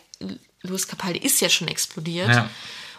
[0.63, 2.29] Louis Capaldi ist ja schon explodiert.
[2.29, 2.49] Ja.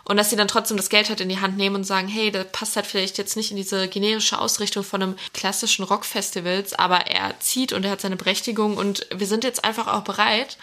[0.05, 2.31] Und dass sie dann trotzdem das Geld halt in die Hand nehmen und sagen, hey,
[2.31, 7.09] das passt halt vielleicht jetzt nicht in diese generische Ausrichtung von einem klassischen Rockfestivals, aber
[7.09, 10.59] er zieht und er hat seine Berechtigung und wir sind jetzt einfach auch bereit,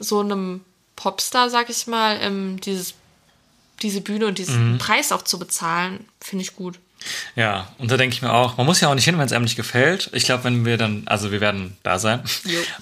[0.00, 0.64] so einem
[0.96, 2.94] Popstar, sag ich mal, ähm, dieses,
[3.82, 6.78] diese Bühne und diesen Preis auch zu bezahlen, finde ich gut.
[7.34, 9.32] Ja, und da denke ich mir auch, man muss ja auch nicht hin, wenn es
[9.32, 10.10] einem nicht gefällt.
[10.12, 12.22] Ich glaube, wenn wir dann, also wir werden da sein.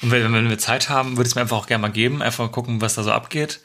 [0.03, 2.23] Und wenn, wenn wir Zeit haben, würde ich es mir einfach auch gerne mal geben,
[2.23, 3.61] einfach mal gucken, was da so abgeht.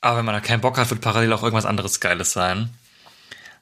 [0.00, 2.70] Aber wenn man da keinen Bock hat, wird parallel auch irgendwas anderes Geiles sein.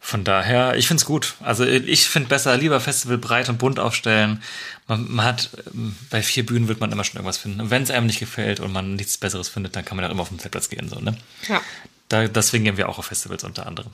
[0.07, 1.35] Von daher, ich finde es gut.
[1.41, 4.41] Also ich finde besser, lieber Festival breit und bunt aufstellen.
[4.87, 7.61] Man, man hat, ähm, bei vier Bühnen wird man immer schon irgendwas finden.
[7.61, 10.11] Und wenn es einem nicht gefällt und man nichts Besseres findet, dann kann man auch
[10.13, 10.89] immer auf den Zeltplatz gehen.
[10.89, 11.17] So, ne?
[11.49, 11.61] Ja.
[12.09, 13.91] Da, deswegen gehen wir auch auf Festivals unter anderem.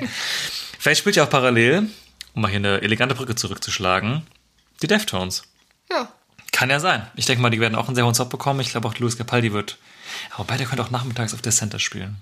[0.78, 1.86] Vielleicht spielt ja auch parallel,
[2.32, 4.22] um mal hier eine elegante Brücke zurückzuschlagen,
[4.80, 5.42] die Deftones.
[5.90, 6.10] Ja.
[6.52, 7.06] Kann ja sein.
[7.14, 8.60] Ich denke mal, die werden auch einen sehr hohen Spot bekommen.
[8.60, 9.76] Ich glaube auch Louis Capaldi wird.
[10.30, 12.16] Aber beide könnte auch nachmittags auf der Center spielen.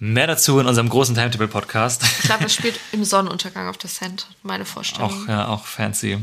[0.00, 2.04] Mehr dazu in unserem großen Timetable-Podcast.
[2.04, 5.10] Ich glaube, er spielt im Sonnenuntergang auf der Cent, meine Vorstellung.
[5.10, 6.18] Auch, ja, auch fancy.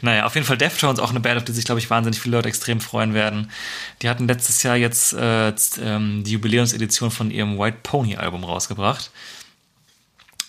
[0.00, 2.36] Naja, auf jeden Fall Deftones, auch eine Band, auf die sich, glaube ich, wahnsinnig viele
[2.36, 3.50] Leute extrem freuen werden.
[4.00, 9.10] Die hatten letztes Jahr jetzt äh, ähm, die Jubiläumsedition von ihrem White Pony Album rausgebracht.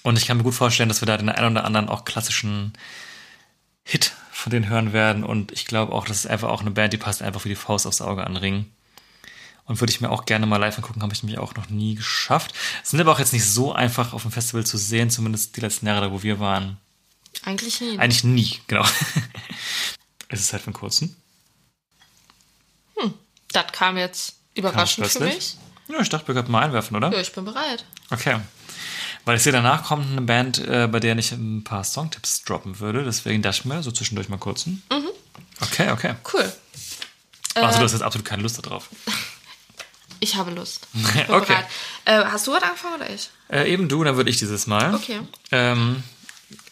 [0.03, 2.73] Und ich kann mir gut vorstellen, dass wir da den einen oder anderen auch klassischen
[3.83, 5.23] Hit von denen hören werden.
[5.23, 7.55] Und ich glaube auch, das ist einfach auch eine Band, die passt einfach wie die
[7.55, 8.65] Faust aufs Auge an Ring.
[9.65, 11.95] Und würde ich mir auch gerne mal live angucken, habe ich nämlich auch noch nie
[11.95, 12.53] geschafft.
[12.83, 15.87] Sind aber auch jetzt nicht so einfach auf dem Festival zu sehen, zumindest die letzten
[15.87, 16.77] Jahre, da wo wir waren.
[17.43, 17.97] Eigentlich nie.
[17.97, 18.85] Eigentlich nie, genau.
[20.27, 21.15] es ist halt von kurzem.
[23.53, 25.57] das kam jetzt überraschend für plötzlich.
[25.87, 25.95] mich.
[25.95, 27.11] Ja, ich dachte, wir könnten mal einwerfen, oder?
[27.11, 27.85] Ja, ich bin bereit.
[28.09, 28.39] Okay.
[29.25, 32.79] Weil ich sehe, danach kommt eine Band, äh, bei der ich ein paar Songtipps droppen
[32.79, 33.03] würde.
[33.03, 34.65] Deswegen dachte ich mir so zwischendurch mal kurz.
[34.65, 34.81] Mhm.
[35.61, 36.15] Okay, okay.
[36.33, 36.51] Cool.
[37.55, 38.89] Also du hast jetzt absolut keine Lust darauf.
[40.23, 40.87] Ich habe Lust.
[41.15, 41.57] Ich Okay.
[42.05, 43.29] Äh, hast du was angefangen oder ich?
[43.49, 44.95] Äh, eben du, dann würde ich dieses Mal.
[44.95, 45.19] Okay.
[45.51, 46.01] Ähm,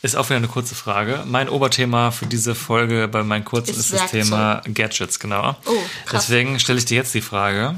[0.02, 1.24] ist auch wieder eine kurze Frage.
[1.26, 4.10] Mein Oberthema für diese Folge bei meinen kurzen Ist das.
[4.10, 5.58] Thema Gadgets, genau.
[5.66, 5.76] Oh,
[6.06, 6.28] krass.
[6.28, 7.78] Deswegen stelle ich dir jetzt die Frage: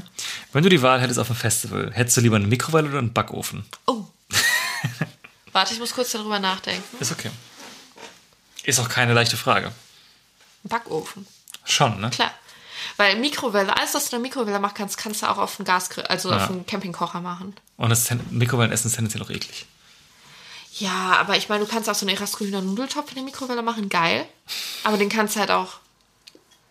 [0.52, 3.12] Wenn du die Wahl hättest auf einem Festival, hättest du lieber eine Mikrowelle oder einen
[3.12, 3.64] Backofen?
[3.86, 4.04] Oh.
[5.52, 6.84] Warte, ich muss kurz darüber nachdenken.
[7.00, 7.30] Ist okay.
[8.62, 9.72] Ist auch keine leichte Frage.
[10.62, 11.26] Backofen.
[11.64, 12.10] Schon, ne?
[12.10, 12.30] Klar.
[12.96, 15.64] Weil Mikrowelle, alles, was du in der Mikrowelle machen kannst, kannst du auch auf dem
[15.64, 16.36] Gasgrill, also Ja.
[16.36, 17.54] auf dem Campingkocher machen.
[17.76, 19.66] Und das Mikrowellenessen ist tendenziell auch eklig.
[20.78, 23.88] Ja, aber ich meine, du kannst auch so einen Eraskogrüner Nudeltopf in der Mikrowelle machen,
[23.88, 24.26] geil.
[24.84, 25.74] Aber den kannst du halt auch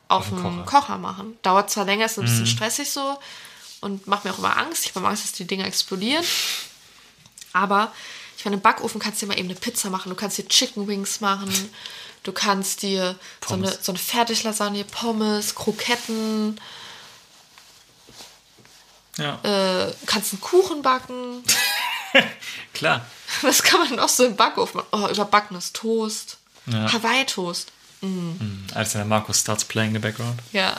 [0.10, 0.52] auf, dem dem Kocher.
[0.56, 0.66] Mhm.
[0.66, 0.98] Kocher.
[0.98, 1.38] machen.
[1.42, 3.18] Dauert zwar länger, ist ein bisschen stressig so
[3.82, 4.86] und macht mir auch immer Angst.
[4.86, 6.24] Ich habe Angst, dass die Dinger explodieren.
[7.54, 7.92] Aber
[8.38, 10.10] ich meine, im Backofen kannst du dir mal eben eine Pizza machen.
[10.10, 11.50] Du kannst dir Chicken Wings machen.
[12.24, 13.16] Du kannst dir
[13.48, 16.60] so eine, so eine Fertiglasagne, Pommes, Kroketten,
[19.18, 19.40] Ja.
[19.44, 21.44] äh, kannst einen Kuchen backen.
[22.74, 23.06] Klar.
[23.42, 24.88] Was kann man noch so im Backofen machen?
[24.92, 26.38] Oh, überbackenes Toast.
[26.66, 26.92] Ja.
[26.92, 27.72] Hawaii-Toast.
[28.74, 30.40] Als der Markus starts playing in the background.
[30.52, 30.76] Ja.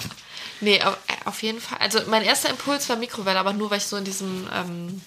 [0.61, 1.79] Nee, auf, äh, auf jeden Fall.
[1.79, 5.01] Also mein erster Impuls war Mikrowelle, aber nur weil ich so in diesem, ähm,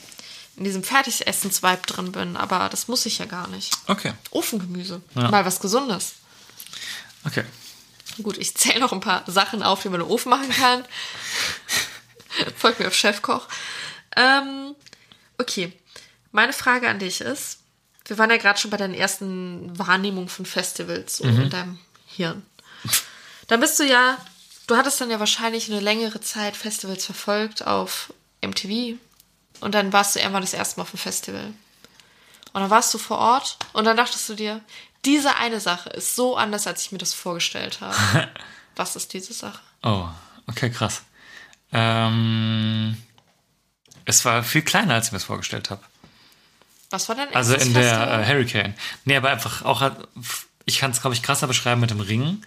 [0.56, 2.36] in diesem Fertigessens-Vibe drin bin.
[2.38, 3.72] Aber das muss ich ja gar nicht.
[3.88, 4.14] Okay.
[4.32, 5.02] Ofengemüse.
[5.16, 5.30] Ja.
[5.30, 6.14] Mal was Gesundes.
[7.28, 7.44] Okay.
[8.24, 10.86] Gut, ich zähle noch ein paar Sachen auf, die man im Ofen machen kann.
[12.56, 13.48] Folgt mir auf Chefkoch.
[14.16, 14.76] Ähm,
[15.38, 15.74] okay.
[16.32, 17.60] Meine Frage an dich ist,
[18.06, 22.46] wir waren ja gerade schon bei deinen ersten Wahrnehmungen von Festivals so in deinem Hirn.
[23.48, 24.18] Dann bist du ja,
[24.68, 28.98] du hattest dann ja wahrscheinlich eine längere Zeit Festivals verfolgt auf MTV
[29.62, 31.54] und dann warst du irgendwann das erste Mal auf dem Festival.
[32.54, 34.62] Und dann warst du vor Ort und dann dachtest du dir,
[35.08, 37.96] diese eine Sache ist so anders, als ich mir das vorgestellt habe.
[38.76, 39.60] Was ist diese Sache?
[39.82, 40.06] Oh,
[40.48, 41.02] okay, krass.
[41.72, 42.98] Ähm,
[44.06, 45.82] es war viel kleiner, als ich mir das vorgestellt habe.
[46.90, 48.76] Was war dein Also in der äh, Hurricane.
[49.06, 49.92] Nee, aber einfach auch, äh,
[50.66, 52.42] ich kann es, glaube ich, krasser beschreiben mit dem Ring,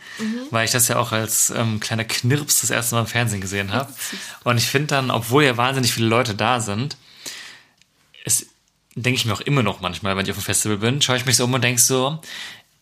[0.51, 3.73] weil ich das ja auch als ähm, kleiner Knirps das erste Mal im Fernsehen gesehen
[3.73, 3.93] habe.
[4.45, 6.99] Und ich finde dann, obwohl ja wahnsinnig viele Leute da sind,
[8.25, 8.47] es
[8.95, 11.27] denke ich mir auch immer noch manchmal, wenn ich auf dem Festival bin, schaue ich
[11.27, 12.21] mich so um und denke so,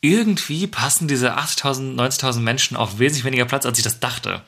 [0.01, 4.43] irgendwie passen diese 80.000, 90.000 Menschen auf wesentlich weniger Platz, als ich das dachte.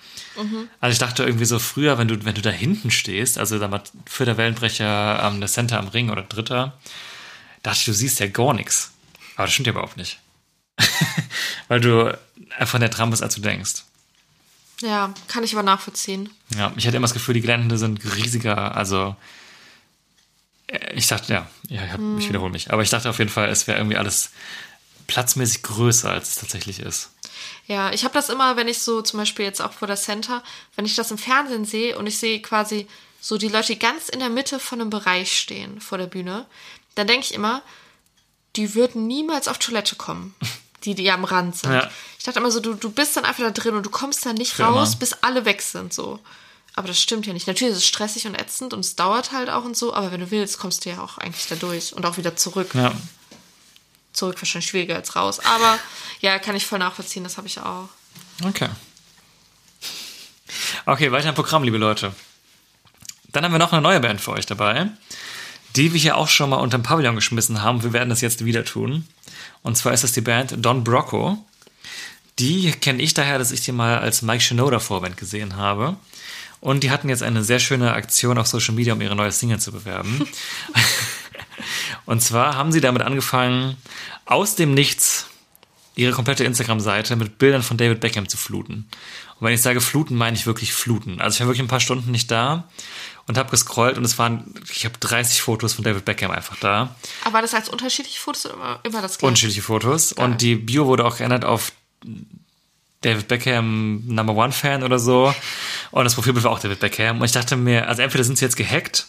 [0.81, 3.69] Also ich dachte irgendwie so früher, wenn du, wenn du da hinten stehst, also da
[3.69, 6.79] mal vierter Wellenbrecher am der Center am Ring oder dritter,
[7.63, 8.93] dachte ich, du siehst ja gar nichts.
[9.37, 10.19] Aber das stimmt ja überhaupt nicht.
[11.69, 12.17] Weil du
[12.59, 13.85] einfach näher dran bist, als du denkst.
[14.81, 16.31] Ja, kann ich aber nachvollziehen.
[16.57, 19.15] Ja, ich hatte immer das Gefühl, die Gelände sind riesiger, also
[20.95, 23.49] ich dachte, ja, ja ich, hab, ich wiederhole mich, aber ich dachte auf jeden Fall,
[23.49, 24.31] es wäre irgendwie alles
[25.07, 27.11] platzmäßig größer, als es tatsächlich ist.
[27.67, 30.43] Ja, ich habe das immer, wenn ich so zum Beispiel jetzt auch vor der Center,
[30.77, 32.87] wenn ich das im Fernsehen sehe und ich sehe quasi
[33.21, 36.47] so die Leute, die ganz in der Mitte von einem Bereich stehen vor der Bühne,
[36.95, 37.63] dann denke ich immer,
[38.57, 40.35] die würden niemals auf Toilette kommen,
[40.85, 41.73] die, die am Rand sind.
[41.73, 41.91] Ja.
[42.19, 44.37] Ich dachte immer so, du, du bist dann einfach da drin und du kommst dann
[44.37, 44.99] nicht Für raus, immer.
[45.01, 46.21] bis alle weg sind, so.
[46.81, 47.47] Aber das stimmt ja nicht.
[47.47, 50.21] Natürlich ist es stressig und ätzend und es dauert halt auch und so, aber wenn
[50.21, 52.71] du willst, kommst du ja auch eigentlich da durch und auch wieder zurück.
[52.73, 52.95] Ja,
[54.15, 55.41] Zurück wahrscheinlich schwieriger als raus.
[55.41, 55.79] Aber
[56.23, 57.91] ja, kann ich voll nachvollziehen, das habe ich auch.
[58.45, 58.71] okay.
[60.87, 62.15] Okay, weiter im Programm, liebe Leute.
[63.29, 64.89] Dann haben wir noch eine neue Band für euch dabei,
[65.77, 67.83] die wir hier auch schon mal unter dem Pavillon geschmissen haben.
[67.83, 69.07] Wir werden das jetzt wieder tun.
[69.63, 71.45] Und zwar ist das die Band Don Brocco.
[72.39, 75.99] Die kenne ich daher, dass ich die mal als Mike Shinoda Vorband gesehen habe.
[76.61, 79.61] Und die hatten jetzt eine sehr schöne Aktion auf Social Media, um ihre neue Single
[79.61, 80.29] zu bewerben.
[82.07, 83.77] Und zwar haben sie damit angefangen,
[84.27, 85.27] aus dem Nichts
[85.95, 88.89] ihre komplette Instagram-Seite mit Bildern von David Beckham zu fluten.
[89.39, 91.21] Und wenn ich sage fluten, meine ich wirklich fluten.
[91.21, 92.69] Also ich war wirklich ein paar Stunden nicht da
[93.27, 96.95] und habe gescrollt und es waren, ich habe 30 Fotos von David Beckham einfach da.
[97.25, 99.27] Aber das als unterschiedliche Fotos oder immer, immer das gleiche?
[99.29, 100.13] Unterschiedliche Fotos.
[100.13, 101.73] Und die Bio wurde auch geändert auf
[103.03, 105.35] David Beckham Number One Fan oder so.
[105.91, 107.19] Und das Profilbild war auch David Beckham.
[107.19, 109.07] Und ich dachte mir, also entweder sind sie jetzt gehackt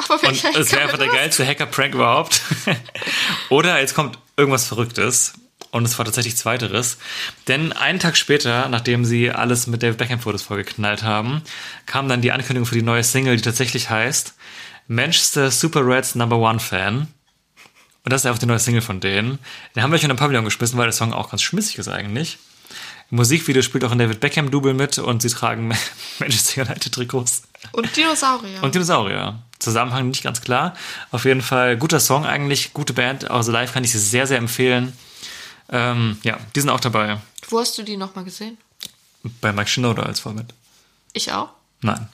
[0.08, 2.40] Aber und es wäre einfach der geilste Hacker-Prank überhaupt.
[3.48, 5.34] Oder jetzt kommt irgendwas Verrücktes.
[5.72, 6.98] Und es war tatsächlich Zweiteres.
[7.46, 11.42] Denn einen Tag später, nachdem sie alles mit David Beckham-Fotos vollgeknallt haben,
[11.86, 14.34] kam dann die Ankündigung für die neue Single, die tatsächlich heißt
[14.88, 17.06] Manchester Super Reds Number One Fan.
[18.02, 19.38] Und das ist einfach die neue Single von denen.
[19.76, 21.88] Den haben wir euch in den Pavillon geschmissen, weil der Song auch ganz schmissig ist
[21.88, 22.38] eigentlich.
[23.10, 25.68] Im Musikvideo spielt auch ein David Beckham-Double mit und sie tragen
[26.18, 27.42] Manchester United-Trikots.
[27.72, 28.62] Und Dinosaurier.
[28.62, 29.42] Und Dinosaurier.
[29.58, 30.74] Zusammenhang nicht ganz klar.
[31.10, 33.30] Auf jeden Fall guter Song eigentlich, gute Band.
[33.30, 34.96] Also live kann ich sie sehr, sehr empfehlen.
[35.68, 37.18] Ähm, ja, die sind auch dabei.
[37.48, 38.58] Wo hast du die nochmal gesehen?
[39.40, 40.54] Bei Mike Shinoda als Vorbild.
[41.12, 41.50] Ich auch?
[41.82, 42.08] Nein.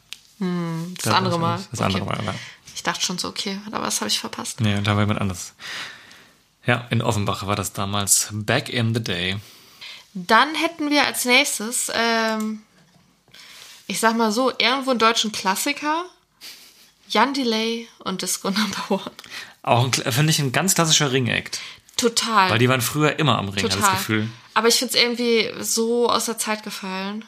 [1.02, 1.60] Das andere Mal.
[1.70, 2.16] Das andere Okay.
[2.16, 2.34] Mal, ja.
[2.74, 4.60] Ich dachte schon so, okay, aber das habe ich verpasst.
[4.60, 5.54] Nee, da war jemand anders.
[6.66, 8.28] Ja, in Offenbach war das damals.
[8.32, 9.36] Back in the day.
[10.18, 12.62] Dann hätten wir als nächstes, ähm,
[13.86, 16.06] ich sag mal so, irgendwo einen deutschen Klassiker.
[17.08, 19.10] Jan Delay und Disco Number One.
[19.62, 21.60] Auch, finde ich, ein ganz klassischer Ring-Act.
[21.98, 22.50] Total.
[22.50, 24.28] Weil die waren früher immer am Ring, habe ich das Gefühl.
[24.54, 27.24] Aber ich finde es irgendwie so aus der Zeit gefallen.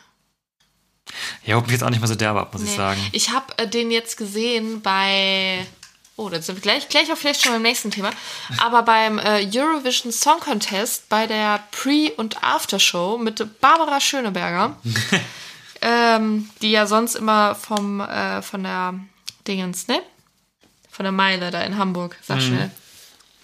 [1.44, 2.76] Ja, holt mich jetzt auch nicht mehr so derbe ab, muss ich Nee.
[2.76, 3.06] sagen.
[3.12, 5.66] Ich habe äh, den jetzt gesehen bei.
[6.20, 8.10] Oh, da sind wir gleich, gleich auch vielleicht schon beim nächsten Thema.
[8.60, 14.76] Aber beim äh, Eurovision Song Contest bei der Pre- und Aftershow mit Barbara Schöneberger,
[15.80, 18.94] ähm, die ja sonst immer vom äh, von der
[19.46, 20.00] Dingens, ne?
[20.90, 22.24] Von der Meile da in Hamburg, Mhm.
[22.26, 22.70] sag schnell.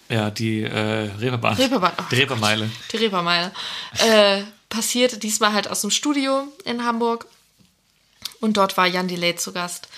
[0.08, 1.54] Ja, die äh, Reeperbahn.
[1.56, 1.92] Reeperbahn.
[1.98, 2.70] Oh, Die Reepermeile.
[2.92, 3.52] die Reepermeile,
[3.98, 5.22] äh, passiert.
[5.22, 7.26] Diesmal halt aus dem Studio in Hamburg.
[8.40, 9.88] Und dort war Jan Delay zu Gast.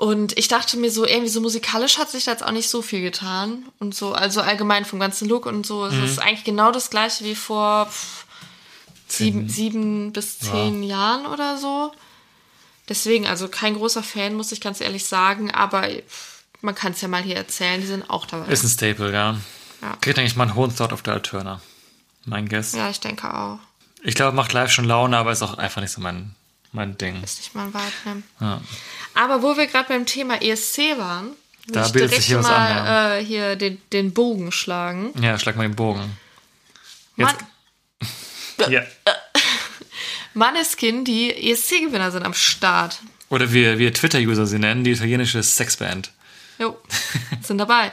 [0.00, 2.80] Und ich dachte mir so, irgendwie so musikalisch hat sich da jetzt auch nicht so
[2.80, 3.66] viel getan.
[3.80, 5.84] Und so, also allgemein vom ganzen Look und so.
[5.84, 8.24] Es ist eigentlich genau das gleiche wie vor pff,
[9.08, 11.92] sieben, sieben bis zehn Jahren oder so.
[12.88, 15.50] Deswegen, also kein großer Fan, muss ich ganz ehrlich sagen.
[15.50, 15.86] Aber
[16.62, 18.50] man kann es ja mal hier erzählen, die sind auch dabei.
[18.50, 19.36] Ist ein Staple, ja.
[19.82, 19.96] Ja.
[20.00, 21.60] Kriegt eigentlich mal einen hohen Start auf der Alterna.
[22.24, 22.72] Mein Guess.
[22.72, 23.58] ja, ich denke auch.
[24.02, 26.34] Ich glaube, macht live schon Laune, aber ist auch einfach nicht so mein,
[26.72, 27.22] mein Ding.
[27.22, 28.22] Ist nicht mal ein Vibe, ne?
[28.40, 28.60] Ja.
[29.14, 31.28] Aber wo wir gerade beim Thema ESC waren,
[31.66, 35.12] will Da ich bildet direkt hier was mal an, äh, hier den, den Bogen schlagen.
[35.20, 36.16] ja, schlag mal den Bogen.
[37.16, 37.36] Jetzt,
[38.58, 38.82] Man, ja.
[40.34, 43.00] Maneskin, die ESC-Gewinner sind am Start.
[43.28, 46.12] Oder wie, wie Twitter-User sie nennen, die italienische Sexband.
[46.58, 46.78] Jo,
[47.42, 47.92] sind dabei.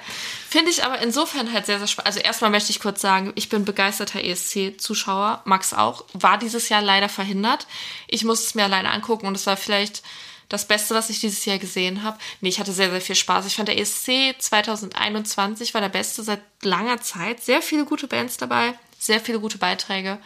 [0.49, 2.07] Finde ich aber insofern halt sehr, sehr spannend.
[2.07, 5.41] Also erstmal möchte ich kurz sagen, ich bin begeisterter ESC-Zuschauer.
[5.45, 6.05] Max auch.
[6.13, 7.67] War dieses Jahr leider verhindert.
[8.07, 10.03] Ich muss es mir alleine angucken und es war vielleicht
[10.49, 12.17] das Beste, was ich dieses Jahr gesehen habe.
[12.41, 13.45] Nee, ich hatte sehr, sehr viel Spaß.
[13.45, 17.43] Ich fand der ESC 2021 war der beste seit langer Zeit.
[17.43, 20.19] Sehr viele gute Bands dabei, sehr viele gute Beiträge.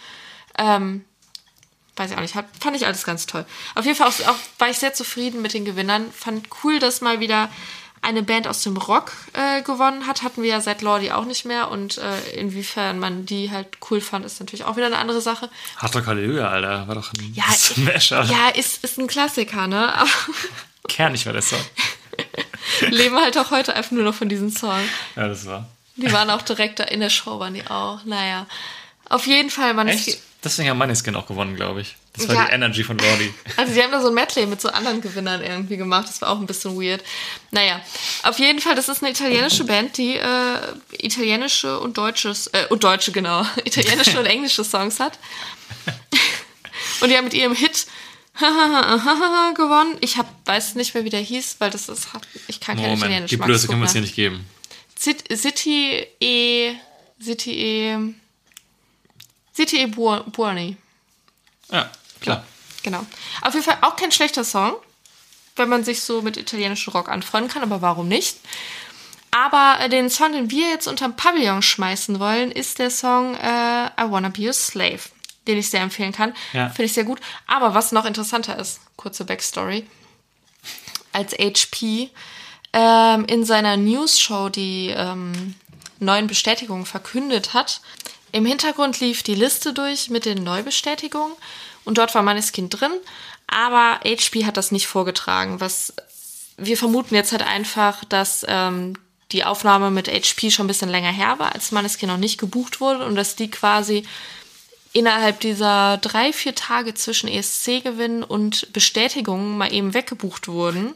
[0.57, 1.05] Ähm,
[1.95, 3.45] weiß ich auch nicht, fand ich alles ganz toll.
[3.75, 6.11] Auf jeden Fall auch, auch war ich sehr zufrieden mit den Gewinnern.
[6.11, 7.49] Fand cool, dass mal wieder
[8.03, 10.23] eine Band aus dem Rock äh, gewonnen hat.
[10.23, 11.69] Hatten wir ja seit Lordi auch nicht mehr.
[11.69, 15.49] Und äh, inwiefern man die halt cool fand, ist natürlich auch wieder eine andere Sache.
[15.77, 16.87] Hard Rock Halleluja, Alter.
[16.87, 18.31] War doch ein Ja, Smash, Alter.
[18.31, 19.93] ja ist, ist ein Klassiker, ne?
[19.93, 20.09] Aber
[20.87, 21.59] Kernig war das Song.
[22.89, 24.79] leben halt auch heute einfach nur noch von diesem Song.
[25.15, 25.69] Ja, das war.
[25.95, 28.03] Die waren auch direkt da in der Show, waren die auch.
[28.05, 28.47] Naja.
[29.09, 30.07] Auf jeden Fall, man Echt?
[30.07, 30.23] ist.
[30.43, 31.95] Deswegen haben Maneskin auch gewonnen, glaube ich.
[32.13, 32.45] Das war Ja.
[32.45, 33.31] die Energy von Lordi.
[33.57, 36.07] Also die haben da so ein Medley mit so anderen Gewinnern irgendwie gemacht.
[36.09, 37.03] Das war auch ein bisschen weird.
[37.51, 37.79] Naja,
[38.23, 40.57] auf jeden Fall, das ist eine italienische Band, die äh,
[40.97, 45.19] italienische und deutsches, äh, und deutsche, genau, italienische und englische Songs hat.
[47.01, 47.85] Und die haben mit ihrem Hit
[49.55, 49.97] gewonnen.
[50.01, 52.07] Ich hab, weiß nicht mehr, wie der hieß, weil das ist,
[52.47, 53.29] ich kann kein Moment, Italienisch.
[53.29, 54.45] die Blöße können wir uns hier nicht geben.
[54.99, 56.73] Cit- City E,
[57.21, 57.97] City E,
[59.57, 60.77] E Buo- Buoni.
[61.71, 61.89] Ja,
[62.19, 62.43] klar.
[62.83, 63.05] Genau.
[63.41, 64.75] Auf jeden Fall auch kein schlechter Song,
[65.55, 68.37] wenn man sich so mit italienischem Rock anfreunden kann, aber warum nicht?
[69.29, 73.85] Aber äh, den Song, den wir jetzt unterm Pavillon schmeißen wollen, ist der Song äh,
[73.87, 74.99] I Wanna Be Your Slave,
[75.47, 76.33] den ich sehr empfehlen kann.
[76.53, 76.67] Ja.
[76.69, 77.19] Finde ich sehr gut.
[77.47, 79.85] Aber was noch interessanter ist, kurze Backstory,
[81.13, 82.09] als HP
[82.73, 85.55] ähm, in seiner News-Show die ähm,
[85.99, 87.81] neuen Bestätigungen verkündet hat.
[88.31, 91.33] Im Hintergrund lief die Liste durch mit den Neubestätigungen
[91.83, 92.91] und dort war Maneskin drin,
[93.47, 95.59] aber HP hat das nicht vorgetragen.
[95.59, 95.93] Was
[96.57, 98.95] wir vermuten jetzt halt einfach, dass ähm,
[99.31, 102.81] die Aufnahme mit HP schon ein bisschen länger her war, als Maneskin noch nicht gebucht
[102.81, 104.03] wurde und dass die quasi
[104.93, 110.93] innerhalb dieser drei, vier Tage zwischen ESC-Gewinn und Bestätigung mal eben weggebucht wurden.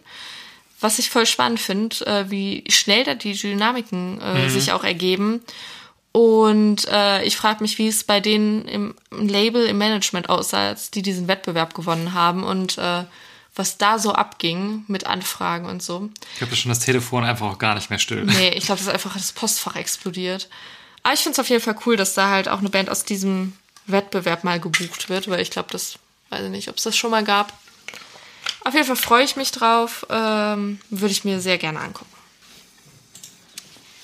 [0.82, 5.42] Was ich voll spannend finde, äh, wie schnell da die Dynamiken äh, sich auch ergeben.
[6.16, 10.70] Und äh, ich frage mich, wie es bei denen im, im Label, im Management aussah,
[10.70, 13.04] als die diesen Wettbewerb gewonnen haben und äh,
[13.54, 16.10] was da so abging mit Anfragen und so.
[16.32, 18.24] Ich glaube, schon das Telefon einfach auch gar nicht mehr still.
[18.24, 20.48] Nee, ich glaube, das ist einfach das Postfach explodiert.
[21.04, 23.04] Aber ich finde es auf jeden Fall cool, dass da halt auch eine Band aus
[23.04, 23.52] diesem
[23.86, 26.00] Wettbewerb mal gebucht wird, weil ich glaube, das
[26.30, 27.52] weiß ich nicht, ob es das schon mal gab.
[28.64, 30.06] Auf jeden Fall freue ich mich drauf.
[30.10, 32.15] Ähm, Würde ich mir sehr gerne angucken.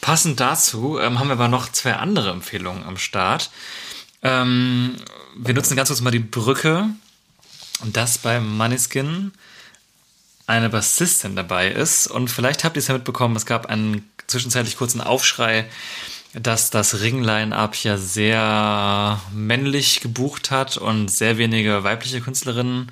[0.02, 3.52] Passend dazu ähm, haben wir aber noch zwei andere Empfehlungen am Start.
[4.24, 4.96] Ähm,
[5.36, 6.90] wir nutzen ganz kurz mal die Brücke,
[7.86, 9.32] dass bei Maniskin
[10.48, 12.08] eine Bassistin dabei ist.
[12.08, 15.66] Und vielleicht habt ihr es ja mitbekommen, es gab einen zwischenzeitlich kurzen Aufschrei,
[16.34, 22.92] dass das Ring-Line-Up ja sehr männlich gebucht hat und sehr wenige weibliche Künstlerinnen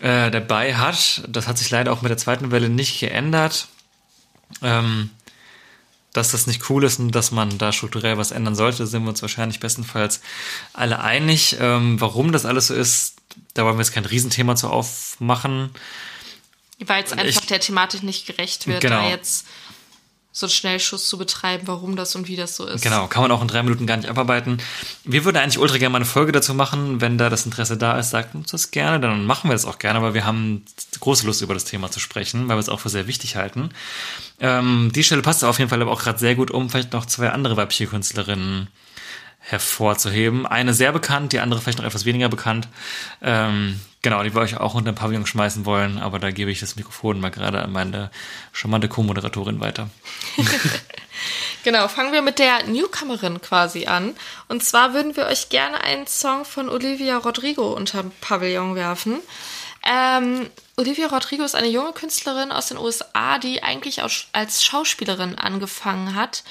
[0.00, 1.22] äh, dabei hat.
[1.28, 3.68] Das hat sich leider auch mit der zweiten Welle nicht geändert.
[4.62, 5.10] Ähm,
[6.12, 9.10] dass das nicht cool ist und dass man da strukturell was ändern sollte, sind wir
[9.10, 10.20] uns wahrscheinlich bestenfalls
[10.72, 11.56] alle einig.
[11.60, 13.14] Ähm, warum das alles so ist,
[13.54, 15.70] da wollen wir jetzt kein Riesenthema zu aufmachen.
[16.84, 19.02] Weil es einfach ich- der Thematik nicht gerecht wird, Genau.
[19.02, 19.46] da jetzt
[20.32, 22.82] so einen Schnellschuss zu betreiben, warum das und wie das so ist.
[22.82, 24.58] Genau, kann man auch in drei Minuten gar nicht abarbeiten.
[25.04, 27.00] Wir würden eigentlich ultra gerne mal eine Folge dazu machen.
[27.00, 29.78] Wenn da das Interesse da ist, sagt uns das gerne, dann machen wir das auch
[29.78, 30.64] gerne, weil wir haben
[31.00, 33.70] große Lust über das Thema zu sprechen, weil wir es auch für sehr wichtig halten.
[34.38, 37.06] Ähm, die Stelle passt auf jeden Fall aber auch gerade sehr gut, um vielleicht noch
[37.06, 38.68] zwei andere weibliche Künstlerinnen
[39.40, 40.46] hervorzuheben.
[40.46, 42.68] Eine sehr bekannt, die andere vielleicht noch etwas weniger bekannt.
[43.20, 46.60] Ähm, genau, die wir euch auch unter den Pavillon schmeißen wollen, aber da gebe ich
[46.60, 48.10] das Mikrofon mal gerade an meine
[48.52, 49.90] charmante Co-Moderatorin weiter.
[51.62, 54.16] Genau, fangen wir mit der Newcomerin quasi an.
[54.48, 59.20] Und zwar würden wir euch gerne einen Song von Olivia Rodrigo unterm Pavillon werfen.
[59.82, 64.00] Ähm, Olivia Rodrigo ist eine junge Künstlerin aus den USA, die eigentlich
[64.32, 66.44] als Schauspielerin angefangen hat.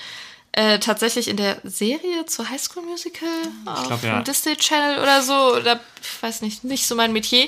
[0.52, 3.30] Äh, tatsächlich in der Serie zur High School Musical
[3.66, 4.20] auf glaub, ja.
[4.20, 5.56] dem Disney Channel oder so.
[5.56, 7.48] Oder ich weiß nicht, nicht so mein Metier.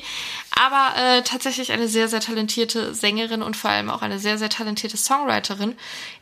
[0.55, 4.49] Aber äh, tatsächlich eine sehr, sehr talentierte Sängerin und vor allem auch eine sehr, sehr
[4.49, 5.75] talentierte Songwriterin.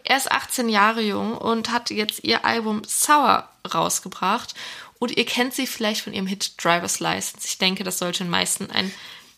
[0.05, 4.55] Er ist 18 Jahre jung und hat jetzt ihr Album Sour rausgebracht.
[4.99, 7.45] Und ihr kennt sie vielleicht von ihrem Hit Driver's License.
[7.45, 8.91] Ich denke, das sollte den meisten ein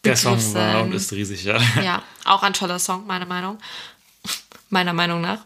[0.03, 1.59] Der Song war und ist riesig, ja.
[1.81, 3.57] Ja, auch ein toller Song, meiner Meinung.
[4.69, 5.39] meiner Meinung nach.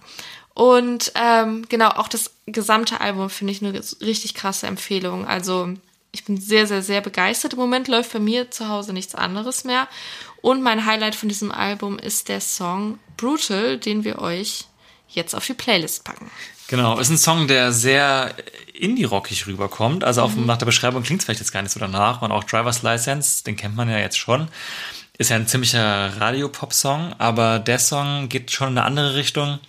[0.56, 5.28] Und ähm, genau, auch das gesamte Album finde ich eine richtig krasse Empfehlung.
[5.28, 5.74] Also
[6.14, 7.54] ich bin sehr, sehr, sehr begeistert.
[7.54, 9.88] Im Moment läuft bei mir zu Hause nichts anderes mehr.
[10.42, 14.66] Und mein Highlight von diesem Album ist der Song Brutal, den wir euch
[15.10, 16.32] jetzt auf die Playlist packen.
[16.68, 18.34] Genau, ist ein Song, der sehr
[18.74, 20.06] indie-rockig rüberkommt.
[20.06, 22.22] Also auch nach der Beschreibung klingt es vielleicht jetzt gar nicht so danach.
[22.22, 24.48] Und auch Driver's License, den kennt man ja jetzt schon.
[25.18, 29.60] Ist ja ein ziemlicher Radio-Pop-Song, aber der Song geht schon in eine andere Richtung.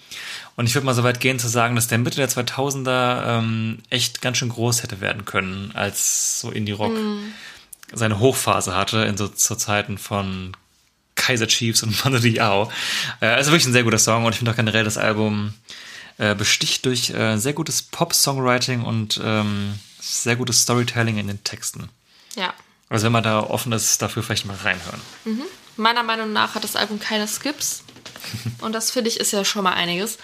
[0.56, 3.78] Und ich würde mal so weit gehen zu sagen, dass der Mitte der 2000er ähm,
[3.90, 6.92] echt ganz schön groß hätte werden können, als so Indie-Rock
[7.92, 10.56] seine Hochphase hatte, in so zu Zeiten von
[11.14, 12.70] Kaiser Chiefs und Manu Diao.
[13.20, 15.52] Äh, also wirklich ein sehr guter Song und ich finde auch generell das Album
[16.18, 21.90] äh, besticht durch äh, sehr gutes Pop-Songwriting und ähm, sehr gutes Storytelling in den Texten.
[22.34, 22.54] Ja.
[22.88, 25.00] Also wenn man da offen ist, dafür vielleicht mal reinhören.
[25.76, 27.82] Meiner Meinung nach hat das Album keine Skips.
[28.60, 30.18] Und das finde ich ist ja schon mal einiges.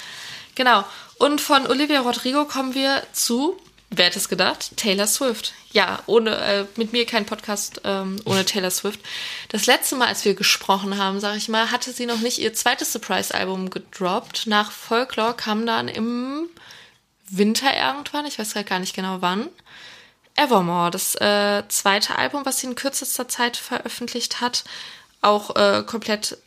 [0.54, 0.84] Genau.
[1.18, 3.58] Und von Olivia Rodrigo kommen wir zu
[3.94, 4.76] wer hätte es gedacht?
[4.76, 5.52] Taylor Swift.
[5.70, 9.00] Ja, ohne, äh, mit mir kein Podcast ähm, ohne Taylor Swift.
[9.48, 12.54] Das letzte Mal, als wir gesprochen haben, sag ich mal, hatte sie noch nicht ihr
[12.54, 14.46] zweites Surprise-Album gedroppt.
[14.46, 16.48] Nach Folklore kam dann im
[17.28, 19.48] Winter irgendwann, ich weiß gar nicht genau wann,
[20.34, 24.64] Evermore, das äh, zweite Album, was sie in kürzester Zeit veröffentlicht hat,
[25.20, 26.38] auch äh, komplett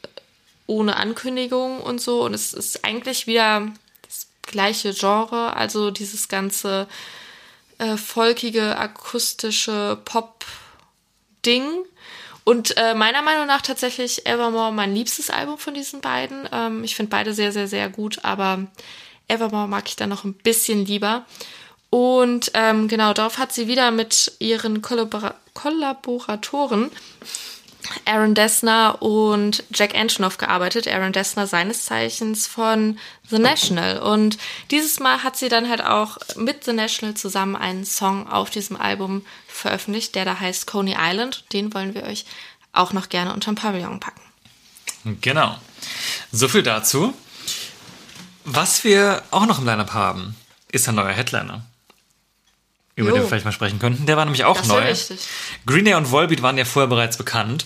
[0.68, 2.24] ohne Ankündigung und so.
[2.24, 3.68] Und es ist eigentlich wieder
[4.04, 6.88] das gleiche Genre, also dieses ganze
[7.78, 11.68] äh, folkige, akustische Pop-Ding.
[12.44, 16.48] Und äh, meiner Meinung nach tatsächlich Evermore mein liebstes Album von diesen beiden.
[16.52, 18.68] Ähm, ich finde beide sehr, sehr, sehr gut, aber
[19.28, 21.26] Evermore mag ich dann noch ein bisschen lieber.
[21.90, 26.92] Und ähm, genau, darauf hat sie wieder mit ihren Kollabora Kollaboratoren
[28.06, 30.88] Aaron Dessner und Jack Antonoff gearbeitet.
[30.88, 32.98] Aaron Dessner seines Zeichens von
[33.30, 34.00] The National.
[34.00, 34.38] Und
[34.72, 38.76] dieses Mal hat sie dann halt auch mit The National zusammen einen Song auf diesem
[38.76, 41.46] Album veröffentlicht, der da heißt Coney Island.
[41.54, 42.26] Den wollen wir euch
[42.74, 44.22] auch noch gerne unterm Pavillon packen.
[45.22, 45.58] Genau.
[46.32, 47.14] So viel dazu.
[48.44, 50.36] Was wir auch noch im Lineup haben,
[50.72, 51.66] ist ein neuer Headliner.
[52.96, 53.16] Über Jo.
[53.16, 54.06] den wir vielleicht mal sprechen könnten.
[54.06, 54.80] Der war nämlich auch Das neu.
[54.80, 55.20] richtig.
[55.66, 57.66] Green Day und Volbeat waren ja vorher bereits bekannt.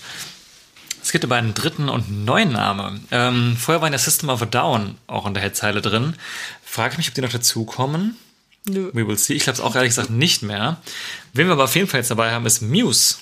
[1.04, 3.08] Es gibt aber einen dritten und neuen Namen.
[3.12, 6.16] Ähm, vorher waren ja System of a Down auch in der Headzeile drin.
[6.64, 8.18] Frage ich mich, ob die noch dazukommen.
[8.66, 8.90] Nö.
[8.94, 9.34] We will see.
[9.34, 10.78] Ich glaube es auch ehrlich gesagt nicht mehr.
[11.34, 13.16] Wen wir aber auf jeden Fall jetzt dabei haben, ist Muse.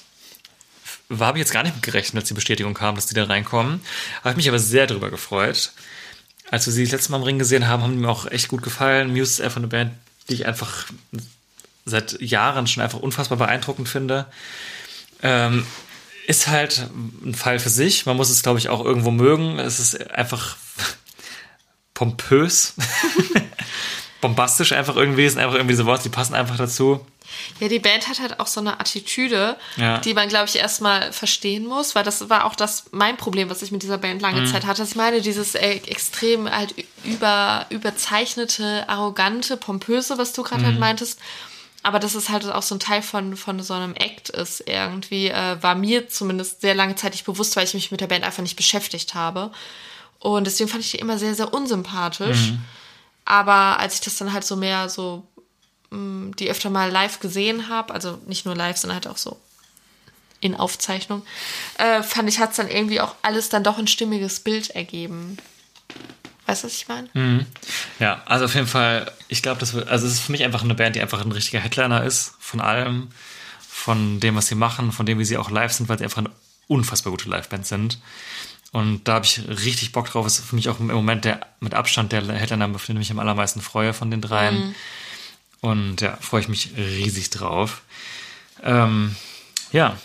[1.19, 3.81] Habe ich jetzt gar nicht mit gerechnet, als die Bestätigung kam, dass die da reinkommen.
[4.19, 5.71] Habe ich mich aber sehr darüber gefreut.
[6.49, 8.47] Als wir sie das letzte Mal im Ring gesehen haben, haben die mir auch echt
[8.47, 9.11] gut gefallen.
[9.11, 9.91] Muse ist einfach eine Band,
[10.29, 10.85] die ich einfach
[11.87, 14.25] seit Jahren schon einfach unfassbar beeindruckend finde.
[15.23, 15.65] Ähm,
[16.27, 16.89] ist halt
[17.25, 18.05] ein Fall für sich.
[18.05, 19.59] Man muss es, glaube ich, auch irgendwo mögen.
[19.59, 20.57] Es ist einfach
[21.93, 22.73] pompös,
[24.21, 25.25] bombastisch einfach irgendwie.
[25.25, 27.05] Es sind einfach irgendwie so Worte, die passen einfach dazu.
[27.59, 29.97] Ja, die Band hat halt auch so eine Attitüde, Ja.
[29.99, 33.61] die man, glaube ich, erstmal verstehen muss, weil das war auch das mein Problem, was
[33.61, 34.83] ich mit dieser Band lange Zeit hatte.
[34.83, 36.73] Ich meine, dieses äh, extrem halt
[37.03, 41.19] über, überzeichnete, arrogante, pompöse, was du gerade halt meintest.
[41.87, 45.29] Aber dass es halt auch so ein Teil von, von so einem Act ist irgendwie,
[45.29, 48.25] äh, war mir zumindest sehr lange Zeit nicht bewusst, weil ich mich mit der Band
[48.25, 49.53] einfach nicht beschäftigt habe.
[50.19, 52.51] Und deswegen fand ich die immer sehr, sehr unsympathisch.
[53.23, 55.25] Aber als ich das dann halt so mehr so
[55.91, 59.37] mh, die öfter mal live gesehen habe, also nicht nur live, sondern halt auch so
[60.41, 61.21] in Aufzeichnung,
[61.77, 65.37] äh, fand ich, hat es dann irgendwie auch alles dann doch ein stimmiges Bild ergeben.
[66.47, 67.09] Weißt du, was ich meine?
[67.99, 70.63] Ja, also auf jeden Fall, ich glaube, das wird, also es ist für mich einfach
[70.63, 73.09] eine Band, die einfach ein richtiger Headliner ist, von allem,
[73.67, 76.19] von dem, was sie machen, von dem, wie sie auch live sind, weil sie einfach
[76.19, 76.31] eine
[76.67, 77.99] unfassbar gute Liveband sind.
[78.71, 80.25] Und da habe ich richtig Bock drauf.
[80.27, 83.11] Ist für mich auch im Moment der mit Abstand der Headliner, auf den ich mich
[83.11, 84.75] am allermeisten freue von den dreien.
[85.61, 87.81] Und ja, freue ich mich riesig drauf.
[88.63, 89.15] Ähm,
[89.71, 89.97] ja,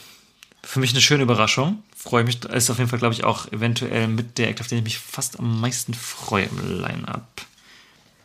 [0.62, 1.82] für mich eine schöne Überraschung.
[2.02, 4.78] Freue mich, ist auf jeden Fall, glaube ich, auch eventuell mit der Act, auf den
[4.78, 7.46] ich mich fast am meisten freue im Line-Up.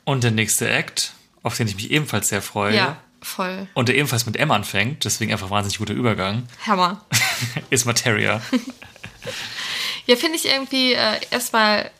[0.03, 1.13] Und der nächste Act,
[1.43, 2.75] auf den ich mich ebenfalls sehr freue.
[2.75, 3.67] Ja, voll.
[3.75, 7.05] Und der ebenfalls mit M anfängt, deswegen einfach wahnsinnig guter Übergang, Hammer.
[7.69, 8.41] ist Materia.
[10.07, 11.91] Ja, finde ich irgendwie äh, erstmal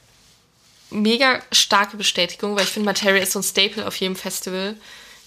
[0.90, 4.78] mega starke Bestätigung, weil ich finde, Materia ist so ein Staple auf jedem Festival.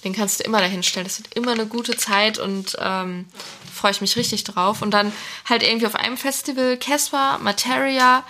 [0.04, 1.04] Den kannst du immer dahin stellen.
[1.04, 3.26] Das wird immer eine gute Zeit und ähm,
[3.72, 4.82] freue ich mich richtig drauf.
[4.82, 5.12] Und dann
[5.48, 8.24] halt irgendwie auf einem Festival Casper, Materia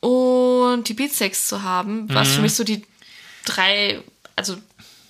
[0.00, 2.84] und die Beatsex zu haben, was für mich so die
[3.44, 4.02] drei,
[4.36, 4.56] also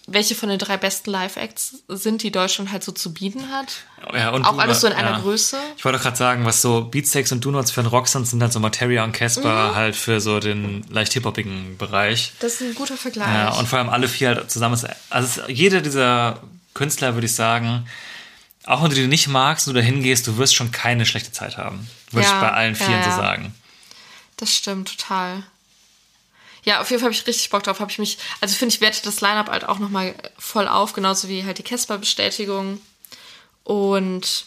[0.06, 3.84] welche von den drei besten Live-Acts sind, die Deutschland halt so zu bieten hat.
[4.14, 5.18] Ja, und Auch alles so in einer ja.
[5.18, 5.58] Größe.
[5.76, 8.52] Ich wollte gerade sagen, was so Beatsteaks und Donuts für einen Rock sind, sind dann
[8.52, 12.32] so Materia und Casper halt für so den leicht hip-hopigen Bereich.
[12.38, 13.26] Das ist ein guter Vergleich.
[13.26, 14.80] Ja, und vor allem alle vier halt zusammen.
[15.10, 16.40] Also jeder dieser
[16.74, 17.88] Künstler, würde ich sagen,
[18.64, 21.32] auch wenn du die nicht magst und du da hingehst, du wirst schon keine schlechte
[21.32, 21.88] Zeit haben.
[22.12, 23.16] Würde Ja, ich bei allen ja, vieren so ja.
[23.16, 23.54] sagen.
[24.36, 25.42] Das stimmt total.
[26.66, 27.78] Ja, auf jeden Fall habe ich richtig Bock drauf.
[27.78, 31.28] Habe ich mich, also finde ich, wertet das Line-Up halt auch nochmal voll auf, genauso
[31.28, 32.80] wie halt die Casper-Bestätigung.
[33.62, 34.46] Und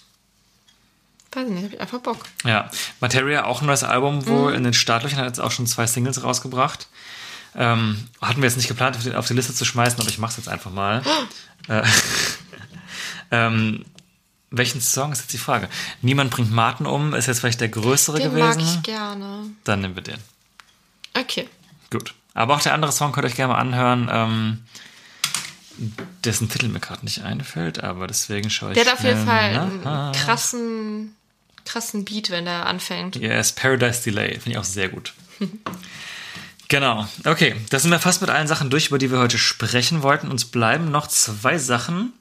[1.32, 2.18] weiß nicht, habe ich einfach Bock.
[2.44, 5.88] Ja, Materia auch ein neues Album, wo in den Startlöchern hat jetzt auch schon zwei
[5.88, 6.88] Singles rausgebracht.
[7.56, 10.20] Ähm, hatten wir jetzt nicht geplant, auf die, auf die Liste zu schmeißen, aber ich
[10.20, 11.02] mache es jetzt einfach mal.
[11.70, 11.84] äh,
[13.32, 13.86] ähm,
[14.52, 15.70] welchen Song ist jetzt die Frage?
[16.02, 18.62] Niemand bringt Martin um, ist jetzt vielleicht der größere Den gewesen.
[18.62, 19.52] mag ich gerne.
[19.64, 20.20] Dann nehmen wir den.
[21.14, 21.48] Okay.
[21.92, 22.14] Gut.
[22.34, 24.64] Aber auch der andere Song könnt ihr euch gerne mal anhören, ähm,
[26.24, 29.54] dessen Titel mir gerade nicht einfällt, aber deswegen schaue ich Der hat auf jeden Fall
[29.54, 30.06] nach.
[30.08, 31.16] einen krassen,
[31.66, 33.16] krassen Beat, wenn der anfängt.
[33.16, 34.34] Yes, Paradise Delay.
[34.34, 35.14] Finde ich auch sehr gut.
[36.72, 37.08] Genau.
[37.26, 40.30] Okay, das sind wir fast mit allen Sachen durch, über die wir heute sprechen wollten.
[40.30, 42.14] Uns bleiben noch zwei Sachen.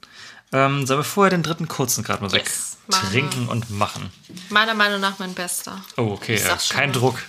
[0.51, 4.09] Ähm, sollen wir vorher den dritten kurzen gerade mal Yes, wegtrinken und machen?
[4.49, 5.79] Meiner Meinung nach mein bester.
[5.97, 6.41] Oh, okay.
[6.43, 6.91] Ja, kein.
[6.91, 7.21] Druck.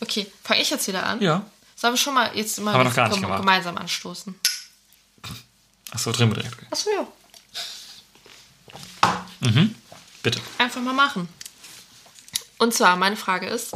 [0.00, 1.20] Okay, fange ich jetzt wieder an?
[1.20, 1.44] ja.
[1.76, 3.40] Sollen wir schon mal jetzt mal noch gar nicht gemacht.
[3.40, 4.38] gemeinsam anstoßen?
[5.92, 6.58] Achso, trinken wir direkt.
[6.58, 6.66] Okay.
[6.70, 7.06] Achso, ja.
[10.22, 10.40] Bitte.
[10.58, 11.26] Einfach mal machen.
[12.58, 13.72] Und zwar, meine Frage ist: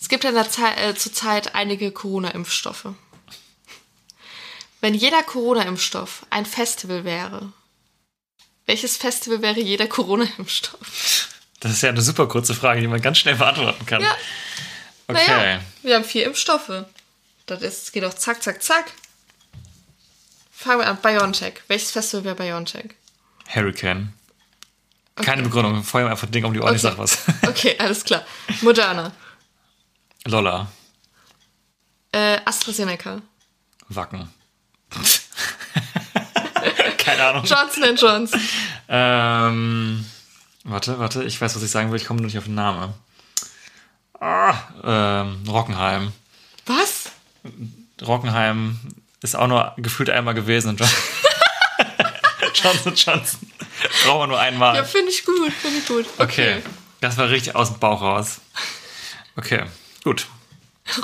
[0.00, 2.88] Es gibt ja Zeit, äh, zurzeit einige Corona-Impfstoffe.
[4.80, 7.52] Wenn jeder Corona-Impfstoff ein Festival wäre,
[8.64, 11.28] welches Festival wäre jeder Corona-Impfstoff?
[11.62, 14.02] Das ist ja eine super kurze Frage, die man ganz schnell beantworten kann.
[14.02, 14.16] Ja.
[15.06, 15.22] Okay.
[15.28, 16.84] Naja, wir haben vier Impfstoffe.
[17.46, 18.90] Das ist, geht auch zack, zack, zack.
[20.50, 20.98] Fangen wir an.
[21.00, 21.60] BioNTech.
[21.68, 22.94] Welches Festival wäre BioNTech?
[23.54, 24.12] Hurricane.
[25.16, 25.84] Keine Begründung.
[25.84, 26.96] Feuer einfach Ding um die Ohren, ich Okay.
[26.96, 27.18] sag was.
[27.48, 28.24] Okay, alles klar.
[28.62, 29.12] Moderna.
[30.24, 30.66] Lolla.
[32.12, 33.22] Äh, AstraZeneca.
[33.88, 34.28] Wacken.
[36.98, 37.44] Keine Ahnung.
[37.44, 38.40] Johnson Johnson.
[38.88, 40.06] Ähm,
[40.64, 42.94] warte, warte, ich weiß, was ich sagen will, ich komme nur nicht auf den Namen.
[44.20, 44.54] Ah,
[44.84, 46.12] ähm, Rockenheim.
[46.66, 47.10] Was?
[48.00, 48.78] Rockenheim
[49.20, 50.76] ist auch nur gefühlt einmal gewesen
[52.54, 53.50] Johnson Johnson.
[54.04, 54.76] Brauchen wir nur einmal.
[54.76, 56.06] Ja, finde ich gut, finde ich gut.
[56.18, 56.62] okay.
[57.00, 58.40] Das war richtig aus dem Bauch raus.
[59.36, 59.64] Okay,
[60.04, 60.26] gut.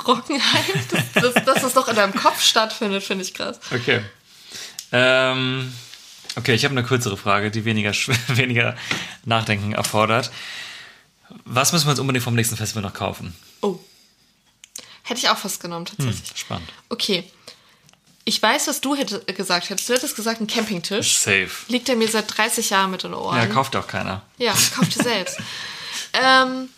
[0.07, 3.59] Rockenheim, das, das, dass das doch in deinem Kopf stattfindet, finde ich krass.
[3.73, 4.01] Okay.
[4.91, 5.73] Ähm,
[6.35, 7.91] okay, ich habe eine kürzere Frage, die weniger,
[8.27, 8.75] weniger
[9.25, 10.31] Nachdenken erfordert.
[11.45, 13.35] Was müssen wir uns unbedingt vom nächsten Festival noch kaufen?
[13.61, 13.79] Oh.
[15.03, 16.31] Hätte ich auch fast genommen, tatsächlich.
[16.35, 16.69] Spannend.
[16.89, 17.23] Okay.
[18.25, 19.89] Ich weiß, was du hätte, gesagt hättest.
[19.89, 21.17] Du hättest gesagt, ein Campingtisch.
[21.17, 21.49] Safe.
[21.67, 23.37] Liegt er mir seit 30 Jahren mit den Ohren.
[23.37, 24.21] Ja, kauft auch keiner.
[24.37, 25.39] Ja, kauf dir selbst.
[26.13, 26.69] ähm,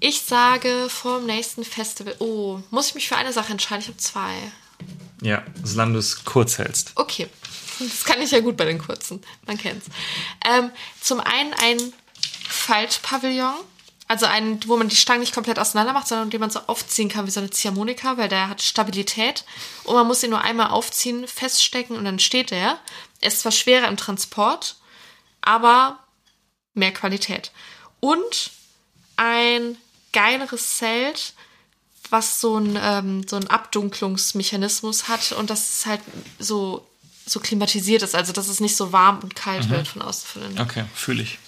[0.00, 2.14] ich sage vor dem nächsten Festival.
[2.18, 3.82] Oh, muss ich mich für eine Sache entscheiden?
[3.82, 4.34] Ich habe zwei.
[5.22, 6.92] Ja, solange du es kurz hältst.
[6.94, 7.28] Okay.
[7.78, 9.22] Das kann ich ja gut bei den kurzen.
[9.46, 9.86] Man kennt's.
[10.44, 10.70] Ähm,
[11.00, 11.92] zum einen ein
[12.48, 13.54] Faltpavillon.
[14.10, 17.10] Also einen, wo man die Stangen nicht komplett auseinander macht, sondern den man so aufziehen
[17.10, 19.44] kann wie so eine Ziehharmonika, weil der hat Stabilität.
[19.84, 22.78] Und man muss ihn nur einmal aufziehen, feststecken und dann steht er.
[23.20, 24.76] Er ist zwar schwerer im Transport,
[25.42, 25.98] aber
[26.72, 27.52] mehr Qualität.
[28.00, 28.50] Und
[29.16, 29.76] ein
[30.14, 31.34] geileres Zelt,
[32.08, 36.00] was so ein, ähm, so ein Abdunklungsmechanismus hat und das ist halt
[36.38, 36.87] so,
[37.28, 40.42] so klimatisiert ist, also dass es nicht so warm und kalt wird von außen von
[40.42, 40.58] innen.
[40.60, 41.38] Okay, fühle ich.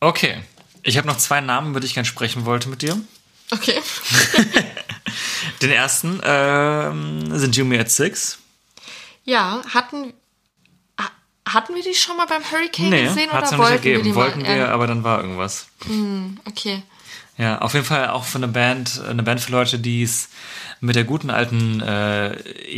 [0.00, 0.42] Okay.
[0.82, 2.96] Ich habe noch zwei Namen, über die ich gerne sprechen wollte mit dir.
[3.50, 3.80] Okay.
[5.62, 8.38] Den ersten ähm, sind Jimmy at Six.
[9.24, 10.12] Ja, hatten,
[11.00, 11.10] ha-
[11.48, 14.04] hatten wir die schon mal beim Hurricane Nee, gesehen oder noch nicht wollten wir ergeben.
[14.04, 14.48] die Wollten mal?
[14.48, 15.66] wir, ähm, aber dann war irgendwas.
[16.44, 16.82] okay.
[17.38, 20.30] Ja, auf jeden Fall auch von einer Band, eine Band für Leute, die es
[20.80, 22.32] mit der guten alten äh,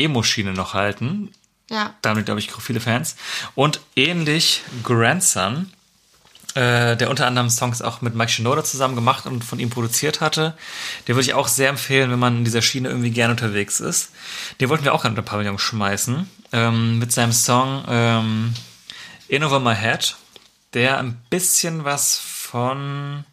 [0.04, 1.30] Emo-Schiene noch halten.
[1.70, 1.94] Ja.
[2.02, 3.16] Damit, glaube ich, viele Fans.
[3.54, 5.70] Und ähnlich Grandson,
[6.54, 10.20] äh, der unter anderem Songs auch mit Mike Shinoda zusammen gemacht und von ihm produziert
[10.20, 10.56] hatte.
[11.06, 14.10] Den würde ich auch sehr empfehlen, wenn man in dieser Schiene irgendwie gerne unterwegs ist.
[14.60, 16.28] Den wollten wir auch gerne unter Pavillon schmeißen.
[16.52, 18.54] Ähm, mit seinem Song ähm,
[19.28, 20.16] In Over My Head,
[20.74, 23.24] der ein bisschen was von.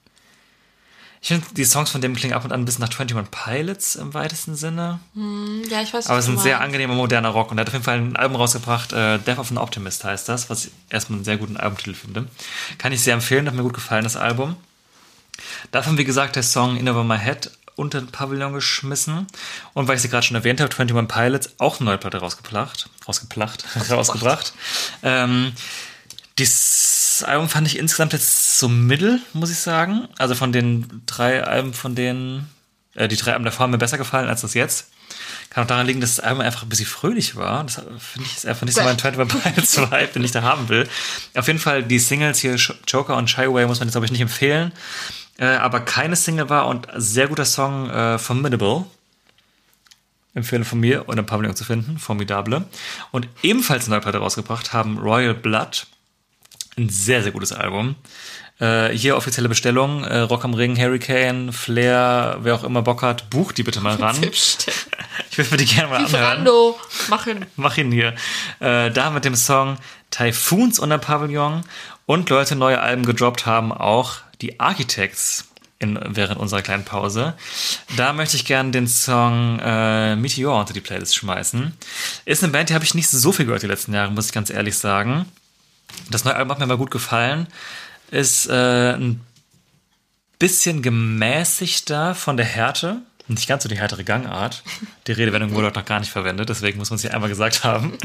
[1.26, 3.96] Ich finde, die Songs von dem klingen ab und an ein bisschen nach 21 Pilots
[3.96, 5.00] im weitesten Sinne.
[5.68, 7.50] Ja, ich weiß Aber es ist ein sehr angenehmer, moderner Rock.
[7.50, 10.30] Und er hat auf jeden Fall ein Album rausgebracht, äh, Death of an Optimist heißt
[10.30, 12.28] das, was ich erstmal einen sehr guten Albumtitel finde.
[12.78, 14.56] Kann ich sehr empfehlen, hat mir gut gefallen, das Album.
[15.72, 19.26] Davon, wie gesagt, der Song In Over My Head unter den Pavillon geschmissen.
[19.74, 22.88] Und weil ich sie gerade schon erwähnt habe, 21 Pilots auch eine neue Platte rausgeplacht,
[23.08, 24.54] rausgeplacht, rausgebracht.
[25.02, 25.54] Ähm,
[27.16, 30.08] dieses Album fand ich insgesamt jetzt so mittel, muss ich sagen.
[30.18, 32.50] Also von den drei Alben, von denen,
[32.94, 34.90] äh, die drei Alben davor haben mir besser gefallen als das jetzt.
[35.50, 37.64] Kann auch daran liegen, dass das Album einfach ein bisschen fröhlich war.
[37.64, 40.68] Das finde ich ist einfach nicht so mein 21 Pilots Vibe, den ich da haben
[40.68, 40.90] will.
[41.36, 42.56] Auf jeden Fall die Singles hier,
[42.88, 44.74] Joker und Shy Away, muss man jetzt, glaube ich, nicht empfehlen.
[45.38, 48.86] Äh, aber keine Single war und sehr guter Song, äh, Formidable.
[50.34, 52.66] Empfehle von mir und im Pavillon zu finden, Formidable.
[53.12, 55.88] Und ebenfalls eine neue Platte rausgebracht haben Royal Blood.
[56.78, 57.96] Ein sehr, sehr gutes Album.
[58.60, 63.30] Äh, hier offizielle Bestellung, äh, Rock am Ring, Hurricane, Flair, wer auch immer Bock hat,
[63.30, 64.18] bucht die bitte mal ran.
[65.32, 66.12] Ich will mir die gerne mal anhören.
[66.12, 67.46] Lieferando, machen.
[67.56, 68.14] Mach ihn hier.
[68.60, 69.78] Äh, da mit dem Song
[70.12, 71.64] Typhoons unter Pavillon
[72.06, 75.50] und Leute neue Alben gedroppt haben auch die Architects
[75.80, 77.34] in, während unserer kleinen Pause.
[77.98, 81.74] Da möchte ich gerne den Song äh, Meteor unter die Playlist schmeißen.
[82.26, 84.34] Ist eine Band, die habe ich nicht so viel gehört die letzten Jahre, muss ich
[84.34, 85.26] ganz ehrlich sagen.
[86.10, 87.48] Das neue Album hat mir mal gut gefallen.
[88.12, 89.22] Ist äh, ein
[90.40, 93.02] bisschen gemäßigter von der Härte.
[93.28, 94.62] Nicht ganz so die härtere Gangart.
[95.08, 97.64] Die Redewendung wurde dort noch gar nicht verwendet, deswegen muss man es hier einmal gesagt
[97.64, 97.98] haben.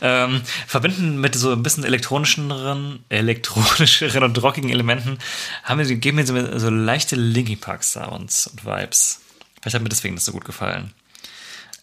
[0.00, 5.18] Ähm, verbinden mit so ein bisschen elektronischeren, elektronischeren und rockigen Elementen,
[5.62, 9.20] haben wir, geben mir so, so leichte Linkin Park Sounds und Vibes.
[9.60, 10.92] Vielleicht hat mir deswegen das so gut gefallen.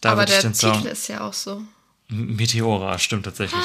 [0.02, 1.62] Da Aber der Titel ist ja auch so.
[2.08, 3.64] Meteora, stimmt tatsächlich.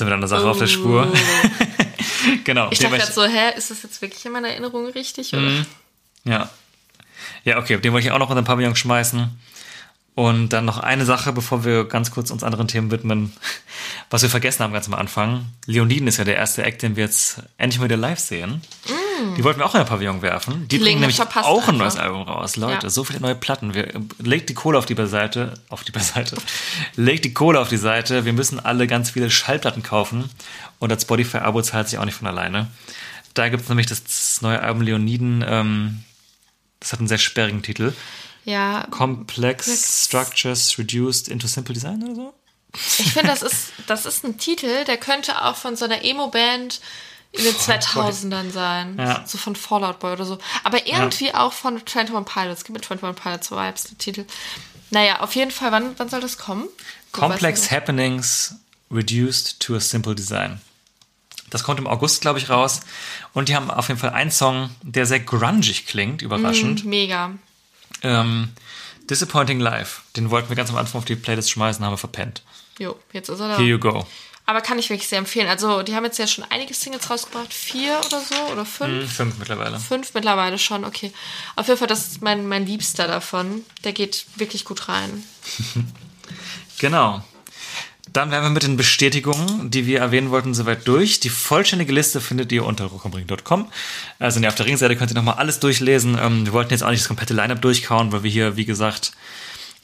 [0.00, 1.12] Sind wir an der Sache auf der Spur?
[2.44, 2.68] genau.
[2.68, 2.70] Oh.
[2.70, 5.30] Ich dachte gerade so, hä, ist das jetzt wirklich in meiner Erinnerung richtig?
[5.34, 5.66] Mhm.
[6.24, 6.48] Ja.
[7.44, 9.28] Ja, okay, den wollte ich auch noch in den Pavillon schmeißen.
[10.14, 13.34] Und dann noch eine Sache, bevor wir ganz kurz uns anderen Themen widmen,
[14.08, 15.44] was wir vergessen haben ganz am Anfang.
[15.66, 18.62] Leoniden ist ja der erste Act, den wir jetzt endlich mal wieder live sehen.
[19.36, 20.68] Die wollten wir auch in den Pavillon werfen.
[20.68, 22.56] Die bringen Gelegenheit nämlich auch ein neues Album raus.
[22.56, 22.90] Leute, Ja.
[22.90, 23.74] so viele neue Platten.
[23.74, 25.54] Wir, legt die Kohle auf die Beiseite.
[25.68, 26.36] Auf die Beiseite.
[26.96, 28.24] legt die Kohle auf die Seite.
[28.24, 30.30] Wir müssen alle ganz viele Schallplatten kaufen.
[30.78, 32.68] Und das Spotify-Abo zahlt sich auch nicht von alleine.
[33.34, 35.44] Da gibt es nämlich das neue Album Leoniden.
[35.46, 36.04] Ähm,
[36.80, 37.92] das hat einen sehr sperrigen Titel.
[38.44, 40.04] Ja, Complex Complex.
[40.06, 42.34] Structures Reduced into Simple Design oder so?
[42.74, 46.80] ich finde, das ist, das ist ein Titel, der könnte auch von so einer Emo-Band
[47.32, 48.98] in den 2000ern sein.
[48.98, 49.24] Ja.
[49.26, 50.38] So von Fallout Boy oder so.
[50.64, 52.64] Aber irgendwie auch von 21 Pilots.
[52.64, 54.24] Gibt mir 21 Pilots Vibes, der Titel.
[54.90, 56.68] Naja, auf jeden Fall, wann, wann soll das kommen?
[57.12, 58.56] Du Complex ja Happenings
[58.90, 60.60] Reduced to a Simple Design.
[61.50, 62.80] Das kommt im August, glaube ich, raus.
[63.32, 66.74] Und die haben auf jeden Fall einen Song, der sehr grungig klingt, überraschend.
[66.74, 66.84] nicht.
[66.84, 67.32] Mega.
[68.02, 68.50] Ähm,
[69.08, 70.02] Disappointing Life.
[70.16, 72.42] Den wollten wir ganz am Anfang auf die Playlist schmeißen, haben wir verpennt.
[72.78, 73.56] Jo, jetzt ist er da.
[73.56, 74.06] Here you go.
[74.50, 75.46] Aber kann ich wirklich sehr empfehlen.
[75.46, 77.54] Also, die haben jetzt ja schon einige Singles rausgebracht.
[77.54, 79.02] Vier oder so oder fünf.
[79.04, 79.78] Hm, Fünf mittlerweile.
[79.78, 81.12] Fünf mittlerweile schon, okay.
[81.54, 83.64] Auf jeden Fall, das ist mein, mein Liebster davon.
[83.84, 85.24] Der geht wirklich gut rein.
[86.78, 87.22] Genau.
[88.10, 91.20] Dann wären wir mit den Bestätigungen, die wir erwähnen wollten, soweit durch.
[91.20, 93.70] Die vollständige Liste findet ihr unter rockambring.com.
[94.18, 96.18] Also auf der Ringseite könnt ihr nochmal alles durchlesen.
[96.18, 99.12] Ähm, wir wollten jetzt auch nicht das komplette Lineup durchkauen, weil wir hier, wie gesagt,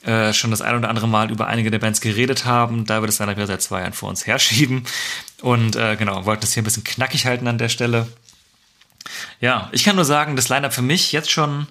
[0.07, 3.07] äh, schon das ein oder andere Mal über einige der Bands geredet haben, da wir
[3.07, 4.85] das Lineup ja seit zwei Jahren vor uns herschieben.
[5.43, 8.07] Und äh, genau, wollten das hier ein bisschen knackig halten an der Stelle.
[9.41, 11.67] Ja, ich kann nur sagen, das Lineup für mich jetzt schon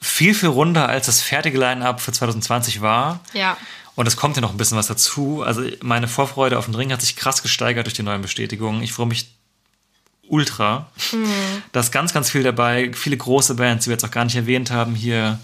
[0.00, 3.20] viel, viel runder als das fertige Line-Up für 2020 war.
[3.32, 3.56] Ja.
[3.94, 5.42] Und es kommt ja noch ein bisschen was dazu.
[5.44, 8.82] Also meine Vorfreude auf den Ring hat sich krass gesteigert durch die neuen Bestätigungen.
[8.82, 9.32] Ich freue mich
[10.28, 10.90] ultra.
[11.72, 12.92] Da ist ganz, ganz viel dabei.
[12.92, 14.94] Viele große Bands, die wir jetzt auch gar nicht erwähnt haben.
[14.94, 15.38] Hier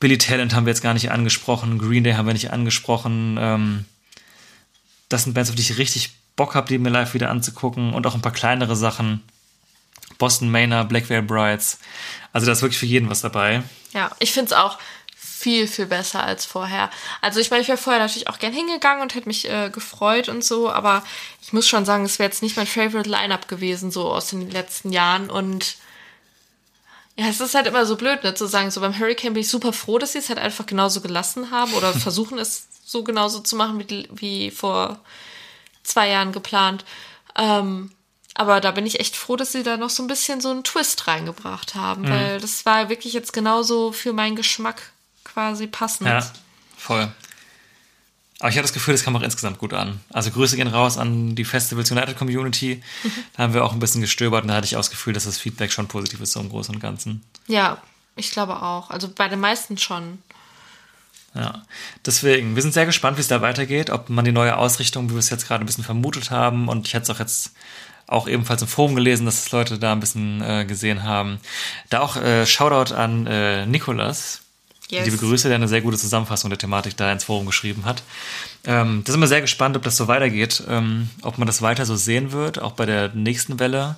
[0.00, 1.78] Billy Talent haben wir jetzt gar nicht angesprochen.
[1.78, 3.36] Green Day haben wir nicht angesprochen.
[3.40, 3.84] Ähm,
[5.08, 7.92] das sind Bands, auf die ich richtig Bock habe, die mir live wieder anzugucken.
[7.94, 9.22] Und auch ein paar kleinere Sachen.
[10.18, 11.78] Boston Manor, Black Veil Brides.
[12.32, 13.62] Also da ist wirklich für jeden was dabei.
[13.92, 14.78] Ja, ich finde es auch
[15.16, 16.90] viel, viel besser als vorher.
[17.20, 20.28] Also ich meine, ich wäre vorher natürlich auch gern hingegangen und hätte mich äh, gefreut
[20.28, 21.04] und so, aber
[21.40, 24.50] ich muss schon sagen, es wäre jetzt nicht mein Favorite Lineup gewesen, so aus den
[24.50, 25.30] letzten Jahren.
[25.30, 25.76] Und
[27.18, 29.50] ja, es ist halt immer so blöd, ne, zu sagen, so beim Hurricane bin ich
[29.50, 33.40] super froh, dass sie es halt einfach genauso gelassen haben oder versuchen es so genauso
[33.40, 35.00] zu machen wie, wie vor
[35.82, 36.84] zwei Jahren geplant.
[37.34, 37.90] Ähm,
[38.34, 40.62] aber da bin ich echt froh, dass sie da noch so ein bisschen so einen
[40.62, 44.92] Twist reingebracht haben, weil das war wirklich jetzt genauso für meinen Geschmack
[45.24, 46.08] quasi passend.
[46.08, 46.24] Ja,
[46.76, 47.10] voll.
[48.40, 50.00] Aber ich hatte das Gefühl, das kam auch insgesamt gut an.
[50.10, 52.82] Also Grüße gehen raus an die Festivals United Community.
[53.36, 55.24] Da haben wir auch ein bisschen gestöbert und da hatte ich auch das Gefühl, dass
[55.24, 57.24] das Feedback schon positiv ist so im Großen und Ganzen.
[57.46, 57.78] Ja,
[58.16, 58.90] ich glaube auch.
[58.90, 60.18] Also bei den meisten schon.
[61.34, 61.62] Ja,
[62.04, 65.14] deswegen, wir sind sehr gespannt, wie es da weitergeht, ob man die neue Ausrichtung, wie
[65.14, 67.52] wir es jetzt gerade ein bisschen vermutet haben, und ich hätte es auch jetzt
[68.08, 71.38] auch ebenfalls im Forum gelesen, dass es Leute da ein bisschen äh, gesehen haben.
[71.90, 74.40] Da auch äh, Shoutout an äh, Nikolas.
[74.90, 75.04] Yes.
[75.04, 78.02] Liebe Grüße, der eine sehr gute Zusammenfassung der Thematik da ins Forum geschrieben hat.
[78.64, 81.84] Ähm, da sind wir sehr gespannt, ob das so weitergeht, ähm, ob man das weiter
[81.84, 83.96] so sehen wird, auch bei der nächsten Welle.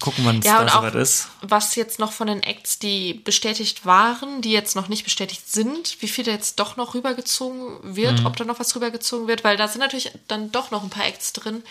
[0.00, 0.50] Gucken, wann es Mhm.
[0.50, 1.28] Ja, da soweit ist.
[1.42, 5.96] was jetzt noch von den Acts, die bestätigt waren, die jetzt noch nicht bestätigt sind,
[6.00, 8.26] wie viel da jetzt doch noch rübergezogen wird, Mhm.
[8.26, 11.06] ob da noch was rübergezogen wird, weil da sind natürlich dann doch noch ein paar
[11.06, 11.62] Acts drin,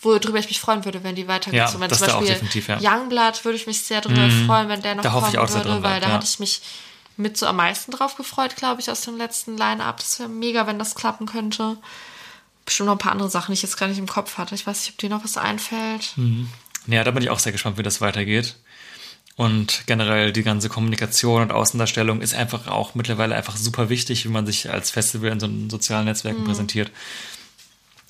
[0.00, 1.88] worüber ich mich freuen würde, wenn die weitergezogen Ja, werden.
[1.90, 2.78] das Zum Beispiel definitiv, ja.
[2.80, 5.52] Youngblood würde ich mich sehr drüber freuen, wenn der noch Da hoffe ich kommen auch,
[5.54, 6.14] würde, drin weil bleibt, da ja.
[6.14, 6.62] hatte ich mich
[7.16, 9.98] mit so am meisten drauf gefreut, glaube ich, aus dem letzten Line-Up.
[9.98, 11.76] Das wäre mega, wenn das klappen könnte.
[12.66, 14.54] Bestimmt noch ein paar andere Sachen, die ich jetzt gar nicht im Kopf hatte.
[14.54, 16.14] Ich weiß nicht, ob dir noch was einfällt.
[16.86, 18.56] Ja, da bin ich auch sehr gespannt, wie das weitergeht.
[19.36, 24.28] Und generell die ganze Kommunikation und Außendarstellung ist einfach auch mittlerweile einfach super wichtig, wie
[24.28, 26.46] man sich als Festival in so sozialen Netzwerken Mhm.
[26.46, 26.90] präsentiert.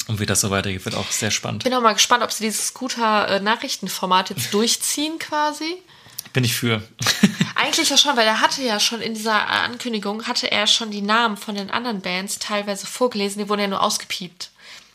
[0.07, 1.65] Und wie das so weitergeht, wird auch sehr spannend.
[1.65, 5.77] bin auch mal gespannt, ob sie dieses Scooter-Nachrichtenformat jetzt durchziehen quasi.
[6.35, 6.83] Bin ich für.
[7.55, 11.03] Eigentlich ja schon, weil er hatte ja schon in dieser Ankündigung, hatte er schon die
[11.03, 14.51] Namen von den anderen Bands teilweise vorgelesen, die wurden ja nur ausgepiept.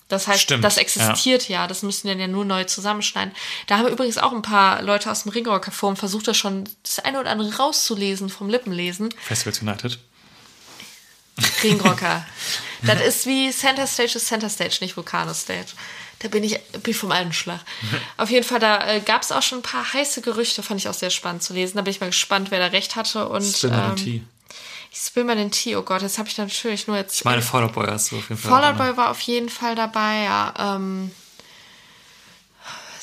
[0.09, 1.67] Das heißt, Stimmt, das existiert ja.
[1.67, 3.33] Das müssen wir dann ja nur neu zusammenschneiden.
[3.67, 6.97] Da haben übrigens auch ein paar Leute aus dem Ringrocker Forum versucht, das schon das
[6.99, 9.13] eine oder andere rauszulesen vom Lippenlesen.
[9.21, 9.99] Festivals United.
[11.63, 12.25] Ringrocker.
[12.81, 15.73] das ist wie Center Stage ist Center Stage, nicht Vulcano Stage.
[16.19, 17.61] Da bin ich, bin ich vom alten Schlag.
[18.17, 20.89] Auf jeden Fall, da äh, gab es auch schon ein paar heiße Gerüchte, fand ich
[20.89, 21.77] auch sehr spannend zu lesen.
[21.77, 23.29] Da bin ich mal gespannt, wer da recht hatte.
[23.29, 24.23] Und, Spill mal den ähm, Tee.
[24.91, 27.15] Ich spill mal den Tee, oh Gott, jetzt habe ich natürlich nur jetzt.
[27.19, 28.51] Ich meine, Fallout Boy hast du auf jeden Fall.
[28.51, 28.77] Fallout.
[28.77, 30.53] Boy war auf jeden Fall dabei, ja.
[30.57, 31.11] Ähm,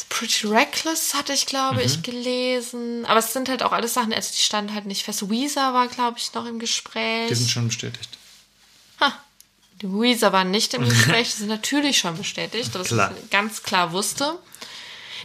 [0.09, 1.81] Pretty Reckless hatte ich, glaube Mhm.
[1.87, 3.05] ich, gelesen.
[3.07, 5.29] Aber es sind halt auch alles Sachen, also die standen halt nicht fest.
[5.31, 7.29] Weezer war, glaube ich, noch im Gespräch.
[7.29, 8.09] Die sind schon bestätigt.
[9.83, 13.13] Die Weezer waren nicht im Gespräch, die sind natürlich schon bestätigt, Klar.
[13.23, 14.39] ich ganz klar wusste.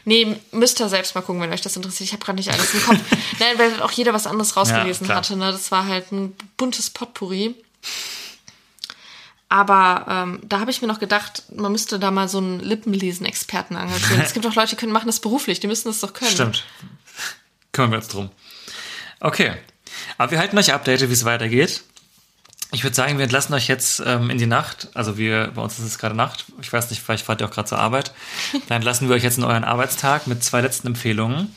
[0.03, 2.07] Nee, müsst ihr selbst mal gucken, wenn euch das interessiert.
[2.07, 2.99] Ich habe gerade nicht alles im Kopf.
[3.39, 5.17] Nein, weil auch jeder was anderes rausgelesen klar.
[5.17, 5.35] hatte.
[5.35, 5.51] Ne?
[5.51, 7.55] Das war halt ein buntes Potpourri.
[9.47, 13.75] Aber ähm, da habe ich mir noch gedacht, man müsste da mal so einen Lippenlesen-Experten
[13.75, 14.21] engagieren.
[14.21, 16.31] es gibt auch Leute, die können machen das beruflich, die müssen das doch können.
[16.31, 16.63] Stimmt.
[17.73, 18.31] Kümmern wir uns drum.
[19.19, 19.53] Okay.
[20.17, 21.83] Aber wir halten euch updated, wie es weitergeht.
[22.73, 24.89] Ich würde sagen, wir entlassen euch jetzt ähm, in die Nacht.
[24.93, 26.45] Also wir, bei uns ist es gerade Nacht.
[26.61, 28.13] Ich weiß nicht, vielleicht fahrt ihr auch gerade zur Arbeit.
[28.67, 31.53] Dann entlassen wir euch jetzt in euren Arbeitstag mit zwei letzten Empfehlungen.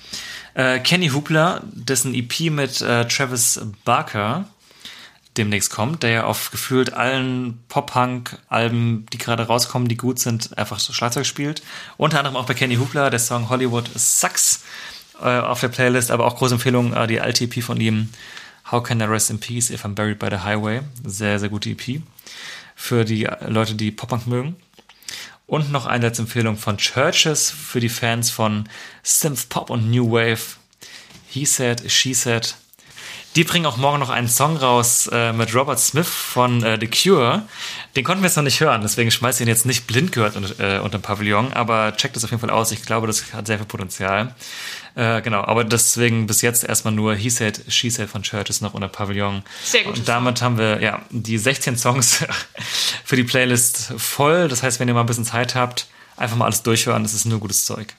[0.54, 4.46] Äh, Kenny Hoopla, dessen EP mit äh, Travis Barker
[5.36, 10.78] demnächst kommt, der ja auf gefühlt allen Pop-Punk-Alben, die gerade rauskommen, die gut sind, einfach
[10.78, 11.62] so Schlagzeug spielt.
[11.96, 14.62] Unter anderem auch bei Kenny Hoopla, der Song Hollywood Sucks
[15.20, 18.10] äh, auf der Playlist, aber auch große Empfehlung, äh, die alte EP von ihm,
[18.70, 20.80] How Can I Rest in Peace If I'm Buried by the Highway.
[21.04, 22.00] Sehr, sehr gute EP.
[22.74, 24.56] Für die Leute, die Pop-Punk mögen.
[25.46, 28.68] Und noch eine letzte Empfehlung von Churches für die Fans von
[29.02, 30.56] Synth Pop und New Wave.
[31.28, 32.54] He Said, She Said.
[33.36, 36.86] Die bringen auch morgen noch einen Song raus äh, mit Robert Smith von äh, The
[36.86, 37.42] Cure.
[37.96, 40.36] Den konnten wir jetzt noch nicht hören, deswegen schmeiß ich ihn jetzt nicht blind gehört
[40.36, 42.70] unter, äh, unter den Pavillon, aber checkt es auf jeden Fall aus.
[42.70, 44.36] Ich glaube, das hat sehr viel Potenzial.
[44.94, 48.74] Äh, genau, aber deswegen bis jetzt erstmal nur He Said, She Said von Churches noch
[48.74, 49.42] unter Pavillon.
[49.64, 52.24] Sehr gutes Und damit haben wir ja die 16 Songs
[53.04, 54.46] für die Playlist voll.
[54.46, 57.02] Das heißt, wenn ihr mal ein bisschen Zeit habt, einfach mal alles durchhören.
[57.02, 57.94] Das ist nur gutes Zeug.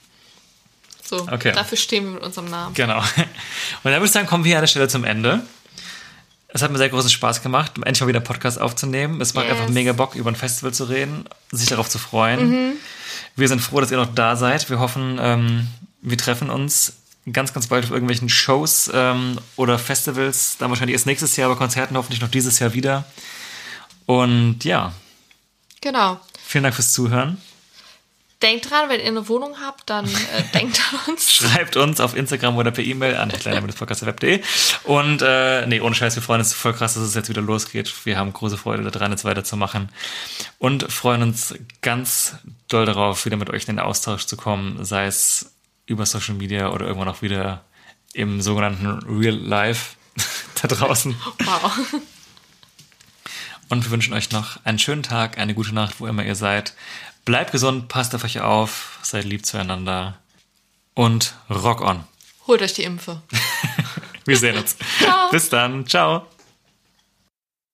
[1.07, 1.51] So, Okay.
[1.53, 2.73] dafür stehen wir mit unserem Namen.
[2.73, 2.97] Genau.
[2.99, 3.05] Und
[3.83, 5.43] dann würde ich sagen, kommen wir hier an der Stelle zum Ende.
[6.47, 9.19] Es hat mir sehr großen Spaß gemacht, endlich mal wieder einen Podcast aufzunehmen.
[9.21, 9.55] Es macht Yes.
[9.57, 12.49] einfach mega Bock, über ein Festival zu reden, sich darauf zu freuen.
[12.49, 12.71] Mhm.
[13.35, 14.69] Wir sind froh, dass ihr noch da seid.
[14.69, 15.67] Wir hoffen, ähm,
[16.01, 16.93] wir treffen uns
[17.31, 20.55] ganz, ganz bald auf irgendwelchen Shows ähm, oder Festivals.
[20.57, 23.03] Dann wahrscheinlich erst nächstes Jahr, aber Konzerten hoffentlich noch dieses Jahr wieder.
[24.05, 24.93] Und ja,
[25.81, 26.19] Genau.
[26.43, 27.37] vielen Dank fürs Zuhören.
[28.45, 31.33] Denkt dran, wenn ihr eine Wohnung habt, dann äh, denkt an uns.
[31.33, 34.39] Schreibt uns auf Instagram oder per E-Mail an kleiner-podcast.web.de.
[34.83, 37.91] Und äh, nee, ohne Scheiß, wir freuen uns voll krass, dass es jetzt wieder losgeht.
[38.05, 39.89] Wir haben große Freude daran, jetzt weiterzumachen.
[40.59, 42.35] Und freuen uns ganz
[42.67, 45.55] doll darauf, wieder mit euch in den Austausch zu kommen, sei es
[45.87, 47.65] über Social Media oder irgendwann auch wieder
[48.13, 49.95] im sogenannten Real Life
[50.61, 51.15] da draußen.
[51.39, 51.71] Wow.
[53.69, 56.75] Und wir wünschen euch noch einen schönen Tag, eine gute Nacht, wo immer ihr seid.
[57.25, 60.19] Bleibt gesund, passt auf euch auf, seid lieb zueinander
[60.93, 62.03] und rock on.
[62.45, 63.21] Holt euch die Impfe.
[64.25, 64.77] Wir sehen uns.
[64.99, 65.29] Ciao.
[65.31, 65.87] Bis dann.
[65.87, 66.27] Ciao.